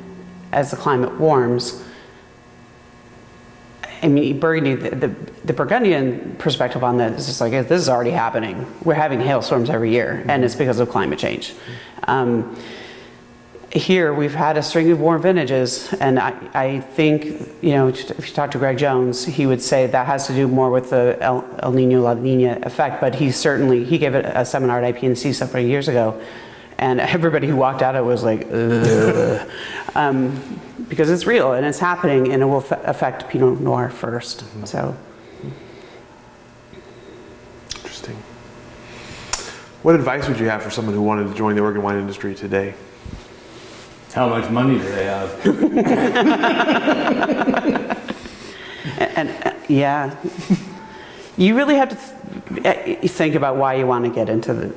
as 0.52 0.72
the 0.72 0.78
climate 0.78 1.20
warms, 1.20 1.84
I 4.04 4.08
mean, 4.08 4.40
Burgundy, 4.40 4.76
the, 4.76 4.96
the, 4.96 5.08
the, 5.46 5.54
Burgundian 5.54 6.36
perspective 6.40 6.84
on 6.84 6.98
that 6.98 7.14
is 7.14 7.40
like, 7.40 7.52
this 7.52 7.82
is 7.82 7.90
already 7.90 8.12
happening. 8.12 8.66
We're 8.84 8.96
having 8.96 9.20
hailstorms 9.20 9.70
every 9.70 9.92
year, 9.92 10.26
and 10.28 10.44
it's 10.44 10.56
because 10.56 10.80
of 10.80 10.90
climate 10.90 11.20
change. 11.20 11.54
Um, 12.08 12.58
here, 13.72 14.14
we've 14.14 14.34
had 14.34 14.58
a 14.58 14.64
string 14.64 14.92
of 14.92 15.00
warm 15.00 15.22
vintages, 15.22 15.94
and 15.94 16.20
I, 16.20 16.36
I, 16.54 16.80
think, 16.80 17.26
you 17.62 17.72
know, 17.72 17.88
if 17.88 18.28
you 18.28 18.34
talk 18.34 18.52
to 18.52 18.58
Greg 18.58 18.78
Jones, 18.78 19.26
he 19.26 19.46
would 19.46 19.62
say 19.62 19.88
that 19.88 20.08
has 20.08 20.28
to 20.28 20.34
do 20.34 20.48
more 20.48 20.70
with 20.70 20.90
the 20.90 21.18
El, 21.22 21.46
El 21.62 21.72
Nino 21.72 22.02
La 22.02 22.16
Nina 22.16 22.60
effect, 22.64 23.00
but 23.00 23.16
he 23.16 23.32
certainly, 23.32 23.86
he 23.86 23.98
gave 23.98 24.14
it 24.14 24.26
a 24.26 24.44
seminar 24.44 24.82
at 24.82 24.96
IPNC 24.96 25.34
several 25.34 25.64
years 25.64 25.88
ago, 25.88 26.20
and 26.80 27.00
everybody 27.00 27.48
who 27.48 27.56
walked 27.56 27.82
out 27.82 27.96
of 27.96 28.04
it 28.04 28.08
was 28.08 28.24
like, 28.24 28.42
um, 29.96 30.60
because 30.88 31.10
it's 31.10 31.26
real 31.26 31.54
and 31.54 31.66
it's 31.66 31.80
happening, 31.80 32.32
and 32.32 32.42
it 32.42 32.46
will 32.46 32.62
f- 32.62 32.84
affect 32.86 33.30
Pinot 33.30 33.60
Noir 33.60 33.90
1st 33.90 34.44
mm-hmm. 34.44 34.66
So. 34.66 34.96
Interesting. 37.76 38.16
What 39.84 39.96
advice 39.96 40.28
would 40.28 40.40
you 40.40 40.50
have 40.50 40.62
for 40.64 40.70
someone 40.70 40.94
who 40.96 41.02
wanted 41.02 41.28
to 41.28 41.34
join 41.34 41.56
the 41.56 41.62
Oregon 41.62 41.84
wine 41.84 41.98
industry 41.98 42.36
today? 42.36 42.74
How 44.14 44.28
much 44.30 44.50
money 44.50 44.78
do 44.78 44.84
they 44.84 45.06
have? 45.06 45.46
and, 45.46 45.78
and 49.18 49.46
uh, 49.46 49.54
yeah, 49.68 50.16
you 51.38 51.56
really 51.56 51.76
have 51.76 51.90
to 51.90 52.62
th- 52.62 53.12
think 53.12 53.36
about 53.36 53.56
why 53.56 53.76
you 53.76 53.88
want 53.88 54.06
to 54.06 54.12
get 54.12 54.30
into 54.30 54.54
the, 54.54 54.74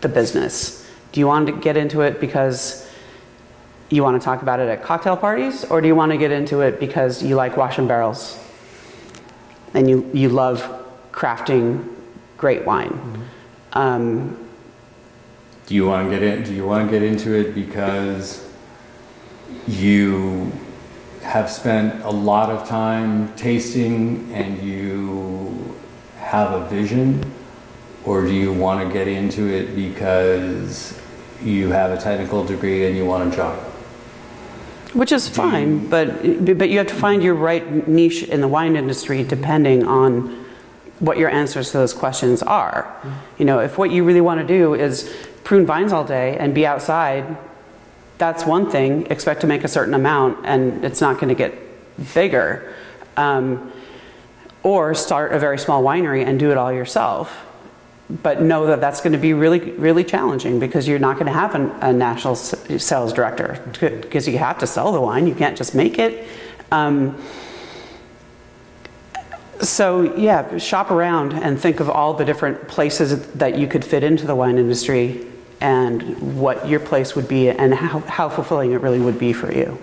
the 0.00 0.08
business 0.08 0.82
do 1.12 1.20
you 1.20 1.26
want 1.26 1.46
to 1.46 1.52
get 1.52 1.76
into 1.76 2.00
it 2.00 2.20
because 2.20 2.88
you 3.92 4.02
want 4.02 4.20
to 4.20 4.24
talk 4.24 4.40
about 4.42 4.58
it 4.58 4.68
at 4.68 4.82
cocktail 4.82 5.16
parties, 5.16 5.64
or 5.64 5.80
do 5.80 5.86
you 5.86 5.94
want 5.94 6.12
to 6.12 6.18
get 6.18 6.30
into 6.30 6.62
it 6.62 6.80
because 6.80 7.22
you 7.22 7.34
like 7.34 7.56
washing 7.56 7.86
barrels 7.86 8.38
and 9.74 9.88
you, 9.88 10.10
you 10.14 10.30
love 10.30 10.62
crafting 11.12 11.94
great 12.38 12.64
wine? 12.64 12.90
Mm-hmm. 12.90 13.22
Um, 13.78 14.48
do 15.66 15.74
you 15.74 15.86
want 15.86 16.10
to 16.10 16.18
get 16.18 16.22
in? 16.22 16.42
Do 16.42 16.54
you 16.54 16.66
want 16.66 16.90
to 16.90 16.90
get 16.90 17.02
into 17.02 17.38
it 17.38 17.54
because 17.54 18.48
you 19.68 20.50
have 21.22 21.50
spent 21.50 22.02
a 22.02 22.10
lot 22.10 22.50
of 22.50 22.66
time 22.66 23.32
tasting 23.36 24.32
and 24.32 24.60
you 24.62 25.76
have 26.16 26.52
a 26.52 26.66
vision, 26.68 27.30
or 28.04 28.22
do 28.22 28.32
you 28.32 28.52
want 28.52 28.86
to 28.86 28.92
get 28.92 29.06
into 29.06 29.46
it 29.46 29.76
because 29.76 30.98
you 31.42 31.70
have 31.70 31.90
a 31.90 32.00
technical 32.00 32.44
degree 32.44 32.86
and 32.86 32.96
you 32.96 33.04
want 33.04 33.32
a 33.32 33.36
job. 33.36 33.71
Which 34.92 35.12
is 35.12 35.28
fine, 35.28 35.88
but 35.88 36.06
but 36.58 36.68
you 36.68 36.78
have 36.78 36.86
to 36.88 36.94
find 36.94 37.22
your 37.22 37.34
right 37.34 37.88
niche 37.88 38.24
in 38.24 38.40
the 38.40 38.48
wine 38.48 38.76
industry 38.76 39.24
depending 39.24 39.86
on 39.86 40.44
what 40.98 41.16
your 41.18 41.30
answers 41.30 41.72
to 41.72 41.78
those 41.78 41.94
questions 41.94 42.42
are. 42.42 42.94
You 43.38 43.44
know, 43.44 43.60
if 43.60 43.78
what 43.78 43.90
you 43.90 44.04
really 44.04 44.20
want 44.20 44.40
to 44.40 44.46
do 44.46 44.74
is 44.74 45.12
prune 45.44 45.66
vines 45.66 45.92
all 45.92 46.04
day 46.04 46.36
and 46.38 46.54
be 46.54 46.66
outside, 46.66 47.36
that's 48.18 48.44
one 48.44 48.70
thing. 48.70 49.06
Expect 49.06 49.40
to 49.40 49.46
make 49.46 49.64
a 49.64 49.68
certain 49.68 49.94
amount, 49.94 50.44
and 50.44 50.84
it's 50.84 51.00
not 51.00 51.14
going 51.16 51.28
to 51.28 51.34
get 51.34 51.54
bigger. 52.14 52.74
Um, 53.16 53.72
or 54.62 54.94
start 54.94 55.32
a 55.32 55.38
very 55.38 55.58
small 55.58 55.82
winery 55.82 56.24
and 56.24 56.38
do 56.38 56.50
it 56.50 56.56
all 56.56 56.72
yourself 56.72 57.44
but 58.22 58.42
know 58.42 58.66
that 58.66 58.80
that's 58.80 59.00
going 59.00 59.12
to 59.12 59.18
be 59.18 59.32
really, 59.32 59.60
really 59.72 60.04
challenging 60.04 60.58
because 60.58 60.86
you're 60.86 60.98
not 60.98 61.14
going 61.14 61.26
to 61.26 61.32
have 61.32 61.54
an, 61.54 61.70
a 61.80 61.92
national 61.92 62.34
sales 62.34 63.12
director 63.12 63.58
because 63.80 64.28
you 64.28 64.38
have 64.38 64.58
to 64.58 64.66
sell 64.66 64.92
the 64.92 65.00
wine. 65.00 65.26
You 65.26 65.34
can't 65.34 65.56
just 65.56 65.74
make 65.74 65.98
it. 65.98 66.26
Um, 66.70 67.22
so 69.60 70.16
yeah, 70.16 70.58
shop 70.58 70.90
around 70.90 71.32
and 71.32 71.58
think 71.60 71.80
of 71.80 71.88
all 71.88 72.14
the 72.14 72.24
different 72.24 72.68
places 72.68 73.26
that 73.32 73.56
you 73.56 73.66
could 73.66 73.84
fit 73.84 74.02
into 74.02 74.26
the 74.26 74.34
wine 74.34 74.58
industry 74.58 75.26
and 75.60 76.36
what 76.38 76.68
your 76.68 76.80
place 76.80 77.14
would 77.14 77.28
be 77.28 77.48
and 77.48 77.72
how, 77.72 78.00
how 78.00 78.28
fulfilling 78.28 78.72
it 78.72 78.80
really 78.80 78.98
would 78.98 79.18
be 79.18 79.32
for 79.32 79.52
you. 79.52 79.78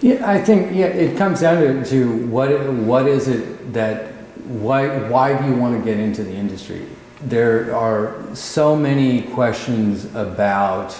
Yeah, 0.00 0.30
I 0.30 0.40
think 0.40 0.76
yeah, 0.76 0.86
it 0.86 1.16
comes 1.16 1.40
down 1.40 1.62
to, 1.62 1.84
to 1.86 2.26
what 2.26 2.50
what 2.72 3.08
is 3.08 3.26
it 3.26 3.72
that 3.72 4.12
why, 4.48 4.88
why 5.10 5.40
do 5.40 5.46
you 5.46 5.54
want 5.54 5.78
to 5.78 5.84
get 5.84 6.00
into 6.00 6.24
the 6.24 6.32
industry? 6.32 6.86
There 7.20 7.76
are 7.76 8.34
so 8.34 8.74
many 8.74 9.22
questions 9.22 10.06
about, 10.14 10.98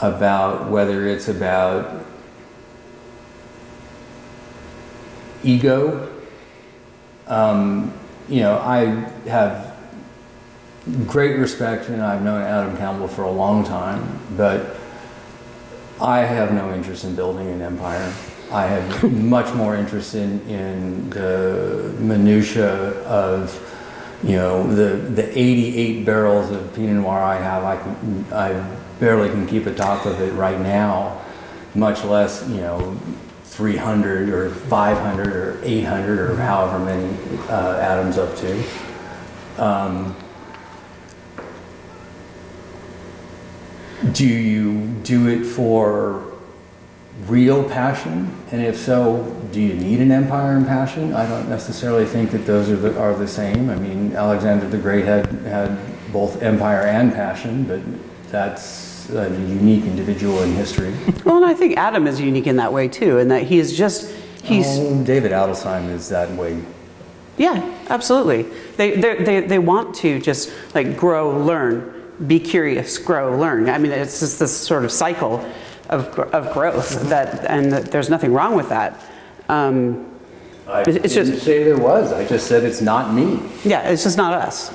about 0.00 0.70
whether 0.70 1.06
it's 1.06 1.28
about 1.28 2.06
ego. 5.42 6.10
Um, 7.26 7.92
you 8.28 8.40
know, 8.40 8.58
I 8.58 8.86
have 9.28 9.76
great 11.06 11.38
respect, 11.38 11.90
and 11.90 12.02
I've 12.02 12.22
known 12.22 12.40
Adam 12.40 12.76
Campbell 12.78 13.08
for 13.08 13.24
a 13.24 13.30
long 13.30 13.64
time, 13.64 14.18
but 14.34 14.76
I 16.00 16.20
have 16.20 16.54
no 16.54 16.72
interest 16.72 17.04
in 17.04 17.14
building 17.14 17.48
an 17.48 17.60
empire. 17.60 18.14
I 18.54 18.66
have 18.66 19.12
much 19.12 19.52
more 19.52 19.74
interest 19.74 20.14
in, 20.14 21.10
the 21.10 21.92
minutia 21.98 23.02
of, 23.02 23.60
you 24.22 24.36
know, 24.36 24.62
the, 24.72 24.96
the 24.96 25.36
88 25.36 26.04
barrels 26.06 26.52
of 26.52 26.72
Pinot 26.72 27.02
Noir 27.02 27.18
I 27.18 27.36
have. 27.36 27.64
I, 27.64 27.76
can, 27.76 28.26
I 28.32 28.76
barely 29.00 29.28
can 29.28 29.44
keep 29.48 29.66
a 29.66 29.74
top 29.74 30.06
of 30.06 30.20
it 30.20 30.32
right 30.34 30.60
now, 30.60 31.20
much 31.74 32.04
less, 32.04 32.48
you 32.48 32.58
know, 32.58 32.96
300 33.42 34.28
or 34.28 34.50
500 34.50 35.26
or 35.26 35.60
800 35.64 36.18
or 36.18 36.36
however 36.36 36.78
many 36.78 37.16
uh, 37.48 37.78
Adam's 37.78 38.18
up 38.18 38.36
to. 38.36 38.64
Um, 39.58 40.14
do 44.12 44.26
you 44.26 44.86
do 45.02 45.28
it 45.28 45.44
for 45.44 46.33
real 47.26 47.64
passion? 47.68 48.34
And 48.50 48.62
if 48.62 48.76
so, 48.76 49.22
do 49.52 49.60
you 49.60 49.74
need 49.74 50.00
an 50.00 50.10
empire 50.10 50.56
and 50.56 50.66
passion? 50.66 51.14
I 51.14 51.26
don't 51.28 51.48
necessarily 51.48 52.06
think 52.06 52.30
that 52.32 52.44
those 52.46 52.68
are 52.70 52.76
the, 52.76 52.98
are 52.98 53.14
the 53.14 53.28
same. 53.28 53.70
I 53.70 53.76
mean, 53.76 54.14
Alexander 54.14 54.68
the 54.68 54.78
Great 54.78 55.04
had, 55.04 55.26
had 55.42 55.78
both 56.12 56.42
empire 56.42 56.82
and 56.82 57.12
passion, 57.12 57.64
but 57.64 57.80
that's 58.30 59.08
a 59.10 59.28
unique 59.30 59.84
individual 59.84 60.42
in 60.42 60.54
history. 60.54 60.94
Well, 61.24 61.36
and 61.38 61.46
I 61.46 61.54
think 61.54 61.78
Adam 61.78 62.06
is 62.06 62.20
unique 62.20 62.46
in 62.46 62.56
that 62.56 62.72
way 62.72 62.86
too, 62.86 63.16
in 63.18 63.28
that 63.28 63.44
he 63.44 63.58
is 63.58 63.74
just 63.76 64.12
he's 64.42 64.66
Oh, 64.68 65.02
David 65.04 65.32
Adelsheim 65.32 65.88
is 65.90 66.10
that 66.10 66.30
way. 66.32 66.62
yeah, 67.38 67.74
absolutely. 67.88 68.42
They 68.76 68.90
they 69.00 69.40
they 69.40 69.58
want 69.58 69.94
to 69.96 70.20
just 70.20 70.52
like 70.74 70.98
grow, 70.98 71.30
learn, 71.42 72.10
be 72.26 72.38
curious, 72.38 72.98
grow, 72.98 73.38
learn. 73.38 73.70
I 73.70 73.78
mean, 73.78 73.90
it's 73.92 74.20
just 74.20 74.38
this 74.38 74.54
sort 74.54 74.84
of 74.84 74.92
cycle 74.92 75.42
of 75.88 76.18
of 76.18 76.52
growth 76.52 77.08
that, 77.08 77.44
and 77.46 77.72
that 77.72 77.90
there's 77.90 78.08
nothing 78.10 78.32
wrong 78.32 78.54
with 78.56 78.68
that. 78.70 79.00
Um, 79.48 80.06
I 80.66 80.80
It's- 80.80 80.96
it's 81.04 81.14
didn't 81.14 81.32
just- 81.34 81.44
say 81.44 81.62
there 81.64 81.76
was. 81.78 82.12
I 82.12 82.24
just 82.24 82.46
said 82.46 82.64
it's 82.64 82.80
not 82.80 83.12
me. 83.12 83.40
yeah, 83.64 83.82
it's 83.90 84.02
just 84.04 84.16
not 84.16 84.32
us. 84.32 84.72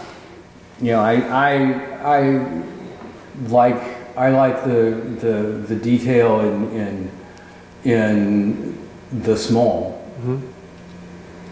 You 0.82 0.92
know, 0.92 1.00
I, 1.02 1.14
I, 1.16 1.54
I 2.20 2.62
like, 3.50 3.82
I 4.16 4.30
like 4.30 4.64
the, 4.64 5.02
the, 5.20 5.34
the 5.68 5.76
detail 5.76 6.40
in, 6.42 6.72
in, 6.72 7.92
in 7.92 8.78
the 9.24 9.36
small. 9.36 9.94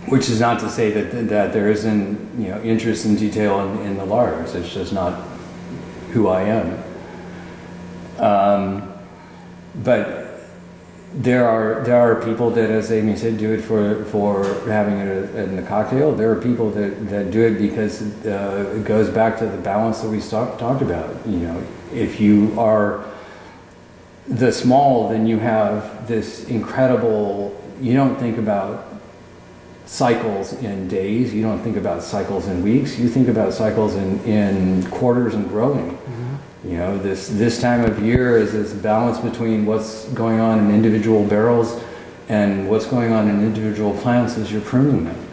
Which 0.08 0.30
is 0.30 0.40
not 0.40 0.60
to 0.62 0.70
say 0.70 0.92
that, 0.92 1.28
that 1.30 1.52
there 1.52 1.70
isn't, 1.70 2.40
you 2.40 2.50
know, 2.50 2.62
interest 2.62 3.06
in 3.06 3.16
detail 3.18 3.60
in, 3.60 3.82
in 3.88 3.98
the 3.98 4.06
large. 4.06 4.48
It's 4.56 4.70
just 4.74 4.94
not 4.94 5.14
who 6.14 6.28
I 6.30 6.44
am. 6.44 6.84
Um, 8.20 8.87
but 9.84 10.28
there 11.14 11.48
are 11.48 11.84
there 11.84 11.96
are 11.96 12.22
people 12.22 12.50
that, 12.52 12.70
as 12.70 12.92
Amy 12.92 13.16
said, 13.16 13.38
do 13.38 13.54
it 13.54 13.62
for 13.62 14.04
for 14.06 14.44
having 14.70 15.00
it 15.00 15.36
in 15.36 15.56
the 15.56 15.62
cocktail. 15.62 16.14
There 16.14 16.32
are 16.32 16.42
people 16.42 16.70
that, 16.72 17.10
that 17.10 17.32
do 17.32 17.46
it 17.46 17.58
because 17.58 18.02
uh, 18.26 18.74
it 18.76 18.84
goes 18.86 19.10
back 19.10 19.40
to 19.40 19.46
the 19.46 19.58
balance 19.58 20.02
that 20.02 20.10
we 20.10 20.20
talk, 20.22 20.60
talked 20.60 20.82
about. 20.82 21.26
You 21.26 21.40
know, 21.40 21.64
if 21.94 22.20
you 22.20 22.60
are 22.60 23.06
the 24.28 24.52
small, 24.52 25.10
then 25.10 25.26
you 25.26 25.40
have 25.40 26.08
this 26.08 26.46
incredible. 26.50 27.56
You 27.80 27.94
don't 27.94 28.18
think 28.18 28.38
about 28.38 28.86
cycles 29.86 30.54
in 30.54 30.88
days. 30.88 31.34
You 31.34 31.42
don't 31.42 31.62
think 31.64 31.78
about 31.78 32.04
cycles 32.04 32.48
in 32.48 32.62
weeks. 32.62 33.00
You 33.00 33.08
think 33.08 33.30
about 33.30 33.54
cycles 33.54 33.96
in, 33.96 34.20
in 34.26 34.84
quarters 34.92 35.34
and 35.34 35.48
growing. 35.48 35.98
You 36.68 36.76
know, 36.76 36.98
this, 36.98 37.30
this 37.30 37.62
time 37.62 37.86
of 37.86 38.04
year 38.04 38.38
is 38.38 38.52
this 38.52 38.74
balance 38.74 39.20
between 39.20 39.66
what's 39.66 40.06
going 40.10 40.42
on 40.42 40.60
in 40.60 40.70
individual 40.70 41.24
barrels 41.26 41.82
and 42.28 42.70
what's 42.70 42.86
going 42.86 43.14
on 43.14 43.30
in 43.30 43.42
individual 43.42 43.94
plants 44.02 44.38
as 44.38 44.52
you're 44.52 44.60
pruning 44.60 45.06
them. 45.06 45.28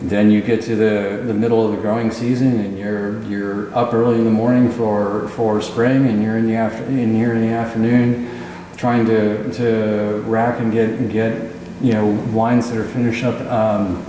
Then 0.00 0.30
you 0.30 0.40
get 0.40 0.62
to 0.62 0.76
the, 0.76 1.22
the 1.26 1.34
middle 1.34 1.66
of 1.66 1.76
the 1.76 1.82
growing 1.82 2.10
season 2.10 2.60
and 2.60 2.78
you're, 2.78 3.22
you're 3.24 3.74
up 3.76 3.92
early 3.92 4.16
in 4.16 4.24
the 4.24 4.30
morning 4.30 4.72
for, 4.72 5.28
for 5.28 5.60
spring 5.60 6.06
and 6.06 6.22
you're 6.22 6.38
in 6.38 6.46
the 6.46 6.54
after, 6.54 6.82
in 6.84 7.14
here 7.14 7.34
in 7.34 7.42
the 7.42 7.52
afternoon 7.52 8.30
trying 8.78 9.04
to, 9.04 9.52
to 9.52 10.22
rack 10.26 10.60
and 10.60 10.72
get, 10.72 11.10
get, 11.10 11.52
you 11.82 11.92
know, 11.92 12.06
wines 12.32 12.70
that 12.70 12.78
are 12.78 12.88
finished 12.88 13.22
up, 13.22 13.38
um, 13.50 14.02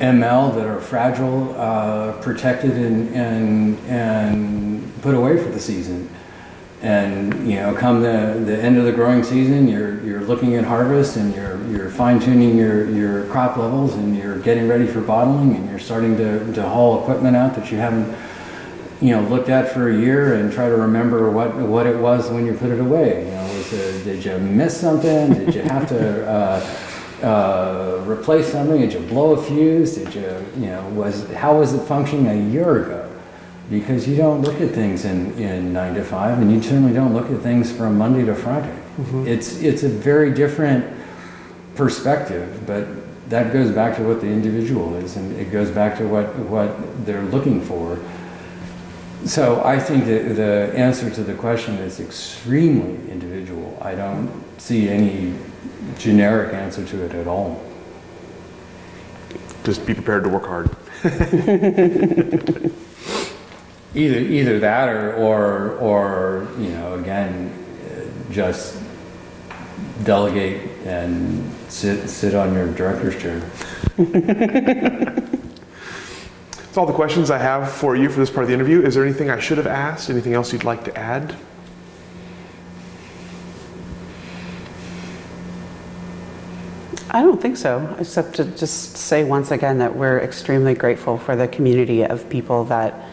ML 0.00 0.56
that 0.56 0.66
are 0.66 0.80
fragile, 0.80 1.54
uh, 1.56 2.20
protected 2.20 2.72
and, 2.72 3.14
and, 3.14 3.78
and 3.86 4.65
put 5.06 5.14
away 5.14 5.40
for 5.40 5.48
the 5.50 5.60
season. 5.60 6.10
And, 6.82 7.48
you 7.48 7.60
know, 7.60 7.72
come 7.74 8.02
the, 8.02 8.42
the 8.44 8.60
end 8.60 8.76
of 8.76 8.84
the 8.84 8.92
growing 8.92 9.22
season, 9.22 9.68
you're, 9.68 10.02
you're 10.02 10.20
looking 10.20 10.56
at 10.56 10.64
harvest 10.64 11.16
and 11.16 11.32
you're, 11.32 11.64
you're 11.68 11.90
fine 11.90 12.18
tuning 12.18 12.58
your, 12.58 12.90
your 12.90 13.24
crop 13.26 13.56
levels 13.56 13.94
and 13.94 14.16
you're 14.16 14.40
getting 14.40 14.66
ready 14.66 14.84
for 14.84 15.00
bottling 15.00 15.54
and 15.54 15.70
you're 15.70 15.78
starting 15.78 16.16
to, 16.16 16.52
to 16.54 16.68
haul 16.68 17.00
equipment 17.00 17.36
out 17.36 17.54
that 17.54 17.70
you 17.70 17.78
haven't, 17.78 18.18
you 19.00 19.12
know, 19.12 19.22
looked 19.28 19.48
at 19.48 19.72
for 19.72 19.90
a 19.90 19.96
year 19.96 20.34
and 20.34 20.52
try 20.52 20.68
to 20.68 20.74
remember 20.74 21.30
what, 21.30 21.54
what 21.54 21.86
it 21.86 21.96
was 21.96 22.28
when 22.28 22.44
you 22.44 22.54
put 22.54 22.72
it 22.72 22.80
away. 22.80 23.26
You 23.26 23.30
know, 23.30 23.42
was 23.56 23.72
it, 23.72 24.02
did 24.02 24.24
you 24.24 24.36
miss 24.38 24.76
something? 24.76 25.34
Did 25.34 25.54
you 25.54 25.62
have 25.62 25.88
to, 25.90 26.28
uh, 27.22 27.26
uh, 27.26 28.04
replace 28.06 28.50
something? 28.50 28.80
Did 28.80 28.92
you 28.92 29.00
blow 29.00 29.34
a 29.34 29.42
fuse? 29.42 29.94
Did 29.94 30.14
you, 30.16 30.46
you 30.58 30.66
know, 30.66 30.86
was 30.90 31.30
how 31.30 31.58
was 31.58 31.74
it 31.74 31.82
functioning 31.86 32.26
a 32.26 32.50
year 32.52 32.84
ago? 32.84 33.05
Because 33.68 34.08
you 34.08 34.16
don't 34.16 34.42
look 34.42 34.60
at 34.60 34.70
things 34.70 35.04
in, 35.04 35.36
in 35.38 35.72
nine 35.72 35.94
to 35.94 36.04
five, 36.04 36.38
and 36.38 36.52
you 36.52 36.62
certainly 36.62 36.92
don't 36.92 37.12
look 37.12 37.30
at 37.30 37.40
things 37.40 37.72
from 37.72 37.98
Monday 37.98 38.24
to 38.24 38.34
Friday. 38.34 38.76
Mm-hmm. 38.98 39.26
It's 39.26 39.60
it's 39.60 39.82
a 39.82 39.88
very 39.88 40.32
different 40.32 40.86
perspective, 41.74 42.64
but 42.66 42.86
that 43.28 43.52
goes 43.52 43.72
back 43.72 43.96
to 43.96 44.04
what 44.04 44.20
the 44.20 44.28
individual 44.28 44.94
is, 44.96 45.16
and 45.16 45.36
it 45.36 45.50
goes 45.50 45.70
back 45.70 45.98
to 45.98 46.06
what 46.06 46.36
what 46.36 47.04
they're 47.04 47.24
looking 47.24 47.60
for. 47.60 47.98
So 49.24 49.64
I 49.64 49.80
think 49.80 50.04
that 50.04 50.36
the 50.36 50.72
answer 50.76 51.10
to 51.10 51.24
the 51.24 51.34
question 51.34 51.74
is 51.76 51.98
extremely 51.98 53.10
individual. 53.10 53.76
I 53.82 53.96
don't 53.96 54.30
see 54.58 54.88
any 54.88 55.34
generic 55.98 56.54
answer 56.54 56.84
to 56.84 57.04
it 57.04 57.12
at 57.12 57.26
all. 57.26 57.60
Just 59.64 59.84
be 59.84 59.94
prepared 59.94 60.22
to 60.24 60.30
work 60.30 60.46
hard. 60.46 60.70
Either 63.96 64.18
either 64.18 64.58
that 64.60 64.88
or 64.88 65.14
or 65.14 65.72
or 65.78 66.48
you 66.58 66.68
know 66.68 66.94
again 66.94 67.50
uh, 67.82 68.32
just 68.32 68.80
delegate 70.04 70.70
and 70.84 71.50
sit 71.68 72.08
sit 72.08 72.34
on 72.34 72.52
your 72.54 72.70
director's 72.74 73.20
chair. 73.20 73.40
That's 76.76 76.76
all 76.76 76.86
the 76.86 76.92
questions 76.92 77.30
I 77.30 77.38
have 77.38 77.72
for 77.72 77.96
you 77.96 78.10
for 78.10 78.20
this 78.20 78.28
part 78.28 78.42
of 78.42 78.48
the 78.48 78.54
interview. 78.54 78.82
Is 78.82 78.94
there 78.94 79.02
anything 79.02 79.30
I 79.30 79.40
should 79.40 79.56
have 79.56 79.66
asked? 79.66 80.10
Anything 80.10 80.34
else 80.34 80.52
you'd 80.52 80.62
like 80.62 80.84
to 80.84 80.94
add? 80.94 81.34
I 87.08 87.22
don't 87.22 87.40
think 87.40 87.56
so, 87.56 87.96
except 87.98 88.34
to 88.34 88.44
just 88.44 88.98
say 88.98 89.24
once 89.24 89.50
again 89.50 89.78
that 89.78 89.96
we're 89.96 90.18
extremely 90.18 90.74
grateful 90.74 91.16
for 91.16 91.34
the 91.34 91.48
community 91.48 92.04
of 92.04 92.28
people 92.28 92.64
that 92.64 93.05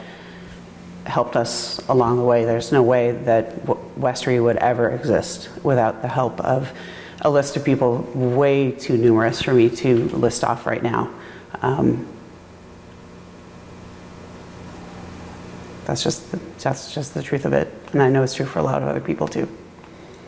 helped 1.06 1.36
us 1.36 1.80
along 1.90 2.18
the 2.18 2.24
way. 2.24 2.46
There's 2.46 2.72
no 2.72 2.84
way 2.84 3.12
that 3.12 3.66
Westrey 3.66 4.42
would 4.42 4.58
ever 4.58 4.90
exist 4.90 5.50
without 5.64 6.02
the 6.02 6.08
help 6.08 6.40
of 6.42 6.72
a 7.22 7.30
list 7.30 7.56
of 7.56 7.64
people 7.64 8.00
way 8.14 8.72
too 8.72 8.98
numerous 8.98 9.42
for 9.42 9.54
me 9.54 9.70
to 9.70 10.10
list 10.10 10.44
off 10.44 10.66
right 10.66 10.84
now. 10.84 11.14
Um, 11.62 12.08
that's 15.86 16.04
just 16.04 16.32
the, 16.32 16.40
that's 16.60 16.94
just 16.94 17.14
the 17.14 17.22
truth 17.22 17.46
of 17.46 17.54
it, 17.54 17.72
and 17.92 18.02
I 18.02 18.10
know 18.10 18.24
it's 18.24 18.34
true 18.34 18.46
for 18.46 18.60
a 18.60 18.64
lot 18.64 18.82
of 18.82 18.88
other 18.88 19.02
people 19.02 19.28
too. 19.28 19.48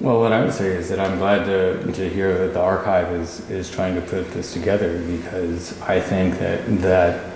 Well, 0.02 0.20
what 0.20 0.34
I 0.34 0.44
would 0.44 0.54
say 0.54 0.68
is 0.68 0.90
that 0.90 1.00
I'm 1.00 1.18
glad 1.18 1.46
to, 1.46 1.92
to 1.94 2.10
hear 2.10 2.38
that 2.40 2.54
the 2.54 2.60
archive 2.60 3.14
is, 3.14 3.50
is 3.50 3.72
trying 3.72 3.96
to 3.96 4.02
put 4.02 4.30
this 4.32 4.52
together 4.52 5.00
because 5.08 5.82
I 5.82 6.02
think 6.02 6.38
that 6.40 6.66
that 6.82 7.35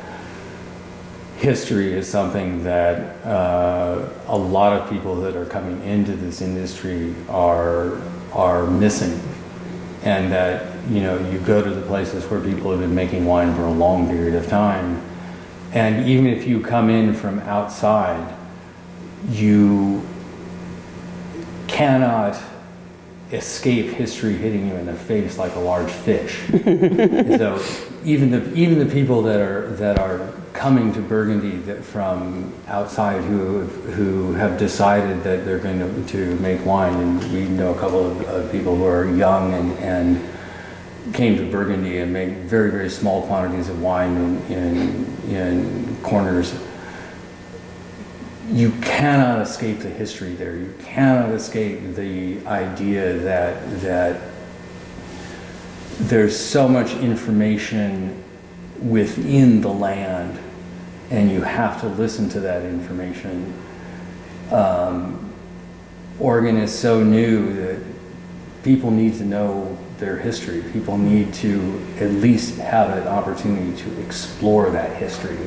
history 1.39 1.93
is 1.93 2.07
something 2.07 2.63
that 2.63 3.25
uh, 3.25 4.09
a 4.27 4.37
lot 4.37 4.73
of 4.73 4.89
people 4.89 5.15
that 5.21 5.37
are 5.37 5.45
coming 5.45 5.81
into 5.83 6.11
this 6.11 6.41
industry 6.41 7.15
are 7.29 8.01
are 8.33 8.67
missing, 8.69 9.19
and 10.03 10.31
that 10.31 10.75
you 10.89 11.01
know 11.01 11.17
you 11.31 11.39
go 11.39 11.63
to 11.63 11.69
the 11.69 11.81
places 11.83 12.25
where 12.25 12.41
people 12.41 12.71
have 12.71 12.81
been 12.81 12.93
making 12.93 13.25
wine 13.25 13.55
for 13.55 13.63
a 13.63 13.71
long 13.71 14.07
period 14.09 14.35
of 14.35 14.47
time, 14.47 15.01
and 15.71 16.07
even 16.07 16.27
if 16.27 16.45
you 16.45 16.61
come 16.61 16.89
in 16.89 17.13
from 17.13 17.39
outside, 17.39 18.35
you 19.29 20.05
cannot 21.67 22.35
escape 23.31 23.87
history 23.87 24.33
hitting 24.33 24.67
you 24.67 24.75
in 24.75 24.85
the 24.85 24.93
face 24.93 25.37
like 25.37 25.55
a 25.55 25.59
large 25.59 25.91
fish. 25.91 26.47
so 26.47 27.63
even 28.03 28.31
the 28.31 28.53
even 28.53 28.79
the 28.79 28.91
people 28.91 29.21
that 29.21 29.39
are 29.39 29.69
that 29.71 29.99
are 29.99 30.31
coming 30.53 30.91
to 30.93 31.01
Burgundy 31.01 31.57
that 31.57 31.83
from 31.83 32.53
outside 32.67 33.23
who 33.23 33.61
who 33.61 34.33
have 34.33 34.57
decided 34.57 35.23
that 35.23 35.45
they're 35.45 35.59
going 35.59 35.79
to, 35.79 36.13
to 36.13 36.35
make 36.37 36.65
wine, 36.65 36.95
and 36.95 37.33
we 37.33 37.47
know 37.47 37.73
a 37.73 37.79
couple 37.79 38.05
of, 38.09 38.21
of 38.27 38.51
people 38.51 38.75
who 38.75 38.85
are 38.85 39.05
young 39.05 39.53
and 39.53 39.77
and 39.79 41.13
came 41.13 41.37
to 41.37 41.49
Burgundy 41.49 41.99
and 41.99 42.11
made 42.11 42.45
very 42.45 42.71
very 42.71 42.89
small 42.89 43.25
quantities 43.27 43.69
of 43.69 43.81
wine 43.81 44.15
in 44.17 44.57
in, 44.57 45.35
in 45.35 45.97
corners 46.01 46.53
you 48.51 48.71
cannot 48.81 49.41
escape 49.41 49.79
the 49.79 49.89
history 49.89 50.33
there. 50.33 50.55
You 50.55 50.73
cannot 50.79 51.31
escape 51.31 51.95
the 51.95 52.45
idea 52.47 53.13
that 53.19 53.81
that 53.81 54.21
there's 55.99 56.37
so 56.37 56.67
much 56.67 56.93
information 56.95 58.23
within 58.81 59.61
the 59.61 59.69
land, 59.69 60.39
and 61.11 61.29
you 61.29 61.41
have 61.41 61.81
to 61.81 61.87
listen 61.87 62.29
to 62.29 62.39
that 62.39 62.63
information. 62.63 63.53
Um, 64.51 65.31
Oregon 66.19 66.57
is 66.57 66.77
so 66.77 67.03
new 67.03 67.53
that 67.53 67.83
people 68.63 68.91
need 68.91 69.17
to 69.17 69.25
know 69.25 69.77
their 69.99 70.17
history. 70.17 70.63
People 70.73 70.97
need 70.97 71.33
to 71.35 71.85
at 71.99 72.11
least 72.11 72.57
have 72.57 72.97
an 72.97 73.07
opportunity 73.07 73.77
to 73.83 74.01
explore 74.01 74.69
that 74.71 74.95
history 74.95 75.37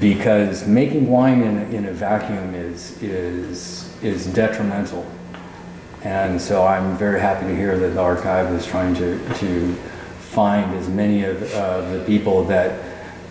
because 0.00 0.66
making 0.66 1.08
wine 1.08 1.42
in, 1.42 1.58
in 1.74 1.86
a 1.86 1.92
vacuum 1.92 2.54
is, 2.54 3.00
is, 3.02 3.94
is 4.02 4.26
detrimental. 4.26 5.06
And 6.02 6.40
so 6.40 6.66
I'm 6.66 6.96
very 6.96 7.20
happy 7.20 7.46
to 7.46 7.56
hear 7.56 7.78
that 7.78 7.88
the 7.88 8.00
archive 8.00 8.52
is 8.52 8.66
trying 8.66 8.94
to, 8.96 9.18
to 9.34 9.74
find 10.18 10.74
as 10.74 10.88
many 10.88 11.24
of 11.24 11.42
uh, 11.54 11.90
the 11.92 12.04
people 12.04 12.44
that, 12.44 12.82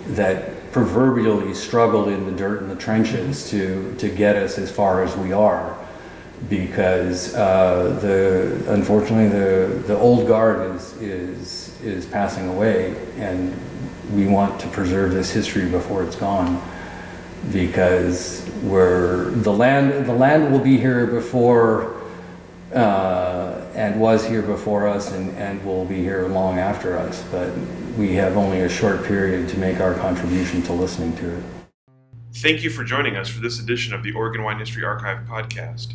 that 0.10 0.72
proverbially 0.72 1.54
struggled 1.54 2.08
in 2.08 2.26
the 2.26 2.32
dirt 2.32 2.62
and 2.62 2.72
the 2.72 2.76
trenches 2.76 3.50
to, 3.52 3.94
to 4.00 4.10
get 4.10 4.36
us 4.36 4.58
as 4.58 4.72
far 4.72 5.04
as 5.04 5.16
we 5.18 5.34
are 5.34 5.78
because 6.50 7.34
uh, 7.36 7.98
the 8.02 8.74
unfortunately 8.74 9.28
the 9.30 9.82
the 9.88 9.98
old 9.98 10.28
guard 10.28 10.76
is 10.76 10.94
is 11.02 11.82
is 11.82 12.06
passing 12.06 12.50
away, 12.50 12.96
and 13.18 13.54
we 14.16 14.28
want 14.28 14.60
to 14.62 14.68
preserve 14.68 15.12
this 15.12 15.32
history 15.32 15.70
before 15.70 16.04
it's 16.04 16.16
gone, 16.16 16.62
because 17.52 18.50
we're 18.62 19.32
the 19.32 19.52
land 19.52 20.06
the 20.06 20.14
land 20.14 20.52
will 20.52 20.60
be 20.60 20.78
here 20.78 21.08
before. 21.08 22.02
Uh, 22.74 23.60
and 23.76 24.00
was 24.00 24.26
here 24.26 24.42
before 24.42 24.88
us 24.88 25.12
and, 25.12 25.36
and 25.38 25.64
will 25.64 25.86
be 25.86 25.98
here 25.98 26.28
long 26.28 26.58
after 26.58 26.98
us, 26.98 27.24
but 27.32 27.52
we 27.98 28.14
have 28.14 28.38
only 28.38 28.62
a 28.62 28.70
short 28.70 29.04
period 29.04 29.48
to 29.50 29.58
make 29.60 29.80
our 29.80 29.94
contribution 29.96 30.62
to 30.62 30.74
listening 30.74 31.16
to 31.18 31.38
it. 31.38 31.44
Thank 32.36 32.64
you 32.64 32.70
for 32.72 32.84
joining 32.84 33.16
us 33.16 33.30
for 33.30 33.42
this 33.42 33.60
edition 33.60 33.94
of 33.94 34.02
the 34.02 34.12
Oregon 34.14 34.44
Wine 34.44 34.58
History 34.58 34.84
Archive 34.84 35.26
podcast. 35.28 35.94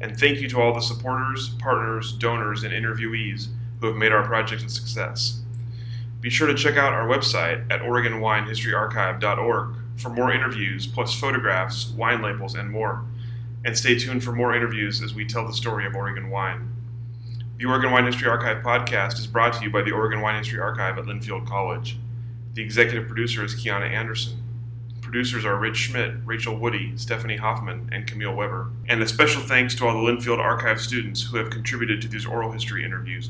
And 0.00 0.18
thank 0.18 0.38
you 0.40 0.48
to 0.50 0.60
all 0.60 0.72
the 0.72 0.80
supporters, 0.80 1.50
partners, 1.58 2.12
donors, 2.12 2.62
and 2.62 2.72
interviewees 2.72 3.48
who 3.80 3.88
have 3.88 3.96
made 3.96 4.12
our 4.12 4.24
project 4.24 4.62
a 4.62 4.68
success. 4.68 5.42
Be 6.20 6.28
sure 6.28 6.46
to 6.46 6.54
check 6.54 6.76
out 6.76 6.92
our 6.92 7.08
website 7.08 7.64
at 7.70 7.80
OregonWineHistoryArchive.org 7.80 9.74
for 9.96 10.10
more 10.10 10.30
interviews, 10.32 10.86
plus 10.86 11.14
photographs, 11.18 11.88
wine 11.90 12.20
labels, 12.20 12.54
and 12.54 12.70
more. 12.70 13.04
And 13.64 13.76
stay 13.76 13.98
tuned 13.98 14.22
for 14.22 14.32
more 14.32 14.54
interviews 14.54 15.02
as 15.02 15.14
we 15.14 15.24
tell 15.26 15.46
the 15.46 15.52
story 15.54 15.86
of 15.86 15.94
Oregon 15.94 16.30
wine. 16.30 16.70
The 17.56 17.66
Oregon 17.66 17.90
Wine 17.90 18.06
History 18.06 18.28
Archive 18.28 18.62
podcast 18.62 19.18
is 19.18 19.26
brought 19.26 19.52
to 19.54 19.62
you 19.62 19.70
by 19.70 19.82
the 19.82 19.92
Oregon 19.92 20.22
Wine 20.22 20.36
History 20.38 20.60
Archive 20.60 20.96
at 20.96 21.04
Linfield 21.04 21.46
College. 21.46 21.98
The 22.54 22.62
executive 22.62 23.06
producer 23.06 23.44
is 23.44 23.54
Kiana 23.54 23.90
Anderson. 23.90 24.42
Producers 25.02 25.44
are 25.44 25.56
Rich 25.56 25.76
Schmidt, 25.76 26.14
Rachel 26.24 26.56
Woody, 26.56 26.96
Stephanie 26.96 27.36
Hoffman, 27.36 27.90
and 27.92 28.06
Camille 28.06 28.34
Weber. 28.34 28.70
And 28.88 29.02
a 29.02 29.08
special 29.08 29.42
thanks 29.42 29.74
to 29.74 29.86
all 29.86 29.92
the 29.92 30.10
Linfield 30.10 30.38
Archive 30.38 30.80
students 30.80 31.22
who 31.22 31.36
have 31.36 31.50
contributed 31.50 32.00
to 32.02 32.08
these 32.08 32.24
oral 32.24 32.52
history 32.52 32.84
interviews 32.84 33.28